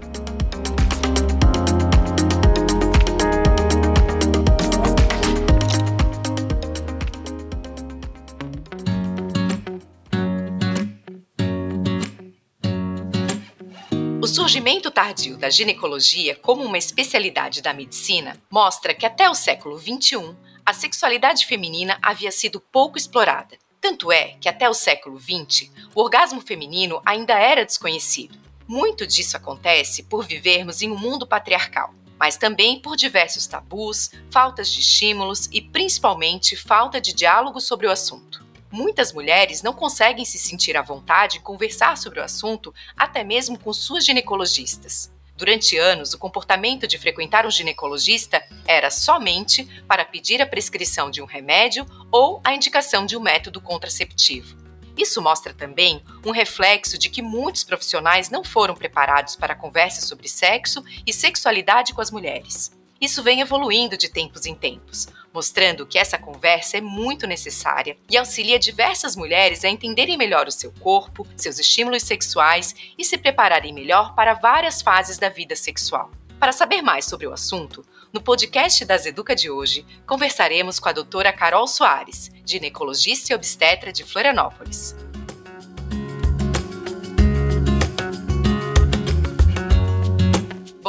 Surgimento 14.28 14.90
tardio 14.90 15.38
da 15.38 15.48
ginecologia 15.48 16.36
como 16.36 16.62
uma 16.62 16.76
especialidade 16.76 17.62
da 17.62 17.72
medicina 17.72 18.40
mostra 18.50 18.94
que 18.94 19.06
até 19.06 19.28
o 19.28 19.34
século 19.34 19.78
XXI 19.78 20.36
a 20.64 20.72
sexualidade 20.74 21.46
feminina 21.46 21.98
havia 22.02 22.30
sido 22.30 22.60
pouco 22.60 22.98
explorada. 22.98 23.56
Tanto 23.80 24.12
é 24.12 24.36
que 24.38 24.48
até 24.48 24.68
o 24.68 24.74
século 24.74 25.18
XX 25.18 25.70
o 25.94 26.02
orgasmo 26.02 26.42
feminino 26.42 27.00
ainda 27.06 27.32
era 27.34 27.64
desconhecido. 27.64 28.38
Muito 28.66 29.06
disso 29.06 29.36
acontece 29.36 30.02
por 30.02 30.26
vivermos 30.26 30.82
em 30.82 30.90
um 30.90 30.98
mundo 30.98 31.26
patriarcal, 31.26 31.94
mas 32.18 32.36
também 32.36 32.80
por 32.80 32.96
diversos 32.96 33.46
tabus, 33.46 34.10
faltas 34.30 34.70
de 34.70 34.80
estímulos 34.80 35.48
e 35.50 35.62
principalmente 35.62 36.54
falta 36.54 37.00
de 37.00 37.14
diálogo 37.14 37.60
sobre 37.60 37.86
o 37.86 37.90
assunto. 37.90 38.44
Muitas 38.70 39.12
mulheres 39.12 39.62
não 39.62 39.72
conseguem 39.72 40.24
se 40.24 40.38
sentir 40.38 40.76
à 40.76 40.82
vontade 40.82 41.38
em 41.38 41.40
conversar 41.40 41.96
sobre 41.96 42.20
o 42.20 42.22
assunto, 42.22 42.74
até 42.96 43.24
mesmo 43.24 43.58
com 43.58 43.72
suas 43.72 44.04
ginecologistas. 44.04 45.10
Durante 45.34 45.78
anos, 45.78 46.12
o 46.12 46.18
comportamento 46.18 46.86
de 46.86 46.98
frequentar 46.98 47.46
um 47.46 47.50
ginecologista 47.50 48.44
era 48.66 48.90
somente 48.90 49.64
para 49.86 50.04
pedir 50.04 50.42
a 50.42 50.46
prescrição 50.46 51.10
de 51.10 51.22
um 51.22 51.24
remédio 51.24 51.86
ou 52.10 52.40
a 52.44 52.52
indicação 52.52 53.06
de 53.06 53.16
um 53.16 53.20
método 53.20 53.60
contraceptivo. 53.60 54.58
Isso 54.96 55.22
mostra 55.22 55.54
também 55.54 56.02
um 56.26 56.32
reflexo 56.32 56.98
de 56.98 57.08
que 57.08 57.22
muitos 57.22 57.62
profissionais 57.62 58.30
não 58.30 58.42
foram 58.42 58.74
preparados 58.74 59.36
para 59.36 59.52
a 59.52 59.56
conversa 59.56 60.04
sobre 60.04 60.28
sexo 60.28 60.82
e 61.06 61.12
sexualidade 61.12 61.94
com 61.94 62.00
as 62.00 62.10
mulheres. 62.10 62.76
Isso 63.00 63.22
vem 63.22 63.40
evoluindo 63.40 63.96
de 63.96 64.08
tempos 64.08 64.44
em 64.44 64.54
tempos, 64.54 65.06
mostrando 65.32 65.86
que 65.86 65.98
essa 65.98 66.18
conversa 66.18 66.78
é 66.78 66.80
muito 66.80 67.26
necessária 67.26 67.96
e 68.10 68.16
auxilia 68.16 68.58
diversas 68.58 69.14
mulheres 69.14 69.64
a 69.64 69.68
entenderem 69.68 70.16
melhor 70.16 70.48
o 70.48 70.52
seu 70.52 70.72
corpo, 70.80 71.26
seus 71.36 71.58
estímulos 71.58 72.02
sexuais 72.02 72.74
e 72.98 73.04
se 73.04 73.16
prepararem 73.16 73.72
melhor 73.72 74.14
para 74.14 74.34
várias 74.34 74.82
fases 74.82 75.16
da 75.16 75.28
vida 75.28 75.54
sexual. 75.54 76.10
Para 76.40 76.52
saber 76.52 76.82
mais 76.82 77.04
sobre 77.04 77.26
o 77.26 77.32
assunto, 77.32 77.84
no 78.12 78.20
podcast 78.20 78.84
das 78.84 79.06
Educa 79.06 79.34
de 79.34 79.50
hoje, 79.50 79.84
conversaremos 80.06 80.78
com 80.78 80.88
a 80.88 80.92
doutora 80.92 81.32
Carol 81.32 81.66
Soares, 81.66 82.30
ginecologista 82.44 83.32
e 83.32 83.36
obstetra 83.36 83.92
de 83.92 84.04
Florianópolis. 84.04 84.94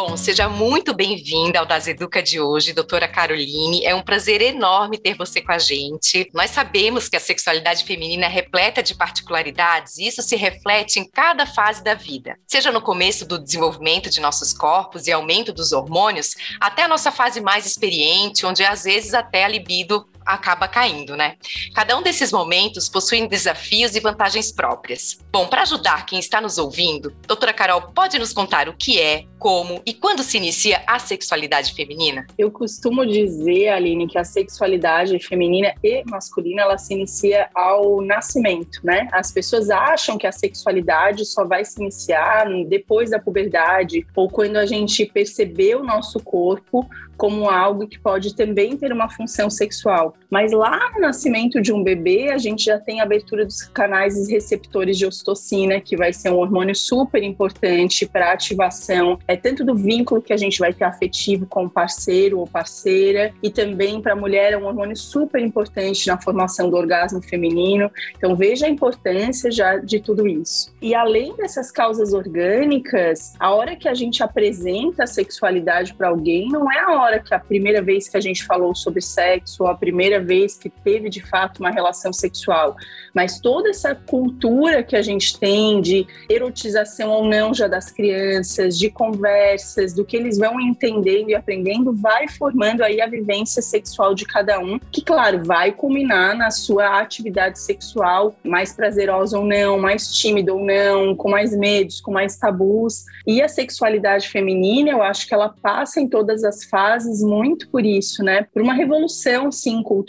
Bom, 0.01 0.15
seja 0.15 0.47
muito 0.47 0.93
bem-vinda 0.93 1.59
ao 1.59 1.65
Das 1.65 1.85
Educa 1.85 2.23
de 2.23 2.39
hoje, 2.39 2.71
doutora 2.71 3.05
Caroline. 3.05 3.83
É 3.83 3.93
um 3.93 4.01
prazer 4.01 4.41
enorme 4.41 4.97
ter 4.97 5.13
você 5.13 5.41
com 5.41 5.51
a 5.51 5.59
gente. 5.59 6.29
Nós 6.33 6.51
sabemos 6.51 7.09
que 7.09 7.17
a 7.17 7.19
sexualidade 7.19 7.83
feminina 7.83 8.25
é 8.25 8.29
repleta 8.29 8.81
de 8.81 8.95
particularidades 8.95 9.97
e 9.97 10.07
isso 10.07 10.21
se 10.21 10.37
reflete 10.37 11.01
em 11.01 11.05
cada 11.05 11.45
fase 11.45 11.83
da 11.83 11.95
vida, 11.95 12.39
seja 12.47 12.71
no 12.71 12.81
começo 12.81 13.25
do 13.25 13.37
desenvolvimento 13.37 14.09
de 14.09 14.21
nossos 14.21 14.53
corpos 14.53 15.05
e 15.05 15.11
aumento 15.11 15.51
dos 15.51 15.73
hormônios, 15.73 16.33
até 16.61 16.83
a 16.83 16.87
nossa 16.87 17.11
fase 17.11 17.41
mais 17.41 17.65
experiente, 17.65 18.45
onde 18.45 18.63
às 18.63 18.85
vezes 18.85 19.13
até 19.13 19.43
a 19.43 19.49
libido 19.49 20.07
acaba 20.25 20.67
caindo, 20.67 21.15
né? 21.15 21.37
Cada 21.73 21.97
um 21.97 22.03
desses 22.03 22.31
momentos 22.31 22.87
possui 22.87 23.27
desafios 23.27 23.95
e 23.95 23.99
vantagens 23.99 24.51
próprias. 24.51 25.17
Bom, 25.31 25.47
para 25.47 25.63
ajudar 25.63 26.05
quem 26.05 26.19
está 26.19 26.39
nos 26.39 26.57
ouvindo, 26.57 27.15
doutora 27.27 27.51
Carol, 27.51 27.81
pode 27.93 28.19
nos 28.19 28.31
contar 28.31 28.69
o 28.69 28.77
que 28.77 28.99
é, 28.99 29.25
como 29.39 29.81
e 29.85 29.93
quando 29.93 30.21
se 30.21 30.37
inicia 30.37 30.83
a 30.85 30.99
sexualidade 30.99 31.73
feminina? 31.73 32.27
Eu 32.37 32.51
costumo 32.51 33.05
dizer, 33.05 33.69
Aline, 33.69 34.07
que 34.07 34.17
a 34.17 34.23
sexualidade 34.23 35.17
feminina 35.19 35.73
e 35.81 36.03
masculina 36.05 36.63
ela 36.63 36.77
se 36.77 36.93
inicia 36.93 37.49
ao 37.55 38.01
nascimento, 38.01 38.79
né? 38.83 39.07
As 39.11 39.31
pessoas 39.31 39.69
acham 39.69 40.17
que 40.17 40.27
a 40.27 40.31
sexualidade 40.31 41.25
só 41.25 41.45
vai 41.45 41.63
se 41.63 41.81
iniciar 41.81 42.47
depois 42.67 43.09
da 43.09 43.19
puberdade 43.19 44.05
ou 44.15 44.29
quando 44.29 44.57
a 44.57 44.65
gente 44.65 45.05
perceber 45.05 45.75
o 45.75 45.83
nosso 45.83 46.19
corpo 46.19 46.85
como 47.17 47.49
algo 47.49 47.87
que 47.87 47.99
pode 47.99 48.35
também 48.35 48.77
ter 48.77 48.91
uma 48.91 49.09
função 49.09 49.49
sexual. 49.49 50.15
Mas 50.29 50.51
lá 50.51 50.91
no 50.93 51.01
nascimento 51.01 51.59
de 51.59 51.73
um 51.73 51.83
bebê, 51.83 52.29
a 52.29 52.37
gente 52.37 52.65
já 52.65 52.79
tem 52.79 52.99
a 52.99 53.03
abertura 53.03 53.45
dos 53.45 53.63
canais 53.63 54.29
receptores 54.29 54.97
de 54.97 55.05
ocitocina, 55.05 55.81
que 55.81 55.97
vai 55.97 56.13
ser 56.13 56.29
um 56.29 56.37
hormônio 56.37 56.75
super 56.75 57.23
importante 57.23 58.05
para 58.05 58.31
ativação, 58.31 59.17
é 59.27 59.35
tanto 59.35 59.65
do 59.65 59.75
vínculo 59.75 60.21
que 60.21 60.31
a 60.31 60.37
gente 60.37 60.59
vai 60.59 60.71
ter 60.71 60.83
afetivo 60.83 61.47
com 61.47 61.65
o 61.65 61.69
parceiro 61.69 62.39
ou 62.39 62.45
parceira, 62.45 63.33
e 63.41 63.49
também 63.49 64.01
para 64.01 64.13
a 64.13 64.15
mulher 64.15 64.53
é 64.53 64.57
um 64.57 64.65
hormônio 64.65 64.95
super 64.95 65.41
importante 65.41 66.07
na 66.07 66.21
formação 66.21 66.69
do 66.69 66.77
orgasmo 66.77 67.21
feminino. 67.21 67.91
Então 68.15 68.35
veja 68.35 68.67
a 68.67 68.69
importância 68.69 69.51
já 69.51 69.77
de 69.77 69.99
tudo 69.99 70.27
isso. 70.27 70.71
E 70.81 70.93
além 70.93 71.35
dessas 71.35 71.71
causas 71.71 72.13
orgânicas, 72.13 73.33
a 73.39 73.51
hora 73.51 73.75
que 73.75 73.87
a 73.87 73.93
gente 73.93 74.21
apresenta 74.21 75.03
a 75.03 75.07
sexualidade 75.07 75.93
para 75.93 76.09
alguém 76.09 76.49
não 76.49 76.71
é 76.71 76.79
a 76.79 76.91
hora 76.91 77.19
que 77.19 77.33
a 77.33 77.39
primeira 77.39 77.81
vez 77.81 78.07
que 78.07 78.17
a 78.17 78.21
gente 78.21 78.45
falou 78.45 78.75
sobre 78.75 79.01
sexo, 79.01 79.63
ou 79.63 79.69
a 79.69 79.75
primeira 79.75 80.18
vez 80.19 80.57
que 80.57 80.69
teve 80.69 81.09
de 81.09 81.21
fato 81.21 81.59
uma 81.59 81.71
relação 81.71 82.11
sexual, 82.13 82.75
mas 83.13 83.39
toda 83.39 83.69
essa 83.69 83.95
cultura 83.95 84.83
que 84.83 84.95
a 84.95 85.01
gente 85.01 85.39
tem 85.39 85.81
de 85.81 86.05
erotização 86.29 87.09
ou 87.09 87.25
não 87.25 87.53
já 87.53 87.67
das 87.67 87.91
crianças, 87.91 88.77
de 88.77 88.89
conversas, 88.89 89.93
do 89.93 90.05
que 90.05 90.17
eles 90.17 90.37
vão 90.37 90.59
entendendo 90.59 91.29
e 91.29 91.35
aprendendo, 91.35 91.93
vai 91.93 92.27
formando 92.27 92.83
aí 92.83 93.01
a 93.01 93.07
vivência 93.07 93.61
sexual 93.61 94.13
de 94.13 94.25
cada 94.25 94.59
um, 94.59 94.79
que 94.91 95.01
claro, 95.01 95.43
vai 95.43 95.71
culminar 95.71 96.35
na 96.35 96.51
sua 96.51 96.99
atividade 96.99 97.59
sexual 97.59 98.35
mais 98.43 98.73
prazerosa 98.73 99.37
ou 99.37 99.45
não, 99.45 99.79
mais 99.79 100.13
tímida 100.13 100.53
ou 100.53 100.63
não, 100.63 101.15
com 101.15 101.29
mais 101.29 101.55
medos, 101.55 102.01
com 102.01 102.11
mais 102.11 102.37
tabus. 102.37 103.05
E 103.25 103.41
a 103.41 103.47
sexualidade 103.47 104.29
feminina, 104.29 104.91
eu 104.91 105.01
acho 105.01 105.27
que 105.27 105.33
ela 105.33 105.49
passa 105.49 105.99
em 105.99 106.07
todas 106.07 106.43
as 106.43 106.63
fases 106.65 107.21
muito 107.21 107.69
por 107.69 107.85
isso, 107.85 108.23
né? 108.23 108.47
Por 108.53 108.61
uma 108.61 108.73
revolução, 108.73 109.51
sim, 109.51 109.81
cultural, 109.83 110.08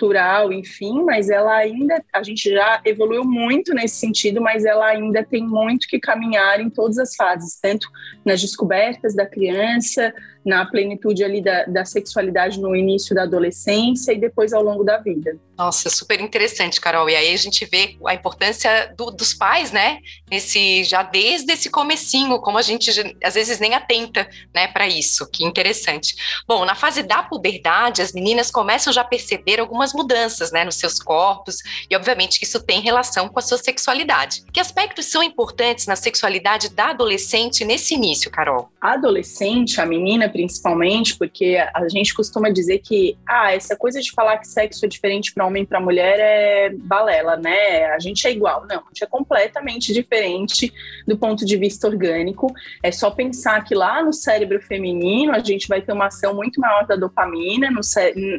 enfim, 0.53 1.03
mas 1.05 1.29
ela 1.29 1.55
ainda, 1.57 2.03
a 2.13 2.23
gente 2.23 2.51
já 2.51 2.81
evoluiu 2.85 3.25
muito 3.25 3.75
nesse 3.75 3.97
sentido, 3.97 4.41
mas 4.41 4.65
ela 4.65 4.87
ainda 4.87 5.25
tem 5.25 5.47
muito 5.47 5.87
que 5.89 5.99
caminhar 5.99 6.61
em 6.61 6.71
todas 6.71 6.99
as 6.99 7.15
fases, 7.15 7.59
tanto 7.61 7.89
nas 8.25 8.41
descobertas 8.41 9.15
da 9.15 9.27
criança, 9.27 10.15
na 10.45 10.65
plenitude 10.65 11.23
ali 11.23 11.43
da, 11.43 11.65
da 11.65 11.85
sexualidade 11.85 12.61
no 12.61 12.75
início 12.75 13.15
da 13.15 13.23
adolescência 13.23 14.13
e 14.13 14.19
depois 14.19 14.53
ao 14.53 14.63
longo 14.63 14.83
da 14.83 14.99
vida. 14.99 15.39
Nossa, 15.61 15.91
super 15.91 16.19
interessante, 16.21 16.81
Carol. 16.81 17.11
E 17.11 17.15
aí 17.15 17.35
a 17.35 17.37
gente 17.37 17.67
vê 17.67 17.95
a 18.07 18.15
importância 18.15 18.95
do, 18.97 19.11
dos 19.11 19.35
pais, 19.35 19.71
né? 19.71 19.99
Nesse, 20.31 20.85
já 20.85 21.03
desde 21.03 21.53
esse 21.53 21.69
comecinho, 21.69 22.41
como 22.41 22.57
a 22.57 22.63
gente 22.63 22.91
às 23.23 23.35
vezes 23.35 23.59
nem 23.59 23.75
atenta, 23.75 24.27
né, 24.55 24.69
para 24.69 24.89
isso. 24.89 25.29
Que 25.31 25.45
interessante. 25.45 26.17
Bom, 26.49 26.65
na 26.65 26.75
fase 26.75 27.03
da 27.03 27.23
puberdade, 27.23 28.01
as 28.01 28.13
meninas 28.13 28.51
começam 28.51 28.91
já 28.91 29.03
a 29.03 29.05
perceber 29.05 29.61
algumas 29.61 29.93
mudanças, 29.93 30.51
né, 30.51 30.65
nos 30.65 30.77
seus 30.77 30.99
corpos, 30.99 31.59
e 31.91 31.95
obviamente 31.95 32.39
que 32.39 32.47
isso 32.47 32.63
tem 32.63 32.81
relação 32.81 33.29
com 33.29 33.39
a 33.39 33.43
sua 33.43 33.59
sexualidade. 33.59 34.43
Que 34.51 34.61
aspectos 34.61 35.07
são 35.07 35.23
importantes 35.23 35.87
na 35.87 35.97
sexualidade 35.97 36.71
da 36.71 36.87
adolescente 36.87 37.67
nesse 37.67 37.95
início, 37.95 38.31
Carol? 38.31 38.71
A 38.81 38.93
adolescente, 38.93 39.79
a 39.79 39.85
menina 39.85 40.30
principalmente, 40.31 41.17
porque 41.17 41.59
a 41.75 41.89
gente 41.89 42.15
costuma 42.15 42.49
dizer 42.51 42.79
que, 42.79 43.17
ah, 43.27 43.53
essa 43.53 43.77
coisa 43.77 44.01
de 44.01 44.11
falar 44.13 44.39
que 44.39 44.49
sexo 44.49 44.85
é 44.85 44.89
diferente 44.89 45.33
para 45.33 45.47
homem 45.47 45.65
para 45.65 45.81
mulher 45.81 46.17
é 46.19 46.71
balela, 46.71 47.37
né? 47.37 47.87
A 47.87 47.99
gente 47.99 48.27
é 48.27 48.31
igual. 48.31 48.67
Não, 48.69 48.79
a 48.79 48.89
gente 48.89 49.05
é 49.05 49.07
completamente 49.07 49.93
diferente 49.93 50.73
do 51.07 51.17
ponto 51.17 51.45
de 51.45 51.57
vista 51.57 51.87
orgânico. 51.87 52.53
É 52.83 52.93
só 52.93 53.11
pensar 53.11 53.65
que 53.65 53.75
lá 53.75 54.03
no 54.03 54.13
cérebro 54.13 54.61
feminino 54.61 55.33
a 55.33 55.41
gente 55.41 55.69
vai 55.69 55.81
ter 55.81 55.93
uma 55.93 56.07
ação 56.07 56.35
muito 56.35 56.61
maior 56.61 56.87
da 56.87 56.97
dopamina 56.97 57.71
no 57.71 57.81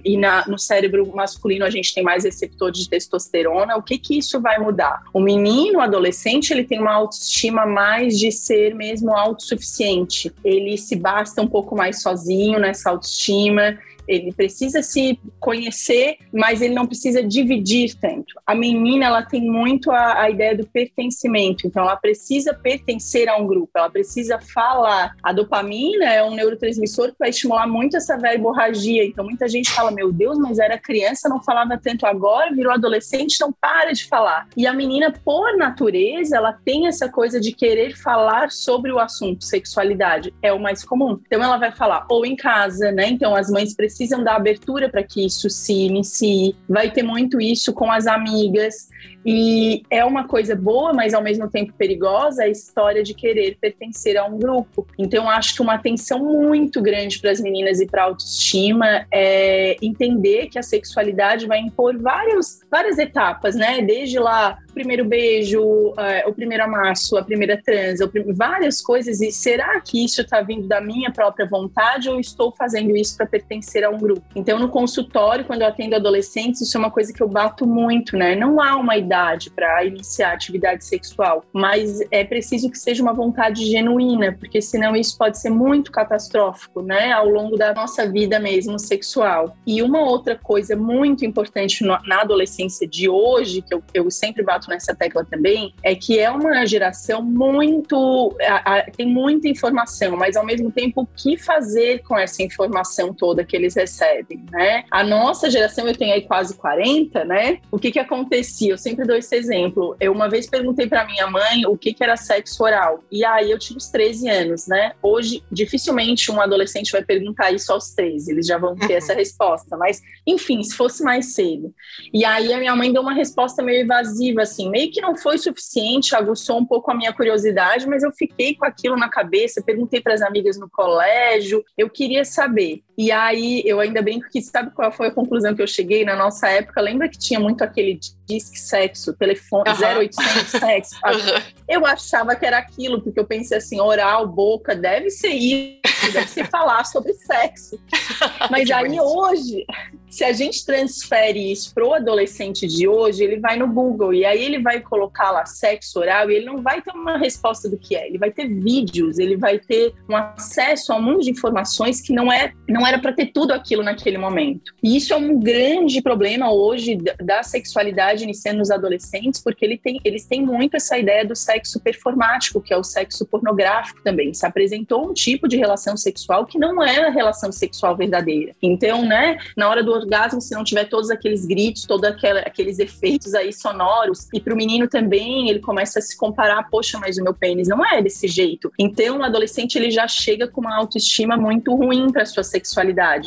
e 0.04 0.18
na, 0.18 0.46
no 0.48 0.58
cérebro 0.58 1.06
masculino 1.14 1.66
a 1.66 1.70
gente 1.70 1.94
tem 1.94 2.04
mais 2.04 2.24
receptor 2.24 2.72
de 2.72 2.88
testosterona. 2.90 3.76
O 3.78 3.84
que 3.84 3.98
que 3.98 4.18
isso 4.18 4.40
vai 4.40 4.58
mudar? 4.58 5.02
O 5.14 5.20
menino, 5.20 5.80
o 5.80 5.82
adolescente, 5.82 6.52
ele 6.52 6.64
tem 6.64 6.80
uma 6.80 6.94
autoestima 6.94 7.66
mais 7.66 8.18
de 8.18 8.32
ser 8.32 8.74
mesmo 8.76 9.16
autossuficiente. 9.16 10.32
Ele 10.44 10.78
se 10.78 10.96
basta 10.96 11.42
um 11.42 11.48
pouco 11.48 11.76
mais 11.76 11.81
sozinho 11.94 12.60
nessa 12.60 12.90
autoestima 12.90 13.78
ele 14.08 14.32
precisa 14.34 14.82
se 14.82 15.20
conhecer, 15.40 16.18
mas 16.34 16.62
ele 16.62 16.74
não 16.74 16.86
precisa 16.86 17.24
dividir 17.24 17.96
tanto. 18.00 18.40
A 18.46 18.56
menina, 18.56 19.06
ela 19.06 19.24
tem 19.24 19.42
muito 19.42 19.92
a, 19.92 20.22
a, 20.22 20.30
ideia 20.30 20.56
do 20.56 20.66
pertencimento, 20.68 21.68
então 21.68 21.84
ela 21.84 21.96
precisa 21.96 22.54
pertencer 22.54 23.30
a 23.30 23.38
um 23.38 23.48
grupo, 23.48 23.72
ela 23.76 23.90
precisa 23.90 24.40
falar. 24.40 25.16
A 25.24 25.32
dopamina 25.32 26.06
é 26.06 26.24
um 26.24 26.36
neurotransmissor 26.36 27.10
que 27.10 27.20
vai 27.20 27.30
estimular 27.30 27.68
muito 27.68 27.98
essa 27.98 28.18
verborragia, 28.18 29.06
então 29.06 29.26
muita 29.26 29.48
gente 29.48 29.72
fala, 29.72 29.92
meu 29.92 30.12
Deus, 30.12 30.38
mas 30.38 30.60
era 30.60 30.78
criança, 30.78 31.30
não 31.30 31.42
falava 31.42 31.80
tanto 31.82 32.06
agora, 32.06 32.54
virou 32.54 32.74
adolescente, 32.74 33.40
não 33.40 33.52
para 33.52 33.92
de 33.92 34.06
falar. 34.08 34.48
E 34.56 34.68
a 34.68 34.74
menina, 34.74 35.12
por 35.12 35.58
natureza, 35.58 36.38
ela 36.38 36.54
tem 36.54 36.88
essa 36.88 37.10
coisa 37.10 37.40
de 37.40 37.52
querer 37.52 37.96
falar 37.96 38.52
sobre 38.52 38.92
o 38.92 39.00
assunto, 39.00 39.44
sexualidade, 39.44 40.34
é 40.42 40.52
o 40.52 40.60
mais 40.60 40.84
comum. 40.84 41.20
Então 41.26 41.44
ela 41.44 41.58
vai 41.58 41.72
falar 41.72 42.06
ou 42.10 42.26
em 42.26 42.36
casa, 42.36 42.92
né? 42.92 43.08
Então 43.08 43.36
as 43.36 43.50
mães 43.50 43.76
precisam 43.76 43.91
precisam 43.92 44.24
dar 44.24 44.36
abertura 44.36 44.90
para 44.90 45.04
que 45.04 45.26
isso 45.26 45.50
se 45.50 45.74
inicie. 45.74 46.56
Vai 46.68 46.90
ter 46.90 47.04
muito 47.04 47.42
isso 47.42 47.74
com 47.74 47.92
as 47.92 48.08
amigas. 48.08 48.90
E 49.26 49.84
é 49.90 50.04
uma 50.04 50.28
coisa 50.28 50.56
boa, 50.56 50.94
mas 50.94 51.14
ao 51.14 51.22
mesmo 51.22 51.50
tempo 51.50 51.74
perigosa, 51.78 52.44
a 52.44 52.48
história 52.48 53.04
de 53.04 53.14
querer 53.14 53.58
pertencer 53.60 54.18
a 54.18 54.26
um 54.26 54.38
grupo. 54.38 54.88
Então, 54.98 55.30
acho 55.30 55.56
que 55.56 55.62
uma 55.62 55.76
atenção 55.76 56.20
muito 56.20 56.82
grande 56.82 57.20
para 57.20 57.32
as 57.32 57.40
meninas 57.40 57.80
e 57.80 57.86
para 57.86 58.04
a 58.04 58.06
autoestima 58.06 59.06
é 59.12 59.78
entender 59.82 60.48
que 60.48 60.58
a 60.58 60.64
sexualidade 60.64 61.46
vai 61.46 61.60
impor 61.60 61.98
vários, 61.98 62.62
várias 62.70 62.98
etapas, 62.98 63.56
né? 63.56 63.82
Desde 63.82 64.18
lá, 64.20 64.58
o 64.70 64.74
primeiro 64.74 65.06
beijo, 65.06 65.62
uh, 65.62 66.28
o 66.28 66.34
primeiro 66.34 66.64
amasso, 66.64 67.18
a 67.18 67.24
primeira 67.24 67.62
transa, 67.62 68.10
várias 68.34 68.82
coisas. 68.82 69.22
E 69.22 69.32
será 69.32 69.80
que 69.82 70.04
isso 70.04 70.22
está 70.22 70.42
vindo 70.42 70.68
da 70.68 70.82
minha 70.82 71.12
própria 71.12 71.46
vontade 71.46 72.10
ou 72.10 72.20
estou 72.20 72.52
fazendo 72.52 72.96
isso 72.96 73.18
para 73.18 73.26
pertencer 73.26 73.84
a 73.84 73.90
um 73.90 73.98
grupo? 73.98 74.24
Então, 74.36 74.58
no 74.58 74.70
consultório, 74.70 75.46
quando 75.46 75.62
eu 75.62 75.68
atendo 75.68 75.96
adolescentes, 75.96 76.62
isso 76.62 76.78
é 76.78 76.80
uma 76.80 76.92
coisa 76.92 77.14
que 77.14 77.22
eu 77.22 77.28
bato 77.28 77.68
muito, 77.68 78.18
né? 78.18 78.36
Não 78.36 78.62
há 78.62 78.76
uma 78.76 78.98
idade 79.12 79.52
para 79.52 79.84
iniciar 79.84 80.32
atividade 80.32 80.86
sexual, 80.86 81.44
mas 81.52 82.00
é 82.10 82.24
preciso 82.24 82.72
que 82.72 82.78
seja 82.78 83.04
uma 83.04 83.14
vontade 83.14 83.66
genuína, 83.66 84.32
porque 84.40 84.62
senão 84.62 84.96
isso 84.96 85.18
pode 85.18 85.38
ser 85.38 85.50
muito 85.50 85.92
catastrófico, 85.92 86.82
né, 86.82 87.12
ao 87.12 87.28
longo 87.30 87.58
da 87.58 87.74
nossa 87.74 88.10
vida 88.10 88.40
mesmo 88.40 88.80
sexual. 88.80 89.56
E 89.68 89.82
uma 89.84 90.00
outra 90.00 90.38
coisa 90.38 90.76
muito 90.76 91.26
importante 91.26 91.84
na 91.84 92.22
adolescência 92.22 92.88
de 92.88 93.10
hoje, 93.10 93.62
que 93.62 93.74
eu, 93.74 93.84
eu 93.94 94.10
sempre 94.10 94.44
bato 94.44 94.70
nessa 94.70 94.96
tecla 94.96 95.26
também, 95.26 95.74
é 95.84 95.94
que 95.94 96.18
é 96.18 96.32
uma 96.32 96.66
geração 96.66 97.22
muito. 97.22 98.36
A, 98.42 98.78
a, 98.78 98.82
tem 98.92 99.08
muita 99.08 99.50
informação, 99.50 100.16
mas 100.16 100.36
ao 100.38 100.46
mesmo 100.46 100.72
tempo, 100.72 101.02
o 101.02 101.06
que 101.06 101.38
fazer 101.38 102.00
com 102.04 102.18
essa 102.18 102.42
informação 102.42 103.14
toda 103.14 103.44
que 103.44 103.56
eles 103.56 103.76
recebem, 103.76 104.46
né? 104.52 104.84
A 104.90 105.04
nossa 105.04 105.50
geração, 105.50 105.88
eu 105.88 105.98
tenho 105.98 106.14
aí 106.14 106.22
quase 106.22 106.56
40, 106.56 107.26
né? 107.26 107.60
O 107.72 107.78
que 107.78 107.92
que 107.92 108.00
acontecia? 108.00 108.72
Eu 108.72 108.78
sempre 108.78 109.01
sempre 109.02 109.08
dou 109.08 109.16
esse 109.16 109.36
exemplo. 109.36 109.96
Eu 110.00 110.12
uma 110.12 110.30
vez 110.30 110.48
perguntei 110.48 110.88
para 110.88 111.06
minha 111.06 111.28
mãe 111.28 111.66
o 111.66 111.78
que, 111.78 111.94
que 111.94 112.04
era 112.04 112.16
sexo 112.16 112.64
oral. 112.64 113.04
E 113.12 113.26
aí 113.26 113.50
eu 113.50 113.58
tinha 113.58 113.78
uns 113.78 113.90
13 113.90 114.30
anos, 114.30 114.68
né? 114.68 114.94
Hoje, 115.02 115.44
dificilmente 115.52 116.32
um 116.32 116.40
adolescente 116.40 116.92
vai 116.92 117.04
perguntar 117.04 117.52
isso 117.52 117.72
aos 117.72 117.94
13, 117.94 118.32
eles 118.32 118.46
já 118.46 118.58
vão 118.58 118.76
ter 118.76 118.94
essa 118.94 119.14
resposta. 119.14 119.76
Mas, 119.78 120.02
enfim, 120.26 120.62
se 120.64 120.76
fosse 120.76 121.04
mais 121.04 121.34
cedo. 121.34 121.74
E 122.14 122.24
aí 122.24 122.54
a 122.54 122.58
minha 122.58 122.76
mãe 122.76 122.92
deu 122.92 123.02
uma 123.02 123.14
resposta 123.14 123.64
meio 123.64 123.82
evasiva, 123.82 124.44
assim, 124.44 124.70
meio 124.70 124.92
que 124.92 125.02
não 125.02 125.16
foi 125.16 125.38
suficiente, 125.38 126.16
aguçou 126.16 126.58
um 126.58 126.66
pouco 126.66 126.92
a 126.92 126.96
minha 126.96 127.14
curiosidade, 127.14 127.88
mas 127.88 128.04
eu 128.04 128.12
fiquei 128.12 128.56
com 128.56 128.66
aquilo 128.66 128.98
na 128.98 129.10
cabeça, 129.10 129.64
perguntei 129.64 130.02
para 130.02 130.14
as 130.14 130.22
amigas 130.22 130.58
no 130.58 130.70
colégio, 130.70 131.64
eu 131.78 131.90
queria 131.90 132.24
saber. 132.24 132.84
E 132.98 133.12
aí 133.12 133.64
eu 133.66 133.80
ainda 133.80 134.02
brinco 134.02 134.30
que 134.30 134.42
sabe 134.42 134.72
qual 134.72 134.92
foi 134.92 135.08
a 135.08 135.12
conclusão 135.12 135.56
que 135.56 135.62
eu 135.62 135.68
cheguei 135.68 136.04
na 136.04 136.16
nossa 136.16 136.48
época? 136.50 136.82
Lembra 136.82 137.10
que 137.10 137.18
tinha 137.18 137.40
muito 137.40 137.64
aquele 137.64 138.00
disque 138.28 138.60
sexo, 138.60 139.14
telefone 139.14 139.70
uhum. 139.70 140.00
0800 140.00 140.48
sexo? 140.52 140.96
Uhum. 141.06 141.54
Eu 141.68 141.86
achava 141.86 142.36
que 142.36 142.46
era 142.46 142.58
aquilo, 142.58 143.02
porque 143.02 143.20
eu 143.20 143.26
pensei 143.26 143.58
assim, 143.58 143.80
oral, 143.80 144.28
boca, 144.28 144.76
deve 144.76 145.10
ser 145.10 145.30
isso, 145.30 146.12
deve 146.12 146.28
ser 146.28 146.50
falar 146.50 146.86
sobre 146.86 147.14
sexo. 147.14 147.80
Mas 148.50 148.70
aí 148.70 149.00
hoje, 149.00 149.66
se 150.10 150.24
a 150.24 150.34
gente 150.34 150.66
transfere 150.66 151.52
isso 151.52 151.74
para 151.74 151.86
o 151.86 151.94
adolescente 151.94 152.68
de 152.68 152.88
hoje, 152.88 153.24
ele 153.24 153.40
vai 153.40 153.58
no 153.58 153.68
Google 153.68 154.14
e 154.14 154.26
aí 154.26 154.44
ele 154.44 154.60
vai 154.60 154.82
colocar 154.82 155.32
lá 155.32 155.46
sexo 155.46 156.00
oral 156.00 156.30
e 156.30 156.36
ele 156.36 156.46
não 156.46 156.62
vai 156.62 156.82
ter 156.82 156.92
uma 156.92 157.18
resposta 157.18 157.70
do 157.70 157.78
que 157.78 157.96
é. 157.96 158.08
Ele 158.08 158.18
vai 158.18 158.32
ter 158.32 158.48
vídeos, 158.48 159.18
ele 159.18 159.38
vai 159.38 159.58
ter 159.58 159.94
um 160.10 160.16
acesso 160.16 160.92
a 160.92 160.98
um 160.98 161.02
mundo 161.02 161.22
de 161.22 161.32
informações 161.32 162.02
que 162.02 162.14
não 162.14 162.32
é 162.32 162.54
não 162.68 162.86
era 162.92 163.00
para 163.00 163.14
ter 163.14 163.28
tudo 163.28 163.52
aquilo 163.52 163.84
naquele 163.84 164.18
momento. 164.18 164.74
E 164.84 164.98
isso 164.98 165.14
é 165.14 165.18
um 165.18 165.40
grande 165.40 166.02
problema 166.02 166.52
hoje 166.52 166.98
da 167.22 167.42
sexualidade 167.44 168.24
iniciando 168.24 168.60
nos 168.60 168.70
adolescentes, 168.70 169.42
porque 169.42 169.66
ele 169.66 169.78
tem, 169.78 170.00
eles 170.04 170.26
têm 170.26 170.46
muito 170.46 170.76
essa 170.76 170.98
ideia 170.98 171.26
do 171.26 171.36
sexo 171.36 171.80
performático, 171.80 172.62
que 172.62 172.74
é 172.74 172.78
o 172.78 172.84
sexo 172.84 173.26
pornográfico 173.26 174.02
também. 174.04 174.34
Se 174.34 174.46
apresentou 174.46 175.10
um 175.10 175.14
tipo 175.14 175.48
de 175.48 175.58
relação 175.58 175.96
sexual 175.96 176.46
que 176.46 176.60
não 176.60 176.84
é 176.84 177.08
a 177.08 177.10
relação 177.10 177.52
sexual 177.52 177.96
verdadeira. 177.96 178.54
Então, 178.62 179.04
né, 179.06 179.38
na 179.56 179.70
hora 179.70 179.84
do 179.84 179.92
orgasmo, 179.92 180.42
se 180.42 180.54
não 180.54 180.64
tiver 180.64 180.86
todos 180.86 181.10
aqueles 181.10 181.46
gritos, 181.46 181.86
todos 181.86 182.10
aqueles 182.46 182.80
efeitos 182.80 183.34
aí 183.34 183.54
sonoros, 183.54 184.28
e 184.34 184.40
para 184.40 184.54
o 184.54 184.58
menino 184.58 184.88
também, 184.88 185.50
ele 185.50 185.60
começa 185.60 186.00
a 186.00 186.02
se 186.02 186.18
comparar, 186.18 186.70
poxa, 186.70 187.00
mas 187.00 187.18
o 187.18 187.24
meu 187.24 187.34
pênis 187.34 187.68
não 187.68 187.86
é 187.86 188.02
desse 188.02 188.28
jeito. 188.28 188.72
Então, 188.78 189.20
o 189.20 189.24
adolescente 189.24 189.76
ele 189.76 189.92
já 189.92 190.08
chega 190.08 190.48
com 190.48 190.62
uma 190.62 190.76
autoestima 190.76 191.38
muito 191.38 191.74
ruim 191.76 192.12
para 192.12 192.26
sua 192.26 192.44
sexualidade, 192.44 192.71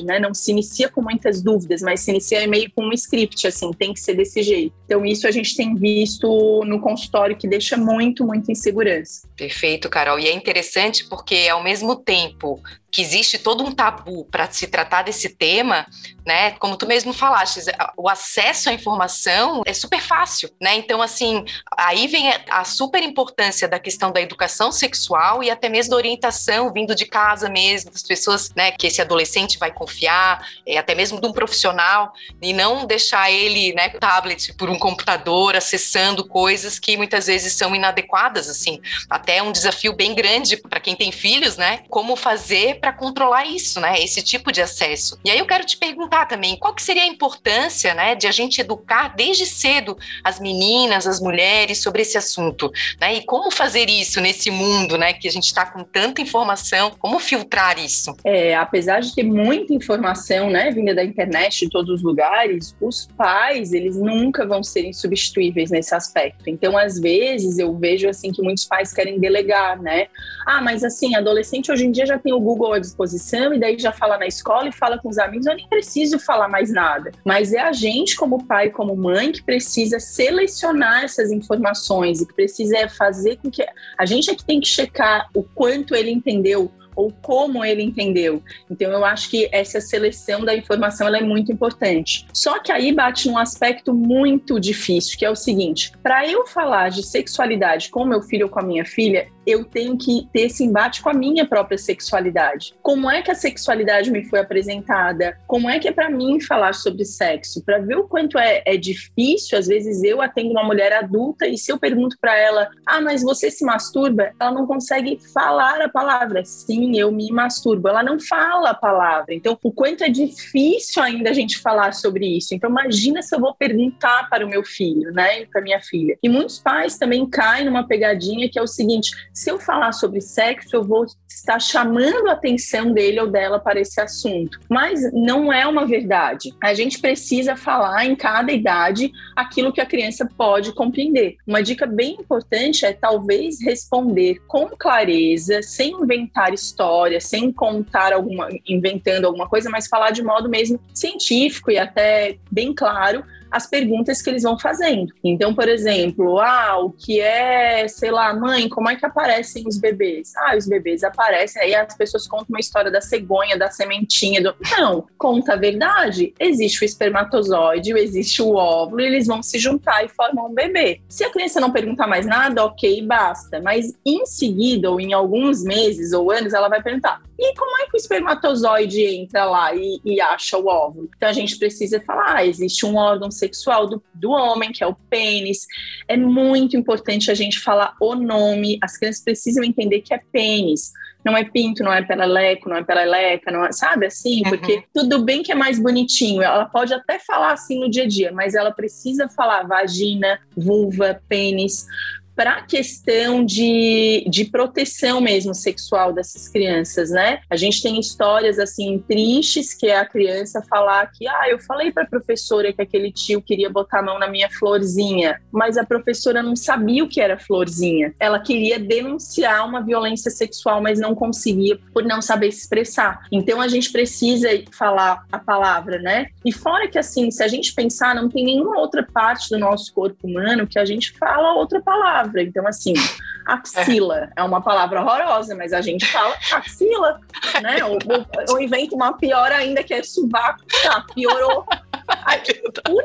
né? 0.05 0.19
Não 0.19 0.33
se 0.33 0.51
inicia 0.51 0.89
com 0.89 1.03
muitas 1.03 1.43
dúvidas, 1.43 1.83
mas 1.83 2.01
se 2.01 2.11
inicia 2.11 2.47
meio 2.47 2.71
com 2.75 2.85
um 2.85 2.93
script, 2.93 3.47
assim, 3.47 3.73
tem 3.73 3.93
que 3.93 4.01
ser 4.01 4.15
desse 4.15 4.43
jeito. 4.43 4.75
Então, 4.85 5.05
isso 5.05 5.27
a 5.27 5.31
gente 5.31 5.57
tem 5.57 5.75
visto 5.75 6.63
no 6.65 6.81
consultório 6.81 7.37
que 7.37 7.49
deixa 7.49 7.77
muito, 7.77 8.25
muito 8.25 8.51
insegurança. 8.51 9.29
Perfeito, 9.37 9.89
Carol. 9.89 10.19
E 10.19 10.29
é 10.29 10.33
interessante 10.33 11.05
porque, 11.05 11.49
ao 11.49 11.63
mesmo 11.63 11.97
tempo 11.97 12.61
que 12.95 13.03
existe 13.03 13.39
todo 13.39 13.65
um 13.65 13.73
tabu 13.73 14.25
para 14.27 14.49
se 14.53 14.69
tratar 14.69 15.03
desse 15.03 15.31
tema, 15.31 15.85
né? 16.25 16.53
Como 16.53 16.77
tu 16.77 16.87
mesmo 16.87 17.13
falaste, 17.13 17.61
o 17.97 18.09
acesso 18.09 18.71
à 18.71 18.73
informação 18.73 19.63
é 19.67 19.75
super 19.75 20.01
fácil, 20.01 20.49
né? 20.61 20.77
Então, 20.77 21.03
assim, 21.03 21.45
aí 21.77 22.07
vem 22.07 22.31
a 22.49 22.63
super 22.63 23.03
importância 23.03 23.67
da 23.67 23.81
questão 23.81 24.13
da 24.13 24.21
educação 24.21 24.71
sexual 24.71 25.43
e 25.43 25.51
até 25.51 25.69
mesmo 25.69 25.91
da 25.91 25.97
orientação 25.97 26.73
vindo 26.73 26.95
de 26.95 27.05
casa 27.05 27.49
mesmo, 27.49 27.91
das 27.91 28.05
pessoas, 28.05 28.53
né, 28.55 28.71
que 28.71 28.87
esse 28.87 29.03
adolescente 29.03 29.34
vai 29.59 29.73
confiar, 29.73 30.47
é, 30.67 30.79
até 30.79 30.95
mesmo 30.95 31.21
de 31.21 31.27
um 31.27 31.33
profissional, 31.33 32.13
e 32.41 32.53
não 32.53 32.87
deixar 32.87 33.31
ele, 33.31 33.73
né, 33.75 33.89
tablet 33.89 34.53
por 34.55 34.69
um 34.71 34.79
computador, 34.79 35.57
acessando 35.57 36.27
coisas 36.27 36.79
que 36.79 36.97
muitas 36.97 37.27
vezes 37.27 37.53
são 37.55 37.75
inadequadas, 37.75 38.49
assim. 38.49 38.81
Até 39.09 39.43
um 39.43 39.53
desafio 39.53 39.93
bem 39.93 40.15
grande 40.15 40.57
para 40.57 40.81
quem 40.81 40.95
tem 40.95 41.13
filhos, 41.13 41.57
né? 41.57 41.81
Como 41.89 42.17
fazer 42.17 42.81
para 42.81 42.93
controlar 42.93 43.45
isso, 43.45 43.81
né? 43.81 44.01
Esse 44.01 44.23
tipo 44.23 44.53
de 44.53 44.63
acesso. 44.63 45.19
E 45.25 45.31
aí 45.31 45.39
eu 45.39 45.47
quero 45.47 45.65
te 45.65 45.77
perguntar 45.77 46.27
também, 46.27 46.57
qual 46.57 46.75
que 46.75 46.83
seria 46.83 47.03
a 47.03 47.07
importância, 47.07 47.95
né, 47.95 48.15
de 48.15 48.27
a 48.27 48.33
gente 48.33 48.61
educar 48.61 49.15
desde 49.15 49.47
cedo 49.47 49.97
as 50.23 50.39
meninas, 50.41 51.07
as 51.07 51.21
mulheres 51.21 51.83
sobre 51.83 52.03
esse 52.03 52.17
assunto, 52.17 52.71
né? 53.01 53.15
E 53.15 53.25
como 53.25 53.51
fazer 53.51 53.89
isso 53.89 54.21
nesse 54.21 54.51
mundo, 54.51 54.97
né, 54.99 55.13
que 55.13 55.29
a 55.29 55.31
gente 55.31 55.47
está 55.47 55.67
com 55.67 55.83
tanta 55.83 56.21
informação, 56.21 56.91
como 56.99 57.19
filtrar 57.19 57.79
isso? 57.79 58.17
É, 58.25 58.55
apesar 58.55 59.01
de 59.01 59.15
muita 59.25 59.73
informação, 59.73 60.51
né, 60.51 60.71
vinda 60.71 60.95
da 60.95 61.05
internet 61.05 61.61
de 61.61 61.71
todos 61.71 61.91
os 61.91 62.03
lugares, 62.03 62.77
os 62.81 63.07
pais, 63.17 63.73
eles 63.73 63.97
nunca 63.97 64.47
vão 64.47 64.63
ser 64.63 64.85
insubstituíveis 64.87 65.71
nesse 65.71 65.95
aspecto. 65.95 66.49
Então, 66.49 66.77
às 66.77 66.99
vezes 66.99 67.59
eu 67.59 67.77
vejo 67.77 68.09
assim 68.09 68.33
que 68.33 68.43
muitos 68.43 68.65
pais 68.65 68.93
querem 68.93 69.19
delegar, 69.19 69.81
né? 69.81 70.09
Ah, 70.47 70.61
mas 70.61 70.85
assim, 70.85 71.15
adolescente 71.15 71.71
hoje 71.71 71.87
em 71.87 71.91
dia 71.91 72.07
já 72.07 72.19
tem 72.19 72.33
o 72.33 72.41
Google 72.41 72.75
à 72.75 72.79
disposição 72.79 73.53
e 73.55 73.59
daí 73.59 73.79
já 73.79 73.93
fala 73.93 74.19
na 74.19 74.27
escola 74.27 74.69
e 74.69 74.73
fala 74.73 74.99
com 74.99 75.09
os 75.09 75.19
amigos, 75.19 75.47
eu 75.47 75.57
nem 75.57 75.69
preciso 75.69 76.19
falar 76.19 76.49
mais 76.49 76.73
nada. 76.73 77.11
Mas 77.25 77.53
é 77.53 77.61
a 77.61 77.73
gente, 77.73 78.17
como 78.17 78.45
pai, 78.47 78.71
como 78.71 78.97
mãe, 78.97 79.33
que 79.33 79.43
precisa 79.43 79.99
selecionar 79.99 81.05
essas 81.05 81.31
informações 81.31 82.21
e 82.21 82.27
que 82.27 82.35
precisa 82.35 82.89
fazer 82.89 83.37
com 83.37 83.51
que. 83.51 83.65
A 83.99 84.07
gente 84.07 84.31
é 84.31 84.35
que 84.35 84.45
tem 84.45 84.61
que 84.61 84.69
checar 84.69 85.29
o 85.35 85.43
quanto 85.43 85.95
ele 85.95 86.11
entendeu 86.11 86.71
ou 86.95 87.13
como 87.23 87.65
ele 87.65 87.83
entendeu. 87.83 88.43
Então 88.71 88.91
eu 88.91 89.05
acho 89.05 89.31
que 89.31 89.49
essa 89.53 89.81
seleção 89.81 90.45
da 90.45 90.55
informação 90.55 91.09
é 91.15 91.23
muito 91.23 91.53
importante. 91.53 92.27
Só 92.33 92.59
que 92.59 92.73
aí 92.73 92.93
bate 92.93 93.29
num 93.29 93.39
aspecto 93.39 93.93
muito 93.95 94.59
difícil, 94.59 95.19
que 95.19 95.25
é 95.25 95.31
o 95.31 95.37
seguinte: 95.37 95.93
para 96.03 96.27
eu 96.29 96.47
falar 96.47 96.91
de 96.91 97.03
sexualidade 97.03 97.91
com 97.91 98.05
meu 98.05 98.23
filho 98.23 98.47
ou 98.47 98.51
com 98.51 98.61
a 98.61 98.63
minha 98.63 98.85
filha, 98.85 99.29
eu 99.47 99.65
tenho 99.65 99.97
que 99.97 100.29
ter 100.33 100.43
esse 100.43 100.65
embate 100.65 101.03
com 101.03 101.11
a 101.11 101.15
minha 101.15 101.47
própria 101.47 101.77
sexualidade. 101.77 102.75
Como 102.83 103.11
é 103.11 103.23
que 103.23 103.31
a 103.31 103.35
sexualidade 103.35 104.11
me 104.11 104.25
foi 104.25 104.41
apresentada? 104.41 105.39
Como 105.47 105.69
é 105.69 105.79
que 105.79 105.89
é 105.89 105.93
para 105.93 106.11
mim 106.11 106.41
falar 106.41 106.73
sobre 106.73 107.05
sexo? 107.05 107.63
Para 107.65 107.79
ver 107.79 107.97
o 107.97 108.09
quanto 108.09 108.39
é, 108.39 108.63
é, 108.67 108.77
difícil, 108.77 109.59
às 109.59 109.67
vezes 109.67 110.03
eu 110.03 110.23
atendo 110.23 110.51
uma 110.51 110.65
mulher 110.65 110.93
adulta 110.93 111.47
e 111.47 111.59
se 111.59 111.71
eu 111.71 111.79
pergunto 111.79 112.17
para 112.21 112.37
ela, 112.37 112.69
ah, 112.87 113.01
mas 113.01 113.23
você 113.23 113.51
se 113.51 113.65
masturba? 113.65 114.33
Ela 114.41 114.53
não 114.53 114.67
consegue 114.67 115.19
falar 115.33 115.81
a 115.81 115.89
palavra. 115.89 116.45
Sim, 116.45 116.84
eu 116.93 117.11
me 117.11 117.31
masturbo. 117.31 117.89
Ela 117.89 118.03
não 118.03 118.19
fala 118.19 118.71
a 118.71 118.75
palavra. 118.75 119.35
Então, 119.35 119.59
o 119.63 119.73
quanto 119.73 120.05
é 120.05 120.09
difícil 120.09 121.03
ainda 121.03 121.31
a 121.31 121.33
gente 121.33 121.59
falar 121.59 121.93
sobre 121.93 122.27
isso. 122.37 122.55
Então, 122.55 122.71
imagina 122.71 123.23
se 123.23 123.35
eu 123.35 123.41
vou 123.41 123.55
perguntar 123.55 124.29
para 124.29 124.45
o 124.45 124.49
meu 124.49 124.65
filho, 124.65 125.13
né, 125.13 125.45
para 125.47 125.63
minha 125.63 125.81
filha. 125.81 126.19
E 126.23 126.29
muitos 126.29 126.59
pais 126.59 126.99
também 126.99 127.29
caem 127.29 127.65
numa 127.65 127.87
pegadinha 127.87 128.49
que 128.49 128.59
é 128.59 128.63
o 128.63 128.67
seguinte: 128.67 129.11
se 129.33 129.51
eu 129.51 129.59
falar 129.59 129.93
sobre 129.93 130.21
sexo, 130.21 130.77
eu 130.77 130.85
vou 130.85 131.07
estar 131.29 131.59
chamando 131.59 132.29
a 132.29 132.33
atenção 132.33 132.93
dele 132.93 133.21
ou 133.21 133.27
dela 133.27 133.59
para 133.59 133.81
esse 133.81 134.01
assunto. 134.01 134.59
Mas 134.69 135.13
não 135.13 135.53
é 135.53 135.67
uma 135.67 135.87
verdade. 135.87 136.55
A 136.63 136.75
gente 136.75 137.01
precisa 137.01 137.57
falar 137.57 138.05
em 138.07 138.15
cada 138.15 138.53
idade 138.53 139.13
aquilo 139.37 139.73
que 139.73 139.81
a 139.81 139.87
criança 139.87 140.29
pode 140.37 140.73
compreender. 140.73 141.37
Uma 141.47 141.63
dica 141.63 141.87
bem 141.87 142.15
importante 142.15 142.87
é 142.87 142.93
talvez 142.93 143.61
responder 143.63 144.41
com 144.47 144.69
clareza, 144.69 145.63
sem 145.63 145.93
inventar 145.93 146.53
história, 146.75 147.21
sem 147.21 147.53
contar 147.53 148.13
alguma, 148.13 148.49
inventando 148.67 149.27
alguma 149.27 149.49
coisa, 149.49 149.71
mas 149.71 149.87
falar 149.87 150.11
de 150.11 150.23
modo 150.23 150.49
mesmo 150.49 150.81
científico 150.93 151.71
e 151.71 151.79
até 151.79 152.37
bem 152.51 152.75
claro 152.75 153.25
as 153.55 153.69
perguntas 153.69 154.21
que 154.21 154.29
eles 154.29 154.43
vão 154.43 154.59
fazendo. 154.59 155.15
Então, 155.23 155.55
por 155.55 155.69
exemplo, 155.69 156.41
ah, 156.41 156.77
o 156.81 156.91
que 156.91 157.21
é, 157.21 157.87
sei 157.87 158.11
lá, 158.11 158.35
mãe, 158.35 158.69
como 158.69 158.91
é 158.91 158.97
que 158.97 159.07
aparecem 159.07 159.63
os 159.65 159.79
bebês? 159.79 160.33
Ah, 160.37 160.57
os 160.57 160.67
bebês 160.67 161.05
aparecem, 161.05 161.63
aí 161.63 161.73
as 161.73 161.97
pessoas 161.97 162.27
contam 162.27 162.47
uma 162.49 162.59
história 162.59 162.91
da 162.91 163.01
cegonha, 163.01 163.57
da 163.57 163.71
sementinha. 163.71 164.43
Do... 164.43 164.57
Não, 164.77 165.07
conta 165.17 165.53
a 165.53 165.57
verdade. 165.57 166.35
Existe 166.41 166.83
o 166.83 166.85
espermatozoide, 166.85 167.97
existe 167.97 168.43
o 168.43 168.55
óvulo, 168.57 169.01
e 169.01 169.07
eles 169.07 169.29
vão 169.29 169.41
se 169.41 169.57
juntar 169.57 170.05
e 170.05 170.09
formam 170.09 170.49
um 170.49 170.55
bebê. 170.55 171.01
Se 171.09 171.23
a 171.23 171.31
criança 171.31 171.61
não 171.61 171.71
perguntar 171.71 172.09
mais 172.09 172.27
nada, 172.27 172.65
ok, 172.65 173.03
basta. 173.03 173.61
Mas 173.61 173.95
em 174.05 174.27
seguida, 174.27 174.91
ou 174.91 175.01
em 175.01 175.13
alguns 175.13 175.63
meses 175.63 176.13
ou 176.13 176.33
anos, 176.33 176.53
ela 176.53 176.69
vai 176.69 176.83
perguntar: 176.83 177.23
e 177.39 177.55
como 177.55 177.77
é 177.79 177.87
que 177.87 177.95
o 177.95 177.97
espermatozoide 177.97 179.05
entra 179.05 179.45
lá 179.45 179.75
e, 179.75 180.01
e 180.05 180.21
acha 180.21 180.57
o 180.57 180.67
óvulo? 180.67 181.11
Então 181.17 181.29
a 181.29 181.33
gente 181.33 181.57
precisa 181.57 182.01
falar: 182.01 182.37
ah, 182.37 182.47
existe 182.47 182.87
um 182.87 182.97
órgão 182.97 183.31
sexual 183.45 183.87
do, 183.87 184.03
do 184.15 184.31
homem, 184.31 184.73
que 184.73 184.83
é 184.83 184.87
o 184.87 184.95
pênis. 184.95 185.67
É 186.09 186.17
muito 186.17 186.77
importante 186.77 187.31
a 187.31 187.35
gente 187.35 187.61
falar 187.61 187.95
o 188.01 188.15
nome. 188.15 188.79
As 188.83 188.97
crianças 188.97 189.23
precisam 189.23 189.63
entender 189.63 190.01
que 190.01 190.15
é 190.15 190.21
pênis 190.33 190.93
não 191.25 191.37
é 191.37 191.43
pinto, 191.43 191.83
não 191.83 191.93
é 191.93 192.03
peleleco, 192.03 192.69
não 192.69 192.77
é 192.77 192.85
peleleca, 192.85 193.51
não 193.51 193.65
é, 193.65 193.73
sabe 193.73 194.07
assim? 194.07 194.43
Uhum. 194.45 194.51
Porque 194.51 194.75
uhum. 194.75 194.83
tudo 194.93 195.25
bem 195.25 195.43
que 195.43 195.51
é 195.51 195.55
mais 195.55 195.79
bonitinho, 195.79 196.43
ela 196.43 196.67
pode 196.67 196.93
até 196.93 197.19
falar 197.19 197.53
assim 197.53 197.81
no 197.81 197.91
dia 197.91 198.05
a 198.05 198.07
dia, 198.07 198.31
mas 198.31 198.55
ela 198.55 198.71
precisa 198.71 199.29
falar 199.29 199.67
vagina, 199.67 200.39
vulva, 200.55 201.21
pênis, 201.27 201.87
para 202.35 202.55
a 202.55 202.63
questão 202.63 203.45
de, 203.45 204.25
de 204.29 204.45
proteção 204.45 205.21
mesmo 205.21 205.55
sexual 205.55 206.13
dessas 206.13 206.49
crianças, 206.49 207.11
né? 207.11 207.41
A 207.49 207.57
gente 207.57 207.83
tem 207.83 207.99
histórias 207.99 208.59
assim 208.59 209.03
tristes 209.07 209.73
que 209.75 209.87
é 209.87 209.99
a 209.99 210.07
criança 210.07 210.63
falar 210.69 211.11
que, 211.13 211.27
ah, 211.29 211.49
eu 211.49 211.59
falei 211.61 211.93
para 211.93 212.03
a 212.03 212.07
professora 212.07 212.73
que 212.73 212.83
aquele 212.83 213.13
tio 213.13 213.41
queria 213.41 213.71
botar 213.71 214.01
a 214.01 214.03
mão 214.03 214.19
na 214.19 214.29
minha 214.29 214.51
florzinha, 214.51 215.41
mas 215.53 215.77
a 215.77 215.85
professora 215.85 216.43
não 216.43 216.57
sabia 216.57 217.05
o 217.05 217.09
que 217.09 217.21
era 217.21 217.39
florzinha. 217.39 218.15
Ela 218.19 218.41
queria 218.41 218.79
denunciar 218.79 219.67
uma 219.67 219.81
violência 219.81 220.31
sexual, 220.31 220.83
mas 220.83 220.99
não 220.99 221.15
conseguia 221.15 221.79
por 221.93 222.05
não 222.05 222.21
saber 222.21 222.51
se 222.53 222.61
expressar. 222.61 223.27
Então 223.31 223.61
a 223.61 223.69
gente 223.69 223.93
precisa 223.93 224.49
falar 224.77 225.25
a 225.31 225.39
palavra, 225.39 225.99
né? 225.99 226.27
E 226.45 226.53
fora 226.53 226.89
que 226.89 226.99
assim, 226.99 227.31
se 227.31 227.43
a 227.43 227.49
gente 227.49 227.75
pensar, 227.75 228.15
não 228.15 228.29
tem 228.29 228.45
nenhuma 228.45 228.79
outra 228.79 229.03
parte 229.03 229.51
do 229.51 229.59
nosso 229.59 229.93
corpo 229.93 230.27
humano 230.27 230.67
que 230.67 230.79
a 230.79 230.85
gente 230.85 231.13
fala 231.19 231.55
outra 231.55 231.81
palavra 231.81 232.24
palavra. 232.25 232.43
Então, 232.43 232.67
assim, 232.67 232.95
axila 233.47 234.31
é, 234.37 234.41
é 234.41 234.43
uma 234.43 234.63
palavra 234.63 235.03
horrorosa, 235.03 235.55
mas 235.55 235.73
a 235.73 235.81
gente 235.81 236.07
fala 236.07 236.35
axila, 236.53 237.21
né? 237.63 237.85
Ou, 237.85 237.93
ou, 237.93 238.27
ou 238.51 238.61
inventa 238.61 238.95
uma 238.95 239.13
pior 239.15 239.53
ainda, 239.53 239.83
que 239.83 239.95
é 239.95 240.03
sovaco. 240.03 240.61
Tá, 240.83 241.05
piorou. 241.15 241.67
Por, 242.85 243.05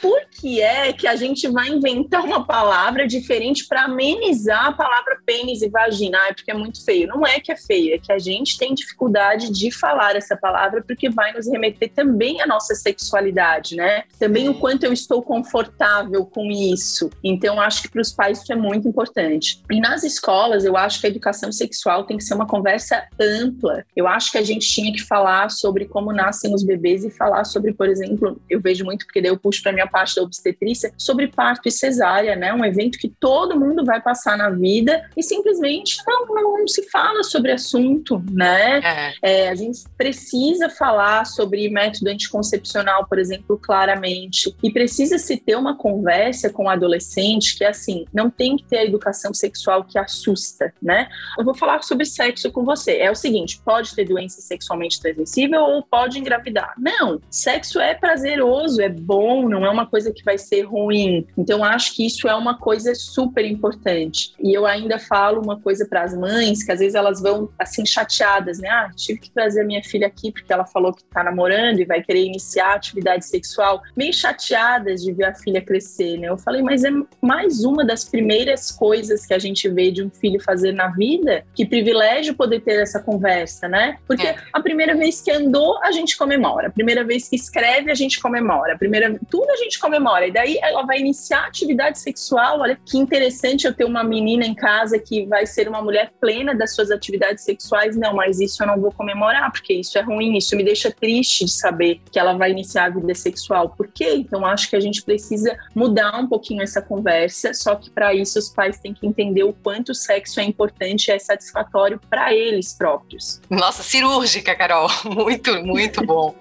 por 0.00 0.20
que 0.30 0.60
é 0.60 0.92
que 0.92 1.06
a 1.06 1.14
gente 1.14 1.46
vai 1.48 1.68
inventar 1.68 2.24
uma 2.24 2.44
palavra 2.44 3.06
diferente 3.06 3.66
para 3.66 3.84
amenizar 3.84 4.66
a 4.66 4.72
palavra 4.72 5.18
pênis 5.24 5.62
e 5.62 5.68
vagina? 5.68 6.18
Ah, 6.20 6.28
é 6.28 6.32
porque 6.32 6.50
é 6.50 6.54
muito 6.54 6.84
feio. 6.84 7.08
Não 7.08 7.26
é 7.26 7.38
que 7.38 7.52
é 7.52 7.56
feio, 7.56 7.94
é 7.94 7.98
que 7.98 8.12
a 8.12 8.18
gente 8.18 8.58
tem 8.58 8.74
dificuldade 8.74 9.52
de 9.52 9.70
falar 9.70 10.16
essa 10.16 10.36
palavra 10.36 10.82
porque 10.86 11.08
vai 11.10 11.32
nos 11.32 11.46
remeter 11.46 11.92
também 11.94 12.40
à 12.40 12.46
nossa 12.46 12.74
sexualidade, 12.74 13.76
né? 13.76 14.04
Também 14.18 14.48
o 14.48 14.54
quanto 14.54 14.84
eu 14.84 14.92
estou 14.92 15.22
confortável 15.22 16.24
com 16.26 16.50
isso. 16.50 17.10
Então, 17.22 17.60
acho 17.60 17.82
que 17.82 17.88
para 17.88 18.02
os 18.02 18.12
pais 18.12 18.42
isso 18.42 18.52
é 18.52 18.56
muito 18.56 18.88
importante. 18.88 19.62
E 19.70 19.80
nas 19.80 20.02
escolas, 20.02 20.64
eu 20.64 20.76
acho 20.76 21.00
que 21.00 21.06
a 21.06 21.10
educação 21.10 21.52
sexual 21.52 22.04
tem 22.04 22.16
que 22.16 22.24
ser 22.24 22.34
uma 22.34 22.46
conversa 22.46 23.06
ampla. 23.20 23.84
Eu 23.94 24.06
acho 24.06 24.32
que 24.32 24.38
a 24.38 24.42
gente 24.42 24.66
tinha 24.66 24.92
que 24.92 25.02
falar 25.02 25.50
sobre 25.50 25.86
como 25.86 26.12
nascem 26.12 26.54
os 26.54 26.62
bebês 26.62 27.04
e 27.04 27.10
falar 27.10 27.44
sobre, 27.44 27.72
por 27.72 27.88
exemplo, 27.88 28.17
exemplo, 28.18 28.40
eu 28.50 28.60
vejo 28.60 28.84
muito, 28.84 29.06
porque 29.06 29.20
daí 29.20 29.30
eu 29.30 29.38
puxo 29.38 29.62
para 29.62 29.72
minha 29.72 29.86
parte 29.86 30.16
da 30.16 30.22
obstetrícia, 30.22 30.92
sobre 30.96 31.28
parto 31.28 31.68
e 31.68 31.70
cesárea, 31.70 32.34
né? 32.34 32.52
Um 32.52 32.64
evento 32.64 32.98
que 32.98 33.08
todo 33.08 33.58
mundo 33.58 33.84
vai 33.84 34.00
passar 34.00 34.36
na 34.36 34.50
vida 34.50 35.08
e 35.16 35.22
simplesmente 35.22 35.98
não, 36.06 36.26
não, 36.26 36.58
não 36.58 36.68
se 36.68 36.88
fala 36.90 37.22
sobre 37.22 37.52
assunto, 37.52 38.22
né? 38.30 38.80
É. 39.22 39.44
É, 39.44 39.48
a 39.48 39.54
gente 39.54 39.84
precisa 39.96 40.68
falar 40.68 41.24
sobre 41.24 41.68
método 41.68 42.10
anticoncepcional, 42.10 43.06
por 43.06 43.18
exemplo, 43.18 43.58
claramente. 43.58 44.54
E 44.62 44.70
precisa 44.70 45.18
se 45.18 45.36
ter 45.36 45.56
uma 45.56 45.76
conversa 45.76 46.50
com 46.50 46.64
o 46.64 46.68
adolescente 46.68 47.56
que, 47.56 47.64
assim, 47.64 48.04
não 48.12 48.30
tem 48.30 48.56
que 48.56 48.64
ter 48.64 48.78
a 48.78 48.84
educação 48.84 49.32
sexual 49.32 49.84
que 49.84 49.98
assusta, 49.98 50.72
né? 50.82 51.08
Eu 51.38 51.44
vou 51.44 51.54
falar 51.54 51.82
sobre 51.82 52.04
sexo 52.04 52.50
com 52.50 52.64
você. 52.64 52.98
É 52.98 53.10
o 53.10 53.14
seguinte: 53.14 53.60
pode 53.64 53.94
ter 53.94 54.04
doença 54.04 54.40
sexualmente 54.40 55.00
transmissível 55.00 55.60
ou 55.60 55.82
pode 55.82 56.18
engravidar. 56.18 56.74
Não, 56.78 57.20
sexo 57.30 57.78
é 57.80 57.94
prazeroso, 57.98 58.80
é 58.80 58.88
bom, 58.88 59.48
não 59.48 59.64
é 59.64 59.70
uma 59.70 59.86
coisa 59.86 60.12
que 60.12 60.24
vai 60.24 60.38
ser 60.38 60.62
ruim. 60.62 61.26
Então, 61.36 61.64
acho 61.64 61.94
que 61.94 62.06
isso 62.06 62.28
é 62.28 62.34
uma 62.34 62.58
coisa 62.58 62.94
super 62.94 63.44
importante. 63.44 64.32
E 64.40 64.52
eu 64.52 64.66
ainda 64.66 64.98
falo 64.98 65.40
uma 65.42 65.60
coisa 65.60 65.86
para 65.86 66.02
as 66.02 66.16
mães, 66.16 66.62
que 66.62 66.72
às 66.72 66.80
vezes 66.80 66.94
elas 66.94 67.20
vão 67.20 67.48
assim 67.58 67.84
chateadas, 67.84 68.58
né? 68.58 68.68
Ah, 68.68 68.90
tive 68.94 69.20
que 69.20 69.30
trazer 69.30 69.62
a 69.62 69.64
minha 69.64 69.82
filha 69.82 70.06
aqui 70.06 70.32
porque 70.32 70.52
ela 70.52 70.64
falou 70.64 70.92
que 70.92 71.04
tá 71.04 71.22
namorando 71.22 71.80
e 71.80 71.84
vai 71.84 72.02
querer 72.02 72.24
iniciar 72.24 72.74
atividade 72.74 73.26
sexual. 73.26 73.82
Meio 73.96 74.12
chateadas 74.12 75.02
de 75.02 75.12
ver 75.12 75.24
a 75.24 75.34
filha 75.34 75.60
crescer, 75.60 76.18
né? 76.18 76.28
Eu 76.28 76.38
falei, 76.38 76.62
mas 76.62 76.84
é 76.84 76.90
mais 77.20 77.64
uma 77.64 77.84
das 77.84 78.04
primeiras 78.04 78.70
coisas 78.70 79.26
que 79.26 79.34
a 79.34 79.38
gente 79.38 79.68
vê 79.68 79.90
de 79.90 80.02
um 80.02 80.10
filho 80.10 80.40
fazer 80.40 80.72
na 80.72 80.88
vida. 80.88 81.44
Que 81.54 81.66
privilégio 81.66 82.34
poder 82.34 82.60
ter 82.60 82.80
essa 82.80 83.00
conversa, 83.00 83.68
né? 83.68 83.98
Porque 84.06 84.26
é. 84.26 84.36
a 84.52 84.60
primeira 84.60 84.94
vez 84.94 85.20
que 85.20 85.30
andou, 85.30 85.78
a 85.82 85.92
gente 85.92 86.16
comemora. 86.16 86.68
A 86.68 86.70
primeira 86.70 87.04
vez 87.04 87.28
que 87.28 87.36
escreve, 87.36 87.87
a 87.90 87.94
gente 87.94 88.20
comemora. 88.20 88.76
Primeira, 88.76 89.18
tudo 89.30 89.50
a 89.50 89.56
gente 89.56 89.78
comemora. 89.78 90.26
E 90.26 90.32
daí 90.32 90.58
ela 90.62 90.82
vai 90.82 90.98
iniciar 90.98 91.46
atividade 91.46 91.98
sexual. 91.98 92.60
Olha 92.60 92.78
que 92.84 92.98
interessante 92.98 93.66
eu 93.66 93.74
ter 93.74 93.84
uma 93.84 94.04
menina 94.04 94.44
em 94.44 94.54
casa 94.54 94.98
que 94.98 95.26
vai 95.26 95.46
ser 95.46 95.68
uma 95.68 95.82
mulher 95.82 96.12
plena 96.20 96.54
das 96.54 96.74
suas 96.74 96.90
atividades 96.90 97.44
sexuais. 97.44 97.96
Não, 97.96 98.14
mas 98.14 98.40
isso 98.40 98.62
eu 98.62 98.66
não 98.66 98.80
vou 98.80 98.92
comemorar, 98.92 99.50
porque 99.50 99.72
isso 99.72 99.98
é 99.98 100.02
ruim, 100.02 100.36
isso 100.36 100.56
me 100.56 100.64
deixa 100.64 100.90
triste 100.90 101.44
de 101.44 101.52
saber 101.52 102.00
que 102.10 102.18
ela 102.18 102.34
vai 102.34 102.50
iniciar 102.50 102.86
a 102.86 102.90
vida 102.90 103.14
sexual. 103.14 103.70
Por 103.70 103.88
quê? 103.88 104.14
Então 104.14 104.44
acho 104.44 104.68
que 104.68 104.76
a 104.76 104.80
gente 104.80 105.02
precisa 105.02 105.56
mudar 105.74 106.18
um 106.18 106.26
pouquinho 106.26 106.62
essa 106.62 106.82
conversa, 106.82 107.52
só 107.54 107.74
que 107.74 107.90
para 107.90 108.14
isso 108.14 108.38
os 108.38 108.48
pais 108.48 108.78
têm 108.78 108.94
que 108.94 109.06
entender 109.06 109.44
o 109.44 109.52
quanto 109.52 109.90
o 109.90 109.94
sexo 109.94 110.40
é 110.40 110.44
importante 110.44 111.08
e 111.08 111.12
é 111.12 111.18
satisfatório 111.18 112.00
para 112.08 112.34
eles 112.34 112.72
próprios. 112.72 113.40
Nossa, 113.50 113.82
cirúrgica, 113.82 114.54
Carol. 114.54 114.88
Muito, 115.04 115.64
muito 115.64 116.04
bom. 116.04 116.34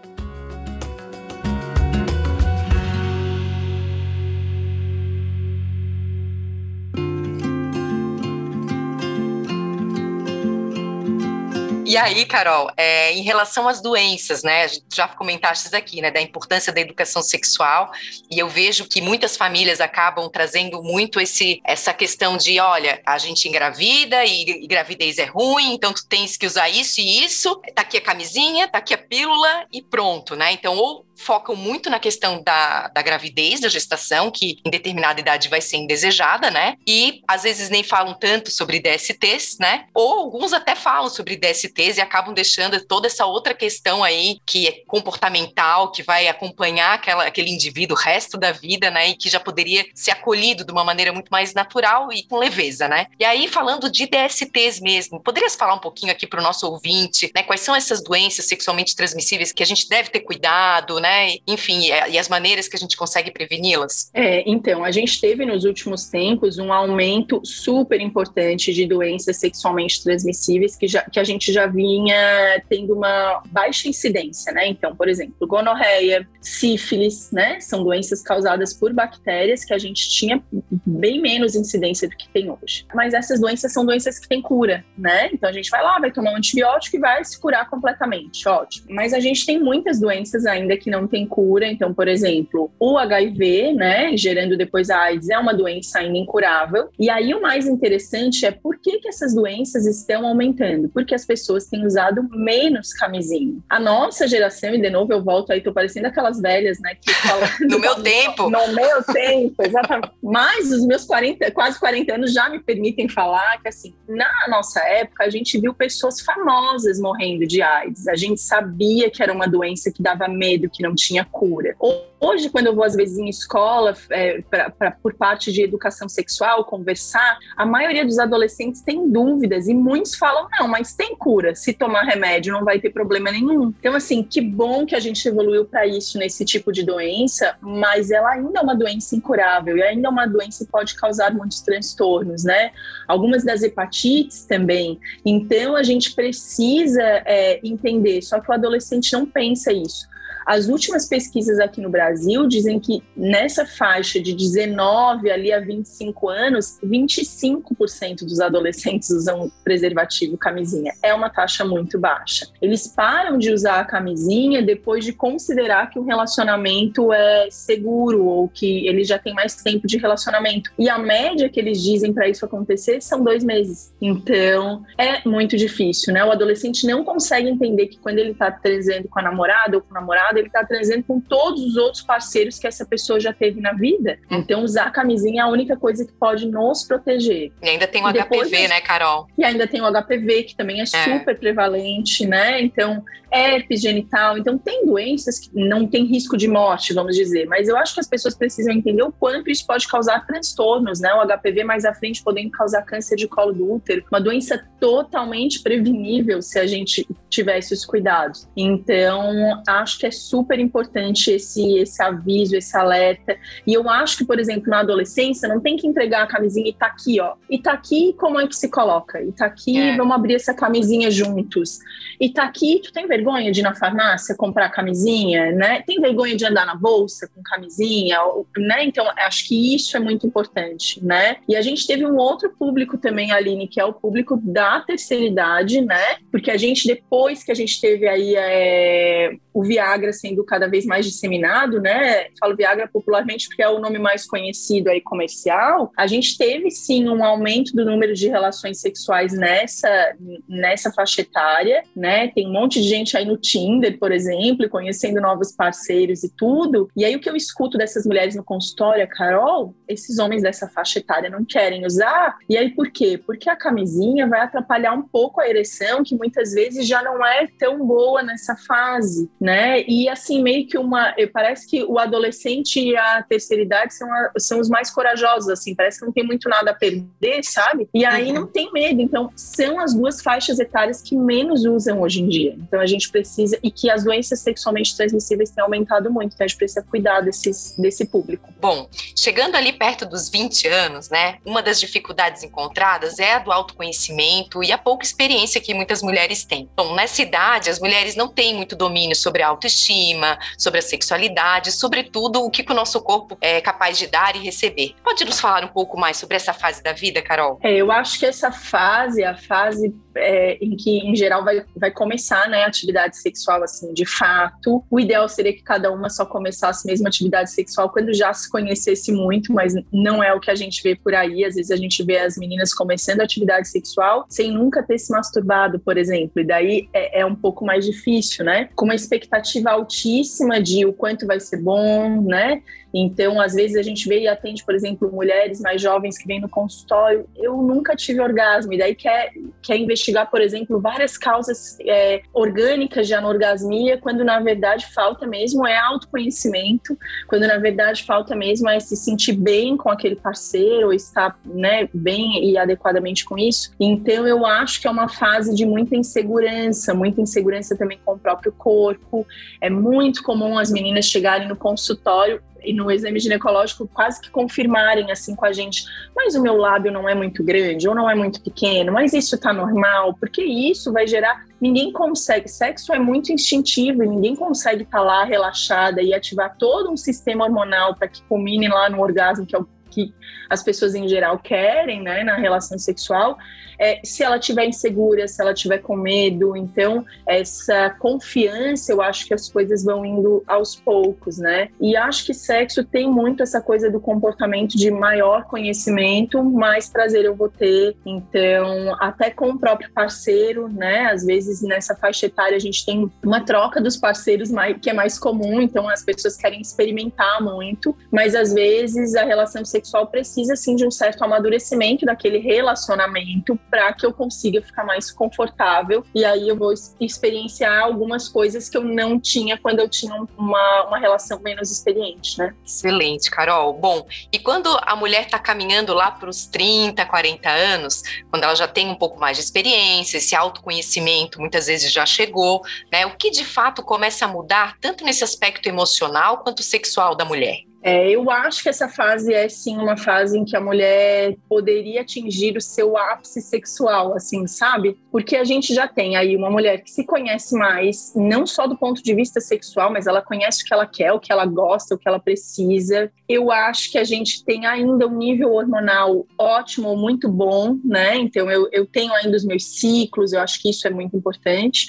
E 11.87 11.95
aí, 11.95 12.25
Carol, 12.25 12.69
é, 12.75 13.13
em 13.13 13.21
relação 13.21 13.65
às 13.65 13.81
doenças, 13.81 14.43
né? 14.43 14.67
Já 14.93 15.07
comentaste 15.07 15.73
aqui, 15.73 16.01
né? 16.01 16.11
Da 16.11 16.21
importância 16.21 16.73
da 16.73 16.81
educação 16.81 17.21
sexual. 17.21 17.89
E 18.29 18.37
eu 18.37 18.49
vejo 18.49 18.89
que 18.89 18.99
muitas 18.99 19.37
famílias 19.37 19.79
acabam 19.79 20.29
trazendo 20.29 20.83
muito 20.83 21.17
esse, 21.17 21.61
essa 21.63 21.93
questão 21.93 22.35
de, 22.35 22.59
olha, 22.59 23.01
a 23.05 23.17
gente 23.17 23.47
engravida 23.47 24.25
e, 24.25 24.65
e 24.65 24.67
gravidez 24.67 25.17
é 25.17 25.23
ruim, 25.23 25.75
então 25.75 25.93
tu 25.93 26.05
tens 26.09 26.35
que 26.35 26.45
usar 26.45 26.67
isso 26.67 26.99
e 26.99 27.23
isso. 27.23 27.55
Tá 27.73 27.83
aqui 27.83 27.95
a 27.95 28.01
camisinha, 28.01 28.67
tá 28.67 28.79
aqui 28.79 28.93
a 28.93 28.97
pílula 28.97 29.65
e 29.71 29.81
pronto, 29.81 30.35
né? 30.35 30.51
Então, 30.51 30.75
ou 30.75 31.06
focam 31.17 31.55
muito 31.55 31.89
na 31.89 31.99
questão 31.99 32.41
da, 32.41 32.87
da 32.87 33.01
gravidez, 33.01 33.59
da 33.59 33.69
gestação, 33.69 34.31
que 34.31 34.59
em 34.63 34.69
determinada 34.69 35.19
idade 35.19 35.49
vai 35.49 35.61
ser 35.61 35.77
indesejada, 35.77 36.49
né? 36.49 36.75
E 36.85 37.21
às 37.27 37.43
vezes 37.43 37.69
nem 37.69 37.83
falam 37.83 38.13
tanto 38.13 38.51
sobre 38.51 38.79
DSTs, 38.79 39.57
né? 39.59 39.85
Ou 39.93 40.13
alguns 40.13 40.53
até 40.53 40.75
falam 40.75 41.09
sobre 41.09 41.35
DSTs 41.35 41.97
e 41.97 42.01
acabam 42.01 42.33
deixando 42.33 42.79
toda 42.85 43.07
essa 43.07 43.25
outra 43.25 43.53
questão 43.53 44.03
aí 44.03 44.39
que 44.45 44.67
é 44.67 44.71
comportamental, 44.87 45.91
que 45.91 46.03
vai 46.03 46.27
acompanhar 46.27 46.93
aquela, 46.93 47.25
aquele 47.25 47.49
indivíduo 47.49 47.97
o 47.97 47.99
resto 47.99 48.37
da 48.37 48.51
vida, 48.51 48.91
né? 48.91 49.09
E 49.09 49.15
que 49.15 49.29
já 49.29 49.39
poderia 49.39 49.85
ser 49.93 50.11
acolhido 50.11 50.63
de 50.63 50.71
uma 50.71 50.83
maneira 50.83 51.11
muito 51.11 51.29
mais 51.29 51.53
natural 51.53 52.11
e 52.11 52.23
com 52.23 52.37
leveza, 52.37 52.87
né? 52.87 53.07
E 53.19 53.25
aí, 53.25 53.47
falando 53.47 53.89
de 53.89 54.05
DSTs 54.05 54.79
mesmo, 54.79 55.21
poderias 55.21 55.55
falar 55.55 55.73
um 55.73 55.79
pouquinho 55.79 56.11
aqui 56.11 56.27
para 56.27 56.39
o 56.39 56.43
nosso 56.43 56.67
ouvinte, 56.67 57.31
né? 57.33 57.43
Quais 57.43 57.61
são 57.61 57.75
essas 57.75 58.03
doenças 58.03 58.45
sexualmente 58.45 58.95
transmissíveis 58.95 59.51
que 59.51 59.63
a 59.63 59.65
gente 59.65 59.89
deve 59.89 60.09
ter 60.09 60.19
cuidado, 60.19 60.99
né? 60.99 61.06
Né? 61.07 61.37
Enfim, 61.47 61.89
e 62.09 62.17
as 62.17 62.27
maneiras 62.27 62.67
que 62.67 62.75
a 62.75 62.79
gente 62.79 62.97
consegue 62.97 63.31
preveni-las? 63.31 64.09
É, 64.13 64.43
então, 64.49 64.83
a 64.83 64.91
gente 64.91 65.19
teve 65.21 65.45
nos 65.45 65.63
últimos 65.63 66.05
tempos 66.09 66.57
um 66.57 66.73
aumento 66.73 67.39
super 67.45 68.01
importante 68.01 68.73
de 68.73 68.85
doenças 68.85 69.37
sexualmente 69.37 70.03
transmissíveis 70.03 70.75
que, 70.75 70.87
já, 70.87 71.01
que 71.03 71.19
a 71.19 71.23
gente 71.23 71.53
já 71.53 71.65
vinha 71.65 72.61
tendo 72.69 72.93
uma 72.93 73.41
baixa 73.47 73.87
incidência, 73.87 74.51
né? 74.51 74.67
Então, 74.67 74.95
por 74.95 75.07
exemplo, 75.07 75.47
gonorreia, 75.47 76.27
sífilis, 76.41 77.31
né? 77.31 77.59
São 77.61 77.83
doenças 77.83 78.21
causadas 78.21 78.73
por 78.73 78.93
bactérias 78.93 79.63
que 79.63 79.73
a 79.73 79.77
gente 79.77 80.09
tinha 80.09 80.43
bem 80.85 81.21
menos 81.21 81.55
incidência 81.55 82.09
do 82.09 82.17
que 82.17 82.27
tem 82.29 82.49
hoje. 82.49 82.85
Mas 82.93 83.13
essas 83.13 83.39
doenças 83.39 83.71
são 83.71 83.85
doenças 83.85 84.19
que 84.19 84.27
têm 84.27 84.41
cura, 84.41 84.83
né? 84.97 85.29
Então 85.31 85.49
a 85.49 85.53
gente 85.53 85.69
vai 85.69 85.81
lá, 85.81 85.99
vai 85.99 86.11
tomar 86.11 86.33
um 86.33 86.35
antibiótico 86.35 86.97
e 86.97 86.99
vai 86.99 87.23
se 87.23 87.39
curar 87.39 87.69
completamente, 87.69 88.47
ótimo. 88.47 88.87
Mas 88.89 89.13
a 89.13 89.19
gente 89.19 89.45
tem 89.45 89.59
muitas 89.59 89.99
doenças 89.99 90.45
ainda 90.45 90.75
que 90.75 90.89
não 90.89 90.96
não 91.01 91.07
tem 91.07 91.25
cura. 91.25 91.67
Então, 91.67 91.93
por 91.93 92.07
exemplo, 92.07 92.71
o 92.79 92.97
HIV, 92.97 93.73
né, 93.73 94.17
gerando 94.17 94.57
depois 94.57 94.89
a 94.89 94.99
AIDS, 94.99 95.29
é 95.29 95.37
uma 95.37 95.53
doença 95.53 95.99
ainda 95.99 96.17
incurável. 96.17 96.89
E 96.99 97.09
aí 97.09 97.33
o 97.33 97.41
mais 97.41 97.67
interessante 97.67 98.45
é 98.45 98.51
por 98.51 98.77
que, 98.79 98.99
que 98.99 99.07
essas 99.07 99.33
doenças 99.33 99.85
estão 99.85 100.27
aumentando? 100.27 100.89
Porque 100.89 101.13
as 101.13 101.25
pessoas 101.25 101.67
têm 101.67 101.85
usado 101.85 102.27
menos 102.31 102.93
camisinha. 102.93 103.57
A 103.69 103.79
nossa 103.79 104.27
geração, 104.27 104.73
e 104.73 104.81
de 104.81 104.89
novo 104.89 105.13
eu 105.13 105.23
volto 105.23 105.51
aí, 105.51 105.61
tô 105.61 105.73
parecendo 105.73 106.07
aquelas 106.07 106.41
velhas, 106.41 106.79
né, 106.79 106.95
que 106.95 107.13
falam... 107.13 107.47
no 107.69 107.79
meu 107.79 107.95
tempo! 108.01 108.49
No 108.49 108.73
meu 108.73 109.03
tempo, 109.03 109.63
exatamente. 109.63 110.13
Mas 110.21 110.71
os 110.71 110.85
meus 110.85 111.05
40, 111.05 111.51
quase 111.51 111.79
40 111.79 112.15
anos 112.15 112.33
já 112.33 112.49
me 112.49 112.59
permitem 112.59 113.07
falar 113.07 113.61
que, 113.61 113.67
assim, 113.67 113.93
na 114.07 114.29
nossa 114.49 114.79
época, 114.81 115.23
a 115.23 115.29
gente 115.29 115.59
viu 115.59 115.73
pessoas 115.73 116.21
famosas 116.21 116.99
morrendo 116.99 117.45
de 117.45 117.61
AIDS. 117.61 118.07
A 118.07 118.15
gente 118.15 118.41
sabia 118.41 119.09
que 119.09 119.21
era 119.21 119.33
uma 119.33 119.47
doença 119.47 119.91
que 119.91 120.01
dava 120.01 120.27
medo, 120.27 120.69
que 120.69 120.81
não 120.87 120.95
tinha 120.95 121.25
cura. 121.25 121.75
Hoje, 122.19 122.49
quando 122.49 122.67
eu 122.67 122.75
vou 122.75 122.83
às 122.83 122.95
vezes 122.95 123.17
em 123.17 123.29
escola, 123.29 123.95
é, 124.09 124.41
pra, 124.41 124.71
pra, 124.71 124.91
por 124.91 125.13
parte 125.13 125.51
de 125.51 125.61
educação 125.61 126.09
sexual, 126.09 126.65
conversar, 126.65 127.37
a 127.55 127.63
maioria 127.63 128.03
dos 128.03 128.17
adolescentes 128.17 128.81
tem 128.81 129.07
dúvidas 129.07 129.67
e 129.67 129.73
muitos 129.73 130.15
falam: 130.15 130.47
não, 130.59 130.67
mas 130.67 130.95
tem 130.95 131.15
cura, 131.15 131.53
se 131.53 131.73
tomar 131.73 132.03
remédio 132.03 132.53
não 132.53 132.65
vai 132.65 132.79
ter 132.79 132.89
problema 132.89 133.31
nenhum. 133.31 133.71
Então, 133.79 133.93
assim, 133.93 134.23
que 134.23 134.41
bom 134.41 134.85
que 134.85 134.95
a 134.95 134.99
gente 134.99 135.27
evoluiu 135.27 135.65
para 135.65 135.85
isso 135.85 136.17
nesse 136.17 136.43
tipo 136.43 136.71
de 136.71 136.83
doença, 136.83 137.55
mas 137.61 138.09
ela 138.09 138.31
ainda 138.31 138.59
é 138.59 138.63
uma 138.63 138.75
doença 138.75 139.15
incurável 139.15 139.77
e 139.77 139.83
ainda 139.83 140.07
é 140.07 140.11
uma 140.11 140.25
doença 140.25 140.65
que 140.65 140.71
pode 140.71 140.95
causar 140.95 141.33
muitos 141.33 141.61
transtornos, 141.61 142.43
né? 142.43 142.71
Algumas 143.07 143.43
das 143.43 143.61
hepatites 143.61 144.43
também. 144.45 144.99
Então, 145.23 145.75
a 145.75 145.83
gente 145.83 146.15
precisa 146.15 147.03
é, 147.03 147.59
entender, 147.63 148.23
só 148.23 148.39
que 148.39 148.49
o 148.49 148.53
adolescente 148.53 149.13
não 149.13 149.25
pensa 149.25 149.71
isso. 149.71 150.07
As 150.47 150.69
últimas 150.69 151.05
pesquisas 151.05 151.59
aqui 151.59 151.81
no 151.81 151.89
Brasil 151.89 152.47
dizem 152.47 152.79
que 152.79 153.03
nessa 153.17 153.65
faixa 153.65 154.17
de 154.17 154.33
19 154.33 155.29
ali 155.29 155.51
a 155.51 155.59
25 155.59 156.29
anos, 156.29 156.79
25% 156.81 158.19
dos 158.21 158.39
adolescentes 158.39 159.09
usam 159.09 159.51
preservativo 159.61 160.37
camisinha. 160.37 160.93
É 161.03 161.13
uma 161.13 161.29
taxa 161.29 161.65
muito 161.65 161.99
baixa. 161.99 162.47
Eles 162.61 162.87
param 162.87 163.37
de 163.37 163.51
usar 163.51 163.81
a 163.81 163.83
camisinha 163.83 164.61
depois 164.61 165.03
de 165.03 165.11
considerar 165.11 165.89
que 165.89 165.99
o 165.99 166.03
relacionamento 166.03 167.11
é 167.11 167.49
seguro 167.51 168.23
ou 168.23 168.47
que 168.47 168.87
ele 168.87 169.03
já 169.03 169.19
tem 169.19 169.33
mais 169.33 169.55
tempo 169.55 169.85
de 169.85 169.97
relacionamento. 169.97 170.71
E 170.79 170.89
a 170.89 170.97
média 170.97 171.49
que 171.49 171.59
eles 171.59 171.83
dizem 171.83 172.13
para 172.13 172.29
isso 172.29 172.45
acontecer 172.45 173.01
são 173.01 173.21
dois 173.21 173.43
meses. 173.43 173.93
Então 174.01 174.85
é 174.97 175.27
muito 175.27 175.57
difícil, 175.57 176.13
né? 176.13 176.23
O 176.23 176.31
adolescente 176.31 176.87
não 176.87 177.03
consegue 177.03 177.49
entender 177.49 177.87
que 177.87 177.97
quando 177.97 178.19
ele 178.19 178.31
está 178.31 178.49
transando 178.49 179.09
com 179.09 179.19
a 179.19 179.23
namorada 179.23 179.75
ou 179.75 179.81
com 179.81 179.91
o 179.91 179.93
namorado, 179.93 180.36
ele 180.37 180.47
está 180.47 180.63
trazendo 180.65 181.03
com 181.03 181.19
todos 181.19 181.61
os 181.63 181.75
outros 181.77 182.03
parceiros 182.03 182.59
que 182.59 182.67
essa 182.67 182.85
pessoa 182.85 183.19
já 183.19 183.33
teve 183.33 183.61
na 183.61 183.73
vida. 183.73 184.19
Então, 184.29 184.63
usar 184.63 184.85
a 184.85 184.91
camisinha 184.91 185.41
é 185.41 185.45
a 185.45 185.47
única 185.47 185.75
coisa 185.75 186.05
que 186.05 186.13
pode 186.13 186.47
nos 186.47 186.83
proteger. 186.83 187.51
E 187.61 187.69
ainda 187.69 187.87
tem 187.87 188.05
o 188.05 188.11
Depois, 188.11 188.49
HPV, 188.49 188.67
né, 188.67 188.81
Carol? 188.81 189.27
E 189.37 189.43
ainda 189.43 189.67
tem 189.67 189.81
o 189.81 189.91
HPV, 189.91 190.43
que 190.43 190.55
também 190.55 190.79
é, 190.79 190.83
é. 190.83 190.85
super 190.85 191.37
prevalente, 191.37 192.25
né? 192.25 192.61
Então, 192.61 193.03
herpes 193.31 193.81
genital. 193.81 194.37
Então, 194.37 194.57
tem 194.57 194.85
doenças 194.85 195.39
que 195.39 195.49
não 195.53 195.87
tem 195.87 196.05
risco 196.05 196.37
de 196.37 196.47
morte, 196.47 196.93
vamos 196.93 197.15
dizer, 197.15 197.45
mas 197.45 197.67
eu 197.67 197.77
acho 197.77 197.93
que 197.93 197.99
as 197.99 198.07
pessoas 198.07 198.35
precisam 198.35 198.73
entender 198.73 199.03
o 199.03 199.11
quanto 199.11 199.49
isso 199.49 199.65
pode 199.65 199.87
causar 199.87 200.25
transtornos, 200.25 200.99
né? 200.99 201.13
O 201.13 201.25
HPV 201.25 201.63
mais 201.63 201.85
à 201.85 201.93
frente 201.93 202.23
podendo 202.23 202.51
causar 202.51 202.81
câncer 202.83 203.15
de 203.15 203.27
colo 203.27 203.53
do 203.53 203.73
útero, 203.73 204.03
uma 204.11 204.21
doença 204.21 204.63
totalmente 204.79 205.61
prevenível 205.61 206.41
se 206.41 206.59
a 206.59 206.65
gente 206.65 207.07
tivesse 207.29 207.73
os 207.73 207.85
cuidados. 207.85 208.47
Então, 208.55 209.61
acho 209.67 209.99
que 209.99 210.05
é 210.05 210.11
super 210.29 210.59
importante 210.59 211.31
esse, 211.31 211.77
esse 211.77 212.01
aviso, 212.01 212.55
esse 212.55 212.75
alerta. 212.75 213.37
E 213.65 213.73
eu 213.73 213.89
acho 213.89 214.17
que, 214.17 214.25
por 214.25 214.39
exemplo, 214.39 214.69
na 214.69 214.79
adolescência, 214.79 215.47
não 215.47 215.59
tem 215.59 215.77
que 215.77 215.87
entregar 215.87 216.23
a 216.23 216.27
camisinha 216.27 216.69
e 216.69 216.73
tá 216.73 216.87
aqui, 216.87 217.19
ó. 217.19 217.35
E 217.49 217.59
tá 217.59 217.71
aqui, 217.73 218.13
como 218.17 218.39
é 218.39 218.47
que 218.47 218.55
se 218.55 218.69
coloca? 218.69 219.21
E 219.21 219.31
tá 219.31 219.45
aqui, 219.45 219.77
é. 219.77 219.97
vamos 219.97 220.15
abrir 220.15 220.35
essa 220.35 220.53
camisinha 220.53 221.09
juntos. 221.09 221.79
E 222.19 222.29
tá 222.29 222.43
aqui, 222.43 222.81
tu 222.83 222.91
tem 222.91 223.07
vergonha 223.07 223.51
de 223.51 223.59
ir 223.59 223.63
na 223.63 223.75
farmácia 223.75 224.35
comprar 224.35 224.69
camisinha, 224.69 225.51
né? 225.51 225.81
Tem 225.85 225.99
vergonha 225.99 226.35
de 226.35 226.45
andar 226.45 226.65
na 226.65 226.75
bolsa 226.75 227.29
com 227.33 227.41
camisinha, 227.43 228.19
né? 228.57 228.83
Então, 228.83 229.05
acho 229.17 229.47
que 229.47 229.75
isso 229.75 229.95
é 229.95 229.99
muito 229.99 230.25
importante, 230.25 231.03
né? 231.03 231.37
E 231.47 231.55
a 231.55 231.61
gente 231.61 231.85
teve 231.85 232.05
um 232.05 232.17
outro 232.17 232.49
público 232.49 232.97
também, 232.97 233.31
Aline, 233.31 233.67
que 233.67 233.79
é 233.79 233.85
o 233.85 233.93
público 233.93 234.39
da 234.43 234.81
terceira 234.81 235.25
idade, 235.25 235.81
né? 235.81 236.17
Porque 236.31 236.51
a 236.51 236.57
gente, 236.57 236.87
depois 236.87 237.43
que 237.43 237.51
a 237.51 237.55
gente 237.55 237.79
teve 237.79 238.07
aí 238.07 238.35
é, 238.35 239.35
o 239.53 239.63
Viagra 239.63 240.13
sendo 240.19 240.43
cada 240.43 240.67
vez 240.67 240.85
mais 240.85 241.05
disseminado, 241.05 241.81
né? 241.81 242.27
Falo 242.39 242.55
Viagra 242.55 242.87
popularmente 242.87 243.47
porque 243.47 243.63
é 243.63 243.69
o 243.69 243.79
nome 243.79 243.99
mais 243.99 244.25
conhecido 244.25 244.89
aí 244.89 245.01
comercial. 245.01 245.91
A 245.97 246.07
gente 246.07 246.37
teve 246.37 246.69
sim 246.71 247.07
um 247.09 247.23
aumento 247.23 247.75
do 247.75 247.85
número 247.85 248.13
de 248.13 248.27
relações 248.27 248.79
sexuais 248.79 249.33
nessa 249.33 250.15
nessa 250.47 250.91
faixa 250.91 251.21
etária, 251.21 251.83
né? 251.95 252.29
Tem 252.29 252.47
um 252.47 252.51
monte 252.51 252.81
de 252.81 252.87
gente 252.87 253.17
aí 253.17 253.25
no 253.25 253.37
Tinder, 253.37 253.97
por 253.97 254.11
exemplo, 254.11 254.69
conhecendo 254.69 255.21
novos 255.21 255.51
parceiros 255.51 256.23
e 256.23 256.29
tudo. 256.35 256.89
E 256.95 257.05
aí 257.05 257.15
o 257.15 257.19
que 257.19 257.29
eu 257.29 257.35
escuto 257.35 257.77
dessas 257.77 258.05
mulheres 258.05 258.35
no 258.35 258.43
consultório, 258.43 259.07
Carol, 259.07 259.75
esses 259.87 260.19
homens 260.19 260.43
dessa 260.43 260.67
faixa 260.67 260.99
etária 260.99 261.29
não 261.29 261.45
querem 261.45 261.85
usar. 261.85 262.37
E 262.49 262.57
aí 262.57 262.69
por 262.69 262.89
quê? 262.91 263.19
Porque 263.25 263.49
a 263.49 263.55
camisinha 263.55 264.27
vai 264.27 264.41
atrapalhar 264.41 264.93
um 264.93 265.03
pouco 265.03 265.41
a 265.41 265.47
ereção, 265.47 266.03
que 266.03 266.15
muitas 266.15 266.53
vezes 266.53 266.87
já 266.87 267.01
não 267.01 267.25
é 267.25 267.47
tão 267.59 267.85
boa 267.85 268.23
nessa 268.23 268.55
fase, 268.55 269.29
né? 269.39 269.81
E 269.81 270.06
assim, 270.09 270.41
meio 270.41 270.67
que 270.67 270.77
uma. 270.77 271.13
Parece 271.33 271.67
que 271.67 271.83
o 271.83 271.99
adolescente 271.99 272.79
e 272.79 272.95
a 272.95 273.23
terceira 273.23 273.63
idade 273.63 273.93
são, 273.93 274.11
a, 274.11 274.31
são 274.37 274.59
os 274.59 274.69
mais 274.69 274.91
corajosos, 274.91 275.49
assim, 275.49 275.75
parece 275.75 275.99
que 275.99 276.05
não 276.05 276.13
tem 276.13 276.25
muito 276.25 276.47
nada 276.49 276.71
a 276.71 276.73
perder, 276.73 277.43
sabe? 277.43 277.87
E 277.93 278.05
aí 278.05 278.27
uhum. 278.27 278.33
não 278.33 278.47
tem 278.47 278.71
medo. 278.71 279.01
Então, 279.01 279.31
são 279.35 279.79
as 279.79 279.93
duas 279.93 280.21
faixas 280.21 280.59
etárias 280.59 281.01
que 281.01 281.15
menos 281.15 281.65
usam 281.65 282.01
hoje 282.01 282.21
em 282.21 282.27
dia. 282.27 282.55
Então, 282.59 282.79
a 282.79 282.85
gente 282.85 283.09
precisa. 283.09 283.57
E 283.63 283.71
que 283.71 283.89
as 283.89 284.03
doenças 284.03 284.39
sexualmente 284.39 284.95
transmissíveis 284.95 285.49
têm 285.51 285.63
aumentado 285.63 286.11
muito, 286.11 286.33
então 286.33 286.45
a 286.45 286.47
gente 286.47 286.57
precisa 286.57 286.81
cuidar 286.81 287.21
desses, 287.21 287.75
desse 287.77 288.05
público. 288.05 288.53
Bom, 288.59 288.89
chegando 289.15 289.55
ali 289.55 289.73
perto 289.73 290.05
dos 290.05 290.29
20 290.29 290.67
anos, 290.67 291.09
né, 291.09 291.37
uma 291.45 291.61
das 291.61 291.79
dificuldades 291.79 292.43
encontradas 292.43 293.19
é 293.19 293.33
a 293.33 293.39
do 293.39 293.51
autoconhecimento 293.51 294.63
e 294.63 294.71
a 294.71 294.77
pouca 294.77 295.05
experiência 295.05 295.61
que 295.61 295.73
muitas 295.73 296.01
mulheres 296.01 296.43
têm. 296.45 296.69
Bom, 296.75 296.95
nessa 296.95 297.21
idade, 297.21 297.69
as 297.69 297.79
mulheres 297.79 298.15
não 298.15 298.27
têm 298.27 298.55
muito 298.55 298.75
domínio 298.75 299.15
sobre 299.15 299.41
a 299.41 299.47
autoestima 299.47 299.86
autoestima, 299.87 300.37
sobre 300.57 300.79
a 300.79 300.81
sexualidade, 300.81 301.71
sobre 301.71 302.03
tudo 302.03 302.43
o 302.43 302.51
que, 302.51 302.65
o 302.67 302.73
nosso 302.73 303.01
corpo 303.01 303.37
é 303.39 303.61
capaz 303.61 303.97
de 303.97 304.07
dar 304.07 304.35
e 304.35 304.39
receber. 304.39 304.93
Pode 305.03 305.23
nos 305.23 305.39
falar 305.39 305.63
um 305.63 305.69
pouco 305.69 305.97
mais 305.97 306.17
sobre 306.17 306.35
essa 306.35 306.53
fase 306.53 306.83
da 306.83 306.91
vida, 306.91 307.21
Carol? 307.21 307.59
É, 307.63 307.73
eu 307.73 307.91
acho 307.91 308.19
que 308.19 308.25
essa 308.25 308.51
fase 308.51 309.23
a 309.23 309.35
fase 309.35 309.95
é, 310.17 310.57
em 310.61 310.75
que, 310.75 310.97
em 310.97 311.15
geral, 311.15 311.43
vai, 311.43 311.63
vai 311.75 311.91
começar 311.91 312.49
né, 312.49 312.63
a 312.63 312.67
atividade 312.67 313.17
sexual, 313.17 313.63
assim, 313.63 313.93
de 313.93 314.05
fato. 314.05 314.83
O 314.89 314.99
ideal 314.99 315.29
seria 315.29 315.53
que 315.53 315.61
cada 315.61 315.91
uma 315.91 316.09
só 316.09 316.25
começasse 316.25 316.85
mesmo 316.85 317.07
a 317.07 317.09
atividade 317.09 317.51
sexual 317.51 317.89
quando 317.89 318.13
já 318.13 318.33
se 318.33 318.49
conhecesse 318.49 319.11
muito, 319.11 319.53
mas 319.53 319.73
não 319.91 320.23
é 320.23 320.33
o 320.33 320.39
que 320.39 320.51
a 320.51 320.55
gente 320.55 320.81
vê 320.83 320.95
por 320.95 321.13
aí. 321.13 321.45
Às 321.45 321.55
vezes 321.55 321.71
a 321.71 321.75
gente 321.75 322.03
vê 322.03 322.17
as 322.17 322.37
meninas 322.37 322.73
começando 322.73 323.21
a 323.21 323.23
atividade 323.23 323.69
sexual 323.69 324.25
sem 324.27 324.51
nunca 324.51 324.83
ter 324.83 324.97
se 324.97 325.11
masturbado, 325.11 325.79
por 325.79 325.97
exemplo. 325.97 326.41
E 326.41 326.43
daí 326.43 326.89
é, 326.93 327.21
é 327.21 327.25
um 327.25 327.35
pouco 327.35 327.65
mais 327.65 327.85
difícil, 327.85 328.43
né? 328.43 328.69
Com 328.75 328.85
uma 328.85 328.95
expectativa 328.95 329.76
altíssima 329.77 330.61
de 330.61 330.85
o 330.85 330.93
quanto 330.93 331.25
vai 331.25 331.39
ser 331.39 331.61
bom, 331.61 332.21
né? 332.21 332.61
Então, 332.99 333.39
às 333.39 333.53
vezes 333.53 333.77
a 333.77 333.83
gente 333.83 334.07
vê 334.09 334.21
e 334.21 334.27
atende, 334.27 334.63
por 334.65 334.73
exemplo, 334.73 335.11
mulheres 335.11 335.61
mais 335.61 335.79
jovens 335.79 336.17
que 336.17 336.27
vêm 336.27 336.41
no 336.41 336.49
consultório. 336.49 337.29
Eu 337.35 337.57
nunca 337.57 337.95
tive 337.95 338.19
orgasmo, 338.19 338.73
e 338.73 338.77
daí 338.77 338.95
quer, 338.95 339.31
quer 339.61 339.77
investigar, 339.77 340.29
por 340.31 340.41
exemplo, 340.41 340.81
várias 340.81 341.17
causas 341.17 341.77
é, 341.81 342.21
orgânicas 342.33 343.05
de 343.05 343.13
anorgasmia, 343.13 343.99
quando 343.99 344.23
na 344.23 344.39
verdade 344.39 344.87
falta 344.93 345.27
mesmo 345.27 345.67
é 345.67 345.77
autoconhecimento, 345.77 346.97
quando 347.27 347.45
na 347.45 347.57
verdade 347.57 348.03
falta 348.03 348.35
mesmo 348.35 348.67
é 348.67 348.79
se 348.79 348.95
sentir 348.95 349.33
bem 349.33 349.77
com 349.77 349.89
aquele 349.89 350.15
parceiro, 350.15 350.87
ou 350.87 350.93
estar 350.93 351.39
né, 351.45 351.87
bem 351.93 352.49
e 352.49 352.57
adequadamente 352.57 353.25
com 353.25 353.37
isso. 353.37 353.71
Então, 353.79 354.25
eu 354.25 354.45
acho 354.45 354.81
que 354.81 354.87
é 354.87 354.91
uma 354.91 355.07
fase 355.07 355.55
de 355.55 355.65
muita 355.65 355.95
insegurança, 355.95 356.93
muita 356.95 357.21
insegurança 357.21 357.77
também 357.77 357.99
com 358.03 358.13
o 358.13 358.19
próprio 358.19 358.51
corpo. 358.51 359.25
É 359.61 359.69
muito 359.69 360.23
comum 360.23 360.57
as 360.57 360.71
meninas 360.71 361.05
chegarem 361.05 361.47
no 361.47 361.55
consultório 361.55 362.41
e 362.63 362.73
no 362.73 362.91
exame 362.91 363.19
ginecológico 363.19 363.89
quase 363.93 364.21
que 364.21 364.29
confirmarem 364.29 365.11
assim 365.11 365.35
com 365.35 365.45
a 365.45 365.51
gente, 365.51 365.85
mas 366.15 366.35
o 366.35 366.41
meu 366.41 366.57
lábio 366.57 366.91
não 366.91 367.07
é 367.07 367.15
muito 367.15 367.43
grande 367.43 367.87
ou 367.87 367.95
não 367.95 368.09
é 368.09 368.15
muito 368.15 368.41
pequeno, 368.41 368.91
mas 368.91 369.13
isso 369.13 369.37
tá 369.39 369.53
normal, 369.53 370.15
porque 370.19 370.43
isso 370.43 370.91
vai 370.91 371.07
gerar. 371.07 371.45
Ninguém 371.59 371.91
consegue, 371.91 372.47
sexo 372.47 372.93
é 372.93 372.99
muito 372.99 373.31
instintivo 373.31 374.03
e 374.03 374.07
ninguém 374.07 374.35
consegue 374.35 374.83
estar 374.83 374.99
tá 374.99 375.03
lá 375.03 375.23
relaxada 375.23 376.01
e 376.01 376.13
ativar 376.13 376.55
todo 376.57 376.91
um 376.91 376.97
sistema 376.97 377.45
hormonal 377.45 377.95
para 377.95 378.07
que 378.07 378.21
culmine 378.23 378.67
lá 378.67 378.89
no 378.89 379.01
orgasmo, 379.01 379.45
que 379.45 379.55
é 379.55 379.59
o 379.59 379.67
que 379.97 380.13
as 380.47 380.61
pessoas 380.63 380.93
em 380.93 381.07
geral 381.07 381.39
querem, 381.39 382.03
né, 382.03 382.23
na 382.23 382.35
relação 382.35 382.77
sexual, 382.77 383.35
é, 383.79 383.99
se 384.03 384.23
ela 384.23 384.39
tiver 384.39 384.65
insegura, 384.65 385.27
se 385.27 385.41
ela 385.41 385.53
tiver 385.53 385.79
com 385.79 385.95
medo, 385.95 386.55
então 386.55 387.05
essa 387.27 387.89
confiança, 387.91 388.91
eu 388.91 389.01
acho 389.01 389.27
que 389.27 389.33
as 389.33 389.49
coisas 389.49 389.83
vão 389.83 390.05
indo 390.05 390.43
aos 390.47 390.75
poucos, 390.75 391.37
né? 391.37 391.69
E 391.79 391.95
acho 391.95 392.25
que 392.25 392.33
sexo 392.33 392.83
tem 392.83 393.09
muito 393.09 393.43
essa 393.43 393.61
coisa 393.61 393.89
do 393.89 393.99
comportamento 393.99 394.75
de 394.75 394.89
maior 394.89 395.45
conhecimento, 395.45 396.43
mais 396.43 396.89
prazer 396.89 397.25
eu 397.25 397.35
vou 397.35 397.49
ter. 397.49 397.95
Então, 398.05 398.95
até 398.99 399.29
com 399.29 399.49
o 399.49 399.59
próprio 399.59 399.91
parceiro, 399.91 400.67
né? 400.67 401.05
Às 401.11 401.23
vezes 401.23 401.61
nessa 401.61 401.95
faixa 401.95 402.25
etária 402.25 402.55
a 402.55 402.59
gente 402.59 402.85
tem 402.85 403.11
uma 403.23 403.41
troca 403.41 403.79
dos 403.79 403.95
parceiros 403.95 404.49
mais, 404.49 404.77
que 404.81 404.89
é 404.89 404.93
mais 404.93 405.19
comum, 405.19 405.61
então 405.61 405.87
as 405.87 406.03
pessoas 406.03 406.35
querem 406.35 406.61
experimentar 406.61 407.43
muito, 407.43 407.95
mas 408.11 408.33
às 408.33 408.53
vezes 408.53 409.15
a 409.15 409.23
relação 409.23 409.63
sexual 409.63 409.86
precisa 410.05 410.55
sim 410.55 410.75
de 410.75 410.85
um 410.85 410.91
certo 410.91 411.23
amadurecimento 411.23 412.05
daquele 412.05 412.37
relacionamento 412.37 413.59
para 413.69 413.93
que 413.93 414.05
eu 414.05 414.13
consiga 414.13 414.61
ficar 414.61 414.83
mais 414.83 415.11
confortável. 415.11 416.03
E 416.13 416.25
aí 416.25 416.47
eu 416.47 416.55
vou 416.55 416.73
experienciar 416.99 417.83
algumas 417.83 418.27
coisas 418.27 418.69
que 418.69 418.77
eu 418.77 418.83
não 418.83 419.19
tinha 419.19 419.57
quando 419.57 419.79
eu 419.79 419.89
tinha 419.89 420.13
uma, 420.37 420.83
uma 420.87 420.97
relação 420.97 421.39
menos 421.39 421.71
experiente, 421.71 422.37
né? 422.37 422.53
Excelente, 422.65 423.29
Carol. 423.29 423.73
Bom, 423.73 424.05
e 424.31 424.39
quando 424.39 424.69
a 424.81 424.95
mulher 424.95 425.23
está 425.23 425.39
caminhando 425.39 425.93
lá 425.93 426.11
para 426.11 426.29
os 426.29 426.45
30, 426.45 427.05
40 427.05 427.49
anos, 427.49 428.03
quando 428.29 428.43
ela 428.43 428.55
já 428.55 428.67
tem 428.67 428.89
um 428.89 428.95
pouco 428.95 429.19
mais 429.19 429.37
de 429.37 429.43
experiência, 429.43 430.17
esse 430.17 430.35
autoconhecimento 430.35 431.39
muitas 431.39 431.67
vezes 431.67 431.91
já 431.91 432.05
chegou, 432.05 432.61
né? 432.91 433.05
O 433.05 433.15
que 433.15 433.29
de 433.29 433.45
fato 433.45 433.83
começa 433.83 434.25
a 434.25 434.27
mudar, 434.27 434.77
tanto 434.79 435.03
nesse 435.03 435.23
aspecto 435.23 435.67
emocional 435.67 436.39
quanto 436.39 436.63
sexual 436.63 437.15
da 437.15 437.25
mulher? 437.25 437.61
É, 437.81 438.09
eu 438.09 438.29
acho 438.29 438.63
que 438.63 438.69
essa 438.69 438.89
fase 438.89 439.33
é 439.33 439.47
sim 439.47 439.77
uma 439.77 439.95
fase 439.95 440.37
em 440.37 440.43
que 440.43 440.57
a 440.57 440.61
mulher 440.61 441.35
poderia 441.47 442.01
atingir 442.01 442.57
o 442.57 442.61
seu 442.61 442.97
ápice 442.97 443.41
sexual, 443.41 444.13
assim, 444.13 444.47
sabe? 444.47 444.97
Porque 445.11 445.35
a 445.35 445.43
gente 445.43 445.73
já 445.73 445.87
tem 445.87 446.15
aí 446.15 446.35
uma 446.35 446.49
mulher 446.49 446.83
que 446.83 446.89
se 446.89 447.05
conhece 447.05 447.55
mais, 447.55 448.13
não 448.15 448.45
só 448.45 448.67
do 448.67 448.77
ponto 448.77 449.01
de 449.01 449.13
vista 449.13 449.39
sexual, 449.39 449.91
mas 449.91 450.07
ela 450.07 450.21
conhece 450.21 450.63
o 450.63 450.65
que 450.65 450.73
ela 450.73 450.85
quer, 450.85 451.13
o 451.13 451.19
que 451.19 451.31
ela 451.31 451.45
gosta, 451.45 451.95
o 451.95 451.97
que 451.97 452.07
ela 452.07 452.19
precisa. 452.19 453.11
Eu 453.29 453.51
acho 453.51 453.91
que 453.91 453.97
a 453.97 454.03
gente 454.03 454.43
tem 454.43 454.65
ainda 454.65 455.07
um 455.07 455.17
nível 455.17 455.53
hormonal 455.53 456.25
ótimo, 456.37 456.95
muito 456.97 457.29
bom, 457.29 457.77
né? 457.85 458.17
Então 458.17 458.49
eu, 458.49 458.67
eu 458.71 458.85
tenho 458.85 459.13
ainda 459.13 459.37
os 459.37 459.45
meus 459.45 459.79
ciclos, 459.79 460.33
eu 460.33 460.41
acho 460.41 460.61
que 460.61 460.69
isso 460.69 460.87
é 460.87 460.91
muito 460.91 461.15
importante. 461.15 461.87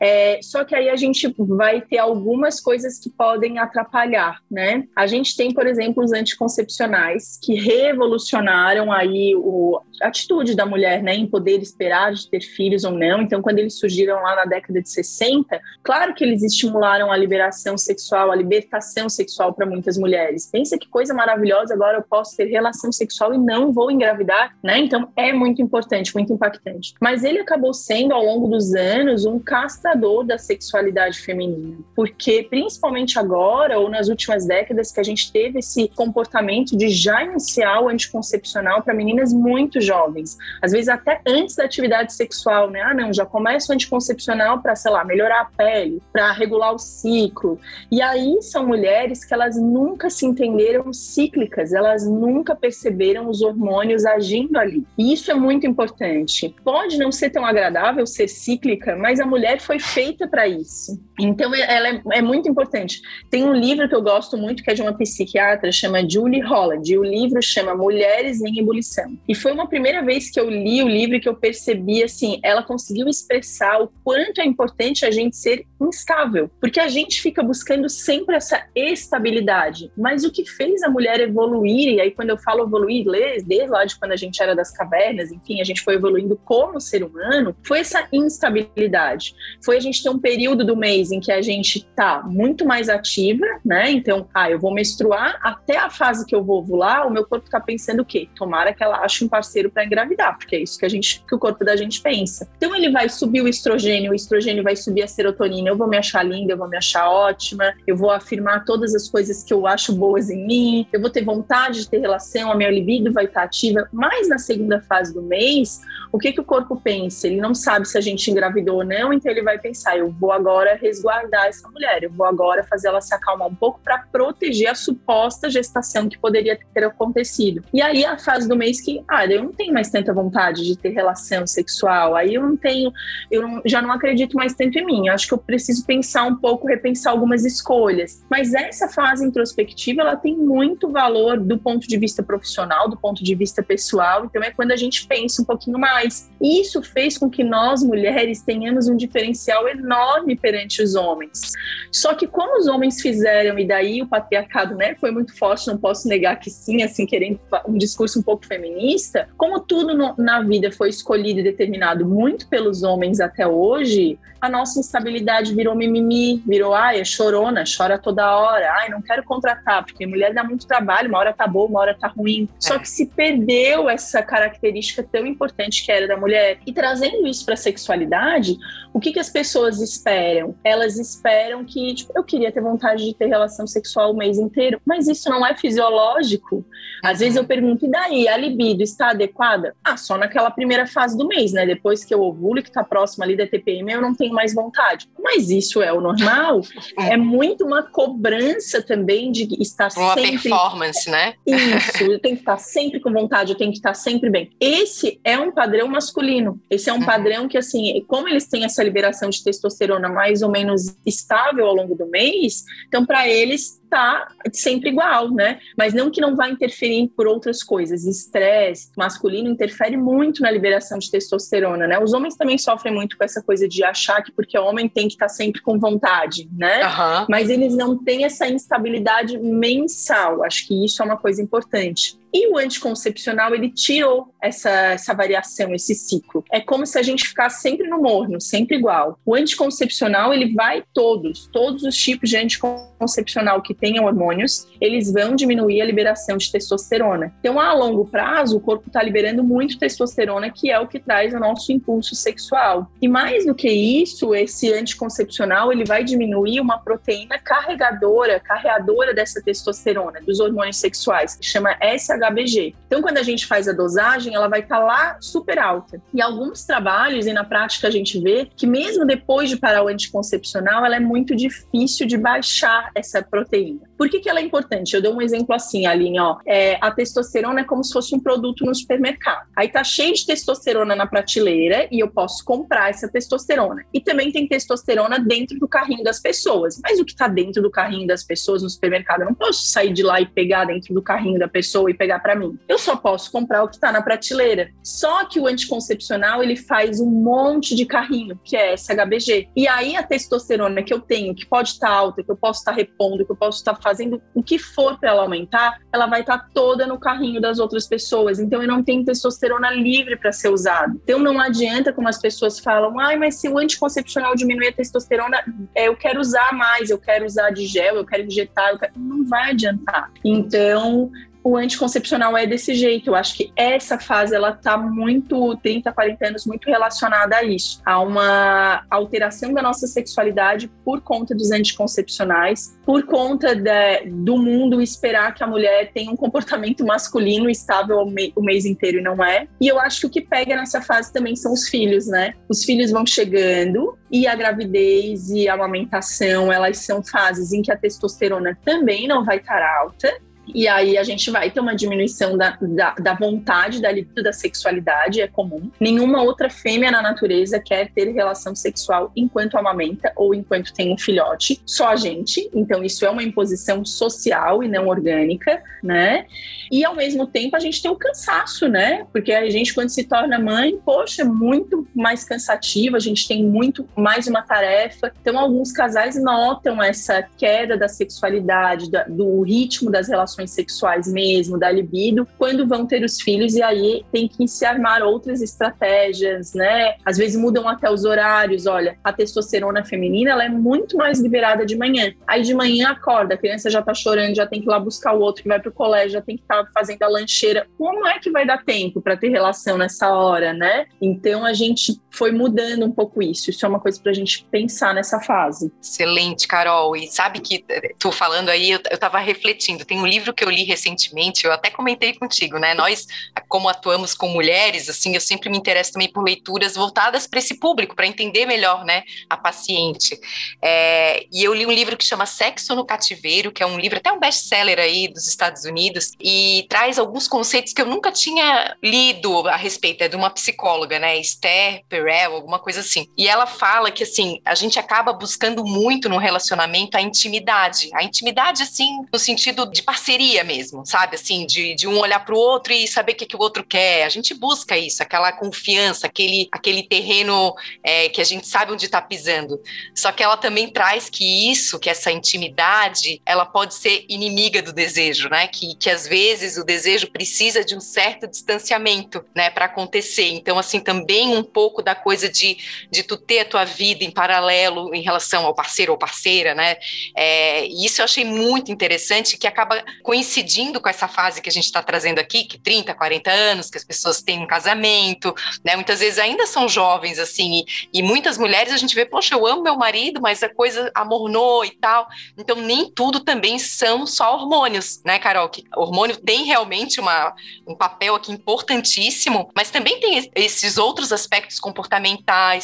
É, 0.00 0.40
só 0.42 0.64
que 0.64 0.74
aí 0.74 0.88
a 0.88 0.96
gente 0.96 1.32
vai 1.38 1.80
ter 1.80 1.98
algumas 1.98 2.60
coisas 2.60 2.98
que 2.98 3.10
podem 3.10 3.58
atrapalhar, 3.58 4.40
né? 4.50 4.84
A 4.94 5.06
gente 5.06 5.23
tem, 5.32 5.52
por 5.52 5.66
exemplo, 5.66 6.04
os 6.04 6.12
anticoncepcionais 6.12 7.38
que 7.42 7.54
revolucionaram 7.54 8.92
aí 8.92 9.34
o, 9.36 9.80
atitude 10.02 10.54
da 10.54 10.66
mulher, 10.66 11.02
né, 11.02 11.14
em 11.14 11.26
poder 11.26 11.60
esperar 11.60 12.12
de 12.12 12.28
ter 12.28 12.40
filhos 12.40 12.84
ou 12.84 12.92
não. 12.92 13.22
Então, 13.22 13.42
quando 13.42 13.58
eles 13.58 13.78
surgiram 13.78 14.22
lá 14.22 14.36
na 14.36 14.44
década 14.44 14.80
de 14.80 14.88
60, 14.88 15.60
claro 15.82 16.14
que 16.14 16.24
eles 16.24 16.42
estimularam 16.42 17.10
a 17.10 17.16
liberação 17.16 17.76
sexual, 17.76 18.30
a 18.30 18.36
libertação 18.36 19.08
sexual 19.08 19.52
para 19.52 19.66
muitas 19.66 19.96
mulheres. 19.96 20.48
Pensa 20.50 20.78
que 20.78 20.88
coisa 20.88 21.14
maravilhosa, 21.14 21.74
agora 21.74 21.98
eu 21.98 22.02
posso 22.02 22.36
ter 22.36 22.46
relação 22.46 22.92
sexual 22.92 23.34
e 23.34 23.38
não 23.38 23.72
vou 23.72 23.90
engravidar, 23.90 24.56
né? 24.62 24.78
Então, 24.78 25.08
é 25.16 25.32
muito 25.32 25.62
importante, 25.62 26.14
muito 26.14 26.32
impactante. 26.32 26.94
Mas 27.00 27.24
ele 27.24 27.38
acabou 27.38 27.72
sendo, 27.74 28.14
ao 28.14 28.24
longo 28.24 28.48
dos 28.48 28.74
anos, 28.74 29.24
um 29.24 29.38
castrador 29.38 30.24
da 30.24 30.38
sexualidade 30.38 31.20
feminina, 31.20 31.78
porque 31.94 32.46
principalmente 32.48 33.18
agora 33.18 33.78
ou 33.78 33.88
nas 33.88 34.08
últimas 34.08 34.46
décadas 34.46 34.92
que 34.92 35.00
a 35.00 35.04
gente 35.04 35.30
teve 35.32 35.58
esse 35.58 35.88
comportamento 35.88 36.76
de 36.76 36.88
já 36.88 37.22
iniciar 37.22 37.80
o 37.80 37.88
anticoncepcional 37.88 38.82
para 38.82 38.94
meninas 38.94 39.32
muito 39.32 39.80
jovens, 39.84 40.36
às 40.60 40.72
vezes 40.72 40.88
até 40.88 41.20
antes 41.26 41.56
da 41.56 41.64
atividade 41.64 42.12
sexual, 42.12 42.70
né? 42.70 42.80
Ah, 42.80 42.94
não, 42.94 43.12
já 43.12 43.26
começa 43.26 43.72
o 43.72 43.74
anticoncepcional 43.74 44.60
para, 44.60 44.74
sei 44.76 44.90
lá, 44.90 45.04
melhorar 45.04 45.42
a 45.42 45.44
pele, 45.44 46.02
para 46.12 46.32
regular 46.32 46.74
o 46.74 46.78
ciclo. 46.78 47.58
E 47.90 48.00
aí 48.00 48.38
são 48.42 48.66
mulheres 48.66 49.24
que 49.24 49.34
elas 49.34 49.56
nunca 49.56 50.10
se 50.10 50.26
entenderam 50.26 50.92
cíclicas, 50.92 51.72
elas 51.72 52.06
nunca 52.06 52.54
perceberam 52.54 53.28
os 53.28 53.42
hormônios 53.42 54.04
agindo 54.04 54.58
ali. 54.58 54.84
E 54.98 55.12
isso 55.12 55.30
é 55.30 55.34
muito 55.34 55.66
importante. 55.66 56.54
Pode 56.64 56.98
não 56.98 57.12
ser 57.12 57.30
tão 57.30 57.44
agradável 57.44 58.06
ser 58.06 58.28
cíclica, 58.28 58.96
mas 58.96 59.20
a 59.20 59.26
mulher 59.26 59.60
foi 59.60 59.78
feita 59.78 60.26
para 60.26 60.46
isso. 60.46 60.98
Então, 61.18 61.54
ela 61.54 61.88
é, 61.88 62.02
é, 62.14 62.22
muito 62.22 62.48
importante. 62.48 63.00
Tem 63.30 63.44
um 63.44 63.52
livro 63.52 63.88
que 63.88 63.94
eu 63.94 64.02
gosto 64.02 64.36
muito, 64.36 64.62
que 64.62 64.70
é 64.70 64.74
de 64.74 64.82
uma 64.82 64.92
psiquiatra, 64.92 65.70
chama 65.70 66.08
Julie 66.08 66.40
Holland. 66.40 66.92
E 66.92 66.98
o 66.98 67.04
livro 67.04 67.40
chama 67.42 67.74
Mulheres 67.74 68.40
em 68.42 68.58
Ebulição. 68.58 69.16
E 69.28 69.34
foi 69.34 69.52
uma 69.52 69.66
primeira 69.74 70.02
vez 70.02 70.30
que 70.30 70.38
eu 70.38 70.48
li 70.48 70.84
o 70.84 70.88
livro 70.88 71.18
que 71.18 71.28
eu 71.28 71.34
percebi, 71.34 72.00
assim, 72.00 72.38
ela 72.44 72.62
conseguiu 72.62 73.08
expressar 73.08 73.82
o 73.82 73.90
quanto 74.04 74.40
é 74.40 74.44
importante 74.44 75.04
a 75.04 75.10
gente 75.10 75.36
ser 75.36 75.66
instável. 75.80 76.48
Porque 76.60 76.78
a 76.78 76.86
gente 76.86 77.20
fica 77.20 77.42
buscando 77.42 77.88
sempre 77.88 78.36
essa 78.36 78.64
estabilidade. 78.72 79.90
Mas 79.98 80.22
o 80.22 80.30
que 80.30 80.48
fez 80.48 80.84
a 80.84 80.88
mulher 80.88 81.18
evoluir, 81.18 81.94
e 81.94 82.00
aí 82.00 82.12
quando 82.12 82.30
eu 82.30 82.38
falo 82.38 82.62
evoluir, 82.62 83.04
desde 83.44 83.66
lá 83.66 83.84
de 83.84 83.98
quando 83.98 84.12
a 84.12 84.16
gente 84.16 84.40
era 84.40 84.54
das 84.54 84.70
cavernas, 84.70 85.32
enfim, 85.32 85.60
a 85.60 85.64
gente 85.64 85.82
foi 85.82 85.94
evoluindo 85.96 86.40
como 86.44 86.80
ser 86.80 87.02
humano, 87.02 87.56
foi 87.66 87.80
essa 87.80 88.06
instabilidade. 88.12 89.34
Foi 89.64 89.76
a 89.76 89.80
gente 89.80 90.04
ter 90.04 90.08
um 90.08 90.20
período 90.20 90.64
do 90.64 90.76
mês 90.76 91.10
em 91.10 91.18
que 91.18 91.32
a 91.32 91.42
gente 91.42 91.84
tá 91.96 92.22
muito 92.22 92.64
mais 92.64 92.88
ativa, 92.88 93.44
né? 93.64 93.90
Então, 93.90 94.28
ah, 94.32 94.48
eu 94.48 94.60
vou 94.60 94.72
menstruar, 94.72 95.40
até 95.42 95.78
a 95.78 95.90
fase 95.90 96.24
que 96.24 96.34
eu 96.34 96.44
vou 96.44 96.60
ovular, 96.60 97.08
o 97.08 97.10
meu 97.10 97.26
corpo 97.26 97.50
tá 97.50 97.58
pensando 97.58 98.02
o 98.02 98.04
quê? 98.04 98.28
Tomara 98.36 98.72
que 98.72 98.84
ela 98.84 99.00
ache 99.00 99.24
um 99.24 99.28
parceiro 99.28 99.63
para 99.70 99.84
engravidar, 99.84 100.36
porque 100.38 100.56
é 100.56 100.60
isso 100.60 100.78
que 100.78 100.84
a 100.84 100.88
gente, 100.88 101.24
que 101.26 101.34
o 101.34 101.38
corpo 101.38 101.64
da 101.64 101.76
gente 101.76 102.00
pensa. 102.00 102.48
Então 102.56 102.74
ele 102.74 102.90
vai 102.90 103.08
subir 103.08 103.42
o 103.42 103.48
estrogênio, 103.48 104.12
o 104.12 104.14
estrogênio 104.14 104.62
vai 104.62 104.76
subir 104.76 105.02
a 105.02 105.08
serotonina, 105.08 105.68
eu 105.68 105.76
vou 105.76 105.88
me 105.88 105.96
achar 105.96 106.22
linda, 106.22 106.52
eu 106.52 106.58
vou 106.58 106.68
me 106.68 106.76
achar 106.76 107.08
ótima, 107.08 107.74
eu 107.86 107.96
vou 107.96 108.10
afirmar 108.10 108.64
todas 108.64 108.94
as 108.94 109.08
coisas 109.08 109.42
que 109.42 109.52
eu 109.52 109.66
acho 109.66 109.92
boas 109.94 110.30
em 110.30 110.46
mim, 110.46 110.86
eu 110.92 111.00
vou 111.00 111.10
ter 111.10 111.24
vontade 111.24 111.80
de 111.80 111.88
ter 111.88 111.98
relação, 111.98 112.50
a 112.50 112.54
minha 112.54 112.70
libido 112.70 113.12
vai 113.12 113.24
estar 113.24 113.42
ativa. 113.42 113.88
Mas 113.92 114.28
na 114.28 114.38
segunda 114.38 114.80
fase 114.80 115.14
do 115.14 115.22
mês, 115.22 115.80
o 116.12 116.18
que 116.18 116.32
que 116.32 116.40
o 116.40 116.44
corpo 116.44 116.80
pensa? 116.80 117.26
Ele 117.26 117.40
não 117.40 117.54
sabe 117.54 117.86
se 117.86 117.98
a 117.98 118.00
gente 118.00 118.30
engravidou 118.30 118.76
ou 118.76 118.84
não, 118.84 119.12
então 119.12 119.30
ele 119.30 119.42
vai 119.42 119.58
pensar, 119.58 119.98
eu 119.98 120.10
vou 120.10 120.32
agora 120.32 120.78
resguardar 120.80 121.46
essa 121.46 121.68
mulher, 121.68 122.02
eu 122.02 122.10
vou 122.10 122.26
agora 122.26 122.62
fazer 122.64 122.88
ela 122.88 123.00
se 123.00 123.14
acalmar 123.14 123.48
um 123.48 123.54
pouco 123.54 123.80
para 123.82 123.98
proteger 124.10 124.68
a 124.68 124.74
suposta 124.74 125.50
gestação 125.50 126.08
que 126.08 126.18
poderia 126.18 126.58
ter 126.72 126.84
acontecido. 126.84 127.62
E 127.72 127.80
aí 127.80 128.04
a 128.04 128.18
fase 128.18 128.48
do 128.48 128.56
mês 128.56 128.80
que, 128.80 129.02
ah, 129.08 129.26
eu 129.26 129.44
tenho 129.54 129.72
mais 129.72 129.90
tanta 129.90 130.12
vontade 130.12 130.64
de 130.64 130.76
ter 130.76 130.90
relação 130.90 131.46
sexual, 131.46 132.14
aí 132.14 132.34
eu 132.34 132.42
não 132.42 132.56
tenho, 132.56 132.92
eu 133.30 133.42
não, 133.42 133.62
já 133.64 133.80
não 133.80 133.92
acredito 133.92 134.36
mais 134.36 134.54
tanto 134.54 134.78
em 134.78 134.84
mim. 134.84 135.08
Eu 135.08 135.14
acho 135.14 135.26
que 135.26 135.34
eu 135.34 135.38
preciso 135.38 135.84
pensar 135.86 136.24
um 136.24 136.36
pouco, 136.36 136.66
repensar 136.66 137.12
algumas 137.12 137.44
escolhas. 137.44 138.22
Mas 138.30 138.54
essa 138.54 138.88
fase 138.88 139.24
introspectiva, 139.24 140.02
ela 140.02 140.16
tem 140.16 140.36
muito 140.36 140.90
valor 140.90 141.38
do 141.38 141.58
ponto 141.58 141.86
de 141.86 141.98
vista 141.98 142.22
profissional, 142.22 142.88
do 142.88 142.96
ponto 142.96 143.22
de 143.22 143.34
vista 143.34 143.62
pessoal. 143.62 144.24
Então 144.24 144.42
é 144.42 144.50
quando 144.50 144.72
a 144.72 144.76
gente 144.76 145.06
pensa 145.06 145.42
um 145.42 145.44
pouquinho 145.44 145.78
mais. 145.78 146.30
Isso 146.40 146.82
fez 146.82 147.16
com 147.16 147.30
que 147.30 147.44
nós 147.44 147.82
mulheres 147.82 148.42
tenhamos 148.42 148.88
um 148.88 148.96
diferencial 148.96 149.68
enorme 149.68 150.36
perante 150.36 150.82
os 150.82 150.94
homens. 150.94 151.52
Só 151.92 152.14
que 152.14 152.26
como 152.26 152.58
os 152.58 152.66
homens 152.66 153.00
fizeram 153.00 153.58
e 153.58 153.66
daí 153.66 154.02
o 154.02 154.06
patriarcado, 154.06 154.74
né, 154.74 154.94
foi 154.96 155.10
muito 155.10 155.36
forte, 155.36 155.66
não 155.66 155.78
posso 155.78 156.08
negar 156.08 156.38
que 156.38 156.50
sim, 156.50 156.82
assim 156.82 157.06
querendo 157.06 157.38
um 157.68 157.78
discurso 157.78 158.18
um 158.18 158.22
pouco 158.22 158.46
feminista, 158.46 159.28
como 159.44 159.60
tudo 159.60 159.94
no, 159.94 160.14
na 160.16 160.40
vida 160.40 160.72
foi 160.72 160.88
escolhido 160.88 161.40
e 161.40 161.42
determinado 161.42 162.06
muito 162.06 162.48
pelos 162.48 162.82
homens 162.82 163.20
até 163.20 163.46
hoje, 163.46 164.18
a 164.44 164.48
nossa 164.48 164.78
instabilidade 164.78 165.54
virou 165.54 165.74
mimimi, 165.74 166.42
virou, 166.46 166.74
ai, 166.74 167.00
é 167.00 167.04
chorona, 167.04 167.64
chora 167.64 167.98
toda 167.98 168.36
hora, 168.36 168.70
ai, 168.78 168.90
não 168.90 169.00
quero 169.00 169.22
contratar, 169.24 169.84
porque 169.84 170.06
mulher 170.06 170.34
dá 170.34 170.44
muito 170.44 170.66
trabalho, 170.66 171.08
uma 171.08 171.18
hora 171.18 171.32
tá 171.32 171.46
boa, 171.46 171.66
uma 171.66 171.80
hora 171.80 171.94
tá 171.98 172.08
ruim. 172.08 172.46
É. 172.50 172.54
Só 172.58 172.78
que 172.78 172.88
se 172.88 173.06
perdeu 173.06 173.88
essa 173.88 174.22
característica 174.22 175.02
tão 175.02 175.26
importante 175.26 175.84
que 175.84 175.90
era 175.90 176.06
da 176.06 176.16
mulher. 176.16 176.58
E 176.66 176.72
trazendo 176.72 177.26
isso 177.26 177.44
para 177.44 177.54
a 177.54 177.56
sexualidade, 177.56 178.58
o 178.92 179.00
que, 179.00 179.12
que 179.12 179.18
as 179.18 179.30
pessoas 179.30 179.80
esperam? 179.80 180.54
Elas 180.62 180.98
esperam 180.98 181.64
que, 181.64 181.94
tipo, 181.94 182.12
eu 182.14 182.22
queria 182.22 182.52
ter 182.52 182.60
vontade 182.60 183.04
de 183.04 183.14
ter 183.14 183.26
relação 183.26 183.66
sexual 183.66 184.12
o 184.12 184.16
mês 184.16 184.38
inteiro, 184.38 184.78
mas 184.84 185.08
isso 185.08 185.30
não 185.30 185.44
é 185.46 185.56
fisiológico. 185.56 186.64
Às 187.02 187.20
vezes 187.20 187.36
eu 187.36 187.44
pergunto, 187.44 187.86
e 187.86 187.90
daí, 187.90 188.28
a 188.28 188.36
libido 188.36 188.82
está 188.82 189.10
adequada? 189.10 189.33
Ah, 189.82 189.96
só 189.96 190.16
naquela 190.16 190.50
primeira 190.50 190.86
fase 190.86 191.16
do 191.16 191.26
mês, 191.26 191.52
né? 191.52 191.66
Depois 191.66 192.04
que 192.04 192.14
eu 192.14 192.22
ovulo, 192.22 192.62
que 192.62 192.70
tá 192.70 192.84
próximo 192.84 193.24
ali 193.24 193.36
da 193.36 193.46
TPM, 193.46 193.92
eu 193.92 194.00
não 194.00 194.14
tenho 194.14 194.32
mais 194.32 194.54
vontade. 194.54 195.08
Mas 195.22 195.50
isso 195.50 195.82
é 195.82 195.92
o 195.92 196.00
normal. 196.00 196.60
é 196.98 197.16
muito 197.16 197.64
uma 197.64 197.82
cobrança 197.82 198.82
também 198.82 199.30
de 199.32 199.48
estar 199.60 199.88
uma 199.96 200.14
sempre... 200.14 200.30
Uma 200.30 200.42
performance, 200.42 201.10
né? 201.10 201.34
Isso, 201.46 202.04
eu 202.04 202.18
tenho 202.18 202.36
que 202.36 202.42
estar 202.42 202.58
sempre 202.58 203.00
com 203.00 203.12
vontade, 203.12 203.52
eu 203.52 203.58
tenho 203.58 203.70
que 203.70 203.78
estar 203.78 203.94
sempre 203.94 204.30
bem. 204.30 204.50
Esse 204.60 205.20
é 205.24 205.38
um 205.38 205.50
padrão 205.50 205.88
masculino. 205.88 206.60
Esse 206.70 206.90
é 206.90 206.92
um 206.92 206.98
uhum. 206.98 207.04
padrão 207.04 207.48
que, 207.48 207.58
assim, 207.58 208.04
como 208.06 208.28
eles 208.28 208.46
têm 208.46 208.64
essa 208.64 208.82
liberação 208.82 209.30
de 209.30 209.42
testosterona 209.42 210.08
mais 210.08 210.42
ou 210.42 210.50
menos 210.50 210.94
estável 211.06 211.66
ao 211.66 211.74
longo 211.74 211.94
do 211.94 212.06
mês, 212.06 212.64
então 212.88 213.04
para 213.04 213.28
eles 213.28 213.82
tá 213.94 214.26
sempre 214.52 214.90
igual, 214.90 215.30
né? 215.30 215.60
Mas 215.78 215.94
não 215.94 216.10
que 216.10 216.20
não 216.20 216.34
vá 216.34 216.48
interferir 216.48 217.08
por 217.16 217.28
outras 217.28 217.62
coisas. 217.62 218.04
Estresse 218.04 218.90
masculino 219.24 219.48
interfere 219.48 219.96
muito 219.96 220.42
na 220.42 220.50
liberação 220.50 220.98
de 220.98 221.10
testosterona, 221.10 221.86
né? 221.86 221.98
Os 221.98 222.12
homens 222.12 222.36
também 222.36 222.58
sofrem 222.58 222.92
muito 222.92 223.16
com 223.16 223.24
essa 223.24 223.42
coisa 223.42 223.66
de 223.66 223.82
achar 223.82 224.22
que 224.22 224.30
porque 224.30 224.58
o 224.58 224.64
homem 224.64 224.88
tem 224.88 225.08
que 225.08 225.14
estar 225.14 225.26
tá 225.26 225.32
sempre 225.32 225.62
com 225.62 225.78
vontade, 225.78 226.48
né? 226.52 226.86
Uhum. 226.86 227.26
Mas 227.28 227.48
eles 227.48 227.74
não 227.74 227.96
têm 227.96 228.24
essa 228.24 228.46
instabilidade 228.46 229.38
mensal. 229.38 230.44
Acho 230.44 230.66
que 230.66 230.84
isso 230.84 231.02
é 231.02 231.04
uma 231.04 231.16
coisa 231.16 231.42
importante. 231.42 232.18
E 232.34 232.48
o 232.48 232.58
anticoncepcional, 232.58 233.54
ele 233.54 233.70
tirou 233.70 234.34
essa, 234.42 234.68
essa 234.68 235.14
variação, 235.14 235.72
esse 235.72 235.94
ciclo. 235.94 236.42
É 236.50 236.60
como 236.60 236.84
se 236.84 236.98
a 236.98 237.02
gente 237.02 237.28
ficasse 237.28 237.62
sempre 237.62 237.86
no 237.86 238.02
morno, 238.02 238.40
sempre 238.40 238.76
igual. 238.76 239.20
O 239.24 239.36
anticoncepcional, 239.36 240.34
ele 240.34 240.52
vai 240.52 240.82
todos, 240.92 241.48
todos 241.52 241.84
os 241.84 241.96
tipos 241.96 242.28
de 242.28 242.36
anticoncepcional 242.36 243.62
que 243.62 243.72
tenham 243.72 244.06
hormônios, 244.06 244.66
eles 244.80 245.12
vão 245.12 245.36
diminuir 245.36 245.80
a 245.80 245.84
liberação 245.84 246.36
de 246.36 246.50
testosterona. 246.50 247.32
Então, 247.38 247.60
a 247.60 247.72
longo 247.72 248.04
prazo, 248.06 248.56
o 248.56 248.60
corpo 248.60 248.88
está 248.88 249.00
liberando 249.00 249.44
muito 249.44 249.78
testosterona, 249.78 250.50
que 250.50 250.72
é 250.72 250.80
o 250.80 250.88
que 250.88 250.98
traz 250.98 251.32
o 251.32 251.38
nosso 251.38 251.70
impulso 251.70 252.16
sexual. 252.16 252.90
E 253.00 253.06
mais 253.06 253.46
do 253.46 253.54
que 253.54 253.70
isso, 253.70 254.34
esse 254.34 254.72
anticoncepcional, 254.72 255.72
ele 255.72 255.84
vai 255.84 256.02
diminuir 256.02 256.58
uma 256.58 256.78
proteína 256.78 257.38
carregadora, 257.38 258.40
carreadora 258.40 259.14
dessa 259.14 259.40
testosterona, 259.40 260.20
dos 260.20 260.40
hormônios 260.40 260.78
sexuais, 260.78 261.36
que 261.36 261.46
chama 261.46 261.76
SH 261.80 262.23
HBG. 262.24 262.74
Então, 262.86 263.02
quando 263.02 263.18
a 263.18 263.22
gente 263.22 263.46
faz 263.46 263.68
a 263.68 263.72
dosagem, 263.72 264.34
ela 264.34 264.48
vai 264.48 264.60
estar 264.60 264.78
tá 264.78 264.84
lá 264.84 265.16
super 265.20 265.58
alta. 265.58 266.00
E 266.12 266.20
alguns 266.20 266.64
trabalhos, 266.64 267.26
e 267.26 267.32
na 267.32 267.44
prática 267.44 267.88
a 267.88 267.90
gente 267.90 268.20
vê 268.20 268.48
que 268.56 268.66
mesmo 268.66 269.06
depois 269.06 269.48
de 269.50 269.56
parar 269.56 269.82
o 269.82 269.88
anticoncepcional, 269.88 270.84
ela 270.84 270.96
é 270.96 271.00
muito 271.00 271.34
difícil 271.34 272.06
de 272.06 272.16
baixar 272.16 272.90
essa 272.94 273.22
proteína. 273.22 273.82
Por 273.96 274.08
que, 274.08 274.20
que 274.20 274.28
ela 274.28 274.40
é 274.40 274.42
importante? 274.42 274.94
Eu 274.94 275.02
dou 275.02 275.14
um 275.14 275.22
exemplo 275.22 275.54
assim, 275.54 275.86
Aline, 275.86 276.20
ó. 276.20 276.38
É, 276.46 276.78
a 276.80 276.90
testosterona 276.90 277.60
é 277.60 277.64
como 277.64 277.82
se 277.82 277.92
fosse 277.92 278.14
um 278.14 278.20
produto 278.20 278.64
no 278.64 278.74
supermercado. 278.74 279.46
Aí 279.56 279.68
tá 279.68 279.84
cheio 279.84 280.14
de 280.14 280.26
testosterona 280.26 280.94
na 280.96 281.06
prateleira 281.06 281.88
e 281.90 282.00
eu 282.00 282.08
posso 282.08 282.44
comprar 282.44 282.90
essa 282.90 283.08
testosterona. 283.08 283.84
E 283.92 284.00
também 284.00 284.32
tem 284.32 284.46
testosterona 284.46 285.18
dentro 285.18 285.58
do 285.58 285.68
carrinho 285.68 286.02
das 286.02 286.20
pessoas. 286.20 286.80
Mas 286.82 286.98
o 286.98 287.04
que 287.04 287.14
tá 287.14 287.28
dentro 287.28 287.62
do 287.62 287.70
carrinho 287.70 288.06
das 288.06 288.24
pessoas 288.24 288.62
no 288.62 288.70
supermercado? 288.70 289.22
Eu 289.22 289.26
não 289.26 289.34
posso 289.34 289.66
sair 289.66 289.92
de 289.92 290.02
lá 290.02 290.20
e 290.20 290.26
pegar 290.26 290.64
dentro 290.64 290.94
do 290.94 291.02
carrinho 291.02 291.38
da 291.38 291.48
pessoa 291.48 291.90
e 291.90 291.94
pegar 291.94 292.18
para 292.18 292.34
mim. 292.34 292.58
Eu 292.68 292.78
só 292.78 292.96
posso 292.96 293.30
comprar 293.30 293.62
o 293.62 293.68
que 293.68 293.78
tá 293.78 293.92
na 293.92 294.02
prateleira. 294.02 294.70
Só 294.82 295.24
que 295.24 295.40
o 295.40 295.46
anticoncepcional, 295.46 296.42
ele 296.42 296.56
faz 296.56 297.00
um 297.00 297.10
monte 297.10 297.74
de 297.74 297.86
carrinho, 297.86 298.38
que 298.44 298.56
é 298.56 298.76
SHBG. 298.76 299.48
E 299.56 299.68
aí 299.68 299.96
a 299.96 300.02
testosterona 300.02 300.82
que 300.82 300.92
eu 300.92 301.00
tenho, 301.00 301.34
que 301.34 301.46
pode 301.46 301.70
estar 301.70 301.88
tá 301.88 301.94
alta, 301.94 302.22
que 302.22 302.30
eu 302.30 302.36
posso 302.36 302.60
estar 302.60 302.72
tá 302.72 302.76
repondo, 302.76 303.24
que 303.24 303.32
eu 303.32 303.36
posso 303.36 303.58
estar 303.58 303.74
tá 303.74 303.80
fazendo 303.84 304.20
o 304.34 304.42
que 304.42 304.58
for 304.58 304.98
para 304.98 305.10
ela 305.10 305.22
aumentar, 305.22 305.78
ela 305.92 306.06
vai 306.06 306.22
estar 306.22 306.38
tá 306.38 306.48
toda 306.54 306.86
no 306.86 306.98
carrinho 306.98 307.40
das 307.40 307.58
outras 307.58 307.86
pessoas. 307.86 308.40
Então 308.40 308.62
eu 308.62 308.66
não 308.66 308.82
tenho 308.82 309.04
testosterona 309.04 309.70
livre 309.70 310.16
para 310.16 310.32
ser 310.32 310.48
usado. 310.48 310.98
Então 311.04 311.18
não 311.18 311.38
adianta 311.38 311.92
como 311.92 312.08
as 312.08 312.18
pessoas 312.18 312.58
falam, 312.58 312.98
ai, 312.98 313.16
mas 313.16 313.36
se 313.36 313.48
o 313.48 313.58
anticoncepcional 313.58 314.34
diminuir 314.34 314.68
a 314.68 314.72
testosterona, 314.72 315.44
é, 315.74 315.88
eu 315.88 315.96
quero 315.96 316.18
usar 316.18 316.52
mais, 316.54 316.88
eu 316.88 316.98
quero 316.98 317.26
usar 317.26 317.50
de 317.50 317.66
gel, 317.66 317.96
eu 317.96 318.06
quero 318.06 318.24
injetar, 318.24 318.70
eu 318.70 318.78
quero... 318.78 318.92
não 318.96 319.26
vai 319.26 319.50
adiantar. 319.50 320.10
Então 320.24 321.10
o 321.44 321.58
anticoncepcional 321.58 322.36
é 322.38 322.46
desse 322.46 322.74
jeito. 322.74 323.10
Eu 323.10 323.14
acho 323.14 323.36
que 323.36 323.52
essa 323.54 323.98
fase 323.98 324.34
ela 324.34 324.52
tá 324.52 324.78
muito 324.78 325.54
30, 325.58 325.92
40 325.92 326.28
anos 326.28 326.46
muito 326.46 326.66
relacionada 326.70 327.36
a 327.36 327.44
isso, 327.44 327.82
a 327.84 328.00
uma 328.00 328.82
alteração 328.90 329.52
da 329.52 329.60
nossa 329.60 329.86
sexualidade 329.86 330.70
por 330.82 331.02
conta 331.02 331.34
dos 331.34 331.50
anticoncepcionais, 331.50 332.78
por 332.86 333.04
conta 333.04 333.54
de, 333.54 334.06
do 334.10 334.38
mundo 334.38 334.80
esperar 334.80 335.34
que 335.34 335.44
a 335.44 335.46
mulher 335.46 335.92
tenha 335.92 336.10
um 336.10 336.16
comportamento 336.16 336.84
masculino 336.84 337.50
estável 337.50 337.98
o, 337.98 338.10
me, 338.10 338.32
o 338.34 338.42
mês 338.42 338.64
inteiro 338.64 338.98
e 338.98 339.02
não 339.02 339.22
é. 339.22 339.46
E 339.60 339.68
eu 339.68 339.78
acho 339.78 340.00
que 340.00 340.06
o 340.06 340.10
que 340.10 340.20
pega 340.22 340.56
nessa 340.56 340.80
fase 340.80 341.12
também 341.12 341.36
são 341.36 341.52
os 341.52 341.68
filhos, 341.68 342.06
né? 342.06 342.32
Os 342.48 342.64
filhos 342.64 342.90
vão 342.90 343.04
chegando 343.04 343.98
e 344.10 344.26
a 344.26 344.34
gravidez 344.34 345.28
e 345.28 345.46
a 345.46 345.54
amamentação, 345.54 346.50
elas 346.50 346.78
são 346.78 347.02
fases 347.02 347.52
em 347.52 347.60
que 347.60 347.70
a 347.70 347.76
testosterona 347.76 348.56
também 348.64 349.06
não 349.06 349.24
vai 349.24 349.36
estar 349.36 349.62
alta 349.80 350.10
e 350.52 350.68
aí 350.68 350.98
a 350.98 351.02
gente 351.02 351.30
vai 351.30 351.50
ter 351.50 351.60
uma 351.60 351.74
diminuição 351.74 352.36
da, 352.36 352.56
da, 352.60 352.94
da, 352.94 353.14
vontade, 353.14 353.80
da 353.80 353.90
libido, 353.90 354.22
da 354.22 354.32
sexualidade, 354.32 355.20
é 355.20 355.28
comum. 355.28 355.70
Nenhuma 355.80 356.22
outra 356.22 356.50
fêmea 356.50 356.90
na 356.90 357.00
natureza 357.00 357.60
quer 357.60 357.90
ter 357.92 358.12
relação 358.12 358.54
sexual 358.54 359.10
enquanto 359.16 359.56
amamenta 359.56 360.12
ou 360.16 360.34
enquanto 360.34 360.72
tem 360.72 360.92
um 360.92 360.98
filhote, 360.98 361.60
só 361.64 361.88
a 361.88 361.96
gente. 361.96 362.50
Então 362.54 362.84
isso 362.84 363.04
é 363.06 363.10
uma 363.10 363.22
imposição 363.22 363.84
social 363.84 364.62
e 364.62 364.68
não 364.68 364.88
orgânica, 364.88 365.62
né? 365.82 366.26
E 366.70 366.84
ao 366.84 366.94
mesmo 366.94 367.26
tempo 367.26 367.56
a 367.56 367.60
gente 367.60 367.80
tem 367.80 367.90
o 367.90 367.96
cansaço, 367.96 368.68
né? 368.68 369.06
Porque 369.12 369.32
a 369.32 369.48
gente 369.48 369.74
quando 369.74 369.88
se 369.88 370.04
torna 370.04 370.38
mãe, 370.38 370.78
poxa, 370.84 371.22
é 371.22 371.24
muito 371.24 371.86
mais 371.94 372.24
cansativo, 372.24 372.96
a 372.96 373.00
gente 373.00 373.26
tem 373.26 373.44
muito 373.44 373.88
mais 373.96 374.26
uma 374.26 374.42
tarefa. 374.42 375.12
Então 375.20 375.38
alguns 375.38 375.72
casais 375.72 376.20
notam 376.20 376.82
essa 376.82 377.22
queda 377.36 377.76
da 377.76 377.88
sexualidade, 377.88 378.90
da, 378.90 379.04
do 379.04 379.42
ritmo 379.42 379.90
das 379.90 380.08
relações 380.08 380.33
relações 380.34 380.50
sexuais 380.50 381.10
mesmo, 381.10 381.58
da 381.58 381.70
libido, 381.70 382.26
quando 382.36 382.66
vão 382.66 382.86
ter 382.86 383.04
os 383.04 383.20
filhos 383.20 383.54
e 383.54 383.62
aí 383.62 384.04
tem 384.12 384.28
que 384.28 384.46
se 384.48 384.64
armar 384.66 385.02
outras 385.02 385.40
estratégias, 385.40 386.54
né? 386.54 386.94
Às 387.04 387.16
vezes 387.16 387.36
mudam 387.36 387.68
até 387.68 387.90
os 387.90 388.04
horários, 388.04 388.66
olha, 388.66 388.98
a 389.02 389.12
testosterona 389.12 389.84
feminina, 389.84 390.32
ela 390.32 390.44
é 390.44 390.48
muito 390.48 390.96
mais 390.96 391.20
liberada 391.20 391.64
de 391.64 391.76
manhã. 391.76 392.12
Aí 392.26 392.42
de 392.42 392.54
manhã 392.54 392.90
acorda, 392.90 393.34
a 393.34 393.38
criança 393.38 393.70
já 393.70 393.80
tá 393.80 393.94
chorando, 393.94 394.34
já 394.34 394.46
tem 394.46 394.60
que 394.60 394.66
ir 394.66 394.70
lá 394.70 394.78
buscar 394.78 395.14
o 395.14 395.20
outro 395.20 395.42
que 395.42 395.48
vai 395.48 395.60
pro 395.60 395.72
colégio, 395.72 396.10
já 396.10 396.20
tem 396.20 396.36
que 396.36 396.42
estar 396.42 396.64
tá 396.64 396.70
fazendo 396.74 397.02
a 397.02 397.08
lancheira. 397.08 397.66
Como 397.78 398.06
é 398.06 398.18
que 398.18 398.30
vai 398.30 398.46
dar 398.46 398.64
tempo 398.64 399.00
para 399.00 399.16
ter 399.16 399.28
relação 399.28 399.78
nessa 399.78 400.12
hora, 400.12 400.52
né? 400.52 400.86
Então 401.00 401.44
a 401.44 401.52
gente 401.52 402.00
foi 402.16 402.30
mudando 402.30 402.84
um 402.84 402.92
pouco 402.92 403.22
isso. 403.22 403.50
Isso 403.50 403.66
é 403.66 403.68
uma 403.68 403.80
coisa 403.80 404.00
para 404.00 404.12
a 404.12 404.14
gente 404.14 404.46
pensar 404.50 404.94
nessa 404.94 405.20
fase. 405.20 405.72
Excelente, 405.82 406.46
Carol. 406.46 406.96
E 406.96 407.08
sabe 407.08 407.40
que 407.40 407.64
tu 407.98 408.12
falando 408.12 408.48
aí, 408.48 408.70
eu, 408.70 408.80
eu 408.90 408.98
tava 408.98 409.18
refletindo. 409.18 409.84
Tem 409.84 409.98
um 409.98 410.06
livro 410.06 410.32
que 410.32 410.44
eu 410.44 410.50
li 410.50 410.62
recentemente, 410.64 411.44
eu 411.44 411.52
até 411.52 411.70
comentei 411.70 412.14
contigo, 412.14 412.58
né? 412.58 412.74
Nós, 412.74 413.06
como 413.48 413.68
atuamos 413.68 414.14
com 414.14 414.28
mulheres, 414.28 414.88
assim, 414.88 415.14
eu 415.14 415.20
sempre 415.20 415.50
me 415.50 415.58
interesso 415.58 415.92
também 415.92 416.10
por 416.10 416.22
leituras 416.22 416.74
voltadas 416.74 417.26
para 417.26 417.38
esse 417.38 417.58
público, 417.58 417.96
para 417.96 418.06
entender 418.06 418.46
melhor, 418.46 418.84
né, 418.84 419.02
a 419.28 419.36
paciente. 419.36 420.18
É, 420.62 421.26
e 421.32 421.42
eu 421.42 421.52
li 421.52 421.66
um 421.66 421.72
livro 421.72 421.96
que 421.96 422.04
chama 422.04 422.26
Sexo 422.26 422.74
no 422.74 422.84
Cativeiro, 422.84 423.50
que 423.52 423.62
é 423.62 423.66
um 423.66 423.78
livro 423.78 423.98
até 423.98 424.12
um 424.12 424.20
best-seller 424.20 424.78
aí 424.78 425.08
dos 425.08 425.26
Estados 425.26 425.64
Unidos, 425.64 426.12
e 426.20 426.66
traz 426.68 426.98
alguns 426.98 427.26
conceitos 427.26 427.72
que 427.72 427.82
eu 427.82 427.86
nunca 427.86 428.12
tinha 428.12 428.76
lido 428.82 429.48
a 429.48 429.56
respeito, 429.56 430.02
é 430.02 430.08
de 430.08 430.16
uma 430.16 430.30
psicóloga, 430.30 430.98
né, 430.98 431.16
Esther 431.18 431.82
Perel, 432.04 432.34
alguma 432.34 432.58
coisa 432.58 432.80
assim. 432.80 433.08
E 433.16 433.26
ela 433.26 433.46
fala 433.46 433.90
que, 433.90 434.02
assim, 434.02 434.40
a 434.44 434.54
gente 434.54 434.78
acaba 434.78 435.12
buscando 435.12 435.64
muito 435.64 436.08
no 436.08 436.18
relacionamento 436.18 436.96
a 436.96 437.00
intimidade. 437.00 437.88
A 437.94 438.04
intimidade, 438.04 438.62
assim, 438.62 439.06
no 439.10 439.18
sentido 439.18 439.70
de 439.70 439.82
parceria 439.82 440.44
mesmo, 440.44 440.84
sabe? 440.84 441.16
Assim, 441.16 441.46
de, 441.46 441.74
de 441.74 441.88
um 441.88 441.98
olhar 441.98 442.22
para 442.24 442.34
o 442.34 442.38
outro 442.38 442.72
e 442.72 442.86
saber 442.86 443.12
o 443.12 443.16
que, 443.16 443.26
que 443.26 443.36
o 443.36 443.40
outro 443.40 443.64
quer. 443.64 444.04
A 444.04 444.08
gente 444.10 444.34
busca 444.34 444.76
isso, 444.76 445.02
aquela 445.02 445.32
confiança, 445.32 446.06
aquele, 446.06 446.48
aquele 446.52 446.82
terreno 446.82 447.54
é, 447.82 448.08
que 448.10 448.20
a 448.20 448.24
gente 448.24 448.46
sabe 448.46 448.72
onde 448.72 448.84
está 448.84 449.00
pisando. 449.00 449.60
Só 449.94 450.12
que 450.12 450.22
ela 450.22 450.36
também 450.36 450.68
traz 450.68 451.08
que 451.08 451.50
isso, 451.50 451.78
que 451.78 451.88
essa 451.88 452.12
intimidade, 452.12 453.20
ela 453.24 453.46
pode 453.46 453.74
ser 453.74 454.04
inimiga 454.08 454.60
do 454.60 454.72
desejo, 454.72 455.28
né? 455.28 455.46
Que, 455.46 455.74
que 455.74 455.88
às 455.88 456.06
vezes 456.06 456.58
o 456.58 456.64
desejo 456.64 457.10
precisa 457.10 457.64
de 457.64 457.74
um 457.74 457.80
certo 457.80 458.26
distanciamento, 458.26 459.24
né, 459.34 459.48
para 459.50 459.66
acontecer. 459.66 460.28
Então, 460.32 460.58
assim, 460.58 460.80
também 460.80 461.36
um 461.36 461.42
pouco 461.42 461.82
da 461.82 461.93
coisa 461.94 462.28
de, 462.28 462.58
de 462.90 463.02
tu 463.02 463.16
ter 463.16 463.40
a 463.40 463.44
tua 463.44 463.64
vida 463.64 464.04
em 464.04 464.10
paralelo 464.10 464.94
em 464.94 465.02
relação 465.02 465.44
ao 465.44 465.54
parceiro 465.54 465.92
ou 465.92 465.98
parceira, 465.98 466.54
né? 466.54 466.76
É, 467.16 467.66
e 467.66 467.84
isso 467.84 468.00
eu 468.00 468.04
achei 468.04 468.24
muito 468.24 468.70
interessante, 468.70 469.36
que 469.36 469.46
acaba 469.46 469.82
coincidindo 470.02 470.80
com 470.80 470.88
essa 470.88 471.08
fase 471.08 471.40
que 471.40 471.48
a 471.48 471.52
gente 471.52 471.64
está 471.64 471.82
trazendo 471.82 472.18
aqui, 472.18 472.44
que 472.44 472.58
30, 472.58 472.94
40 472.94 473.30
anos, 473.30 473.70
que 473.70 473.78
as 473.78 473.84
pessoas 473.84 474.22
têm 474.22 474.40
um 474.40 474.46
casamento, 474.46 475.34
né? 475.64 475.74
Muitas 475.74 476.00
vezes 476.00 476.18
ainda 476.18 476.46
são 476.46 476.68
jovens, 476.68 477.18
assim, 477.18 477.64
e, 477.92 478.00
e 478.00 478.02
muitas 478.02 478.38
mulheres 478.38 478.72
a 478.72 478.76
gente 478.76 478.94
vê, 478.94 479.04
poxa, 479.04 479.34
eu 479.34 479.46
amo 479.46 479.62
meu 479.62 479.76
marido, 479.76 480.20
mas 480.20 480.42
a 480.42 480.48
coisa 480.48 480.90
amornou 480.94 481.64
e 481.64 481.70
tal. 481.70 482.06
Então, 482.36 482.56
nem 482.56 482.90
tudo 482.90 483.20
também 483.20 483.58
são 483.58 484.06
só 484.06 484.34
hormônios, 484.34 485.02
né, 485.04 485.18
Carol? 485.18 485.48
Que 485.48 485.64
hormônio 485.76 486.16
tem 486.16 486.44
realmente 486.44 487.00
uma, 487.00 487.34
um 487.66 487.74
papel 487.74 488.14
aqui 488.14 488.32
importantíssimo, 488.32 489.50
mas 489.54 489.70
também 489.70 490.00
tem 490.00 490.30
esses 490.34 490.78
outros 490.78 491.12
aspectos 491.12 491.58
comportamentais, 491.58 491.83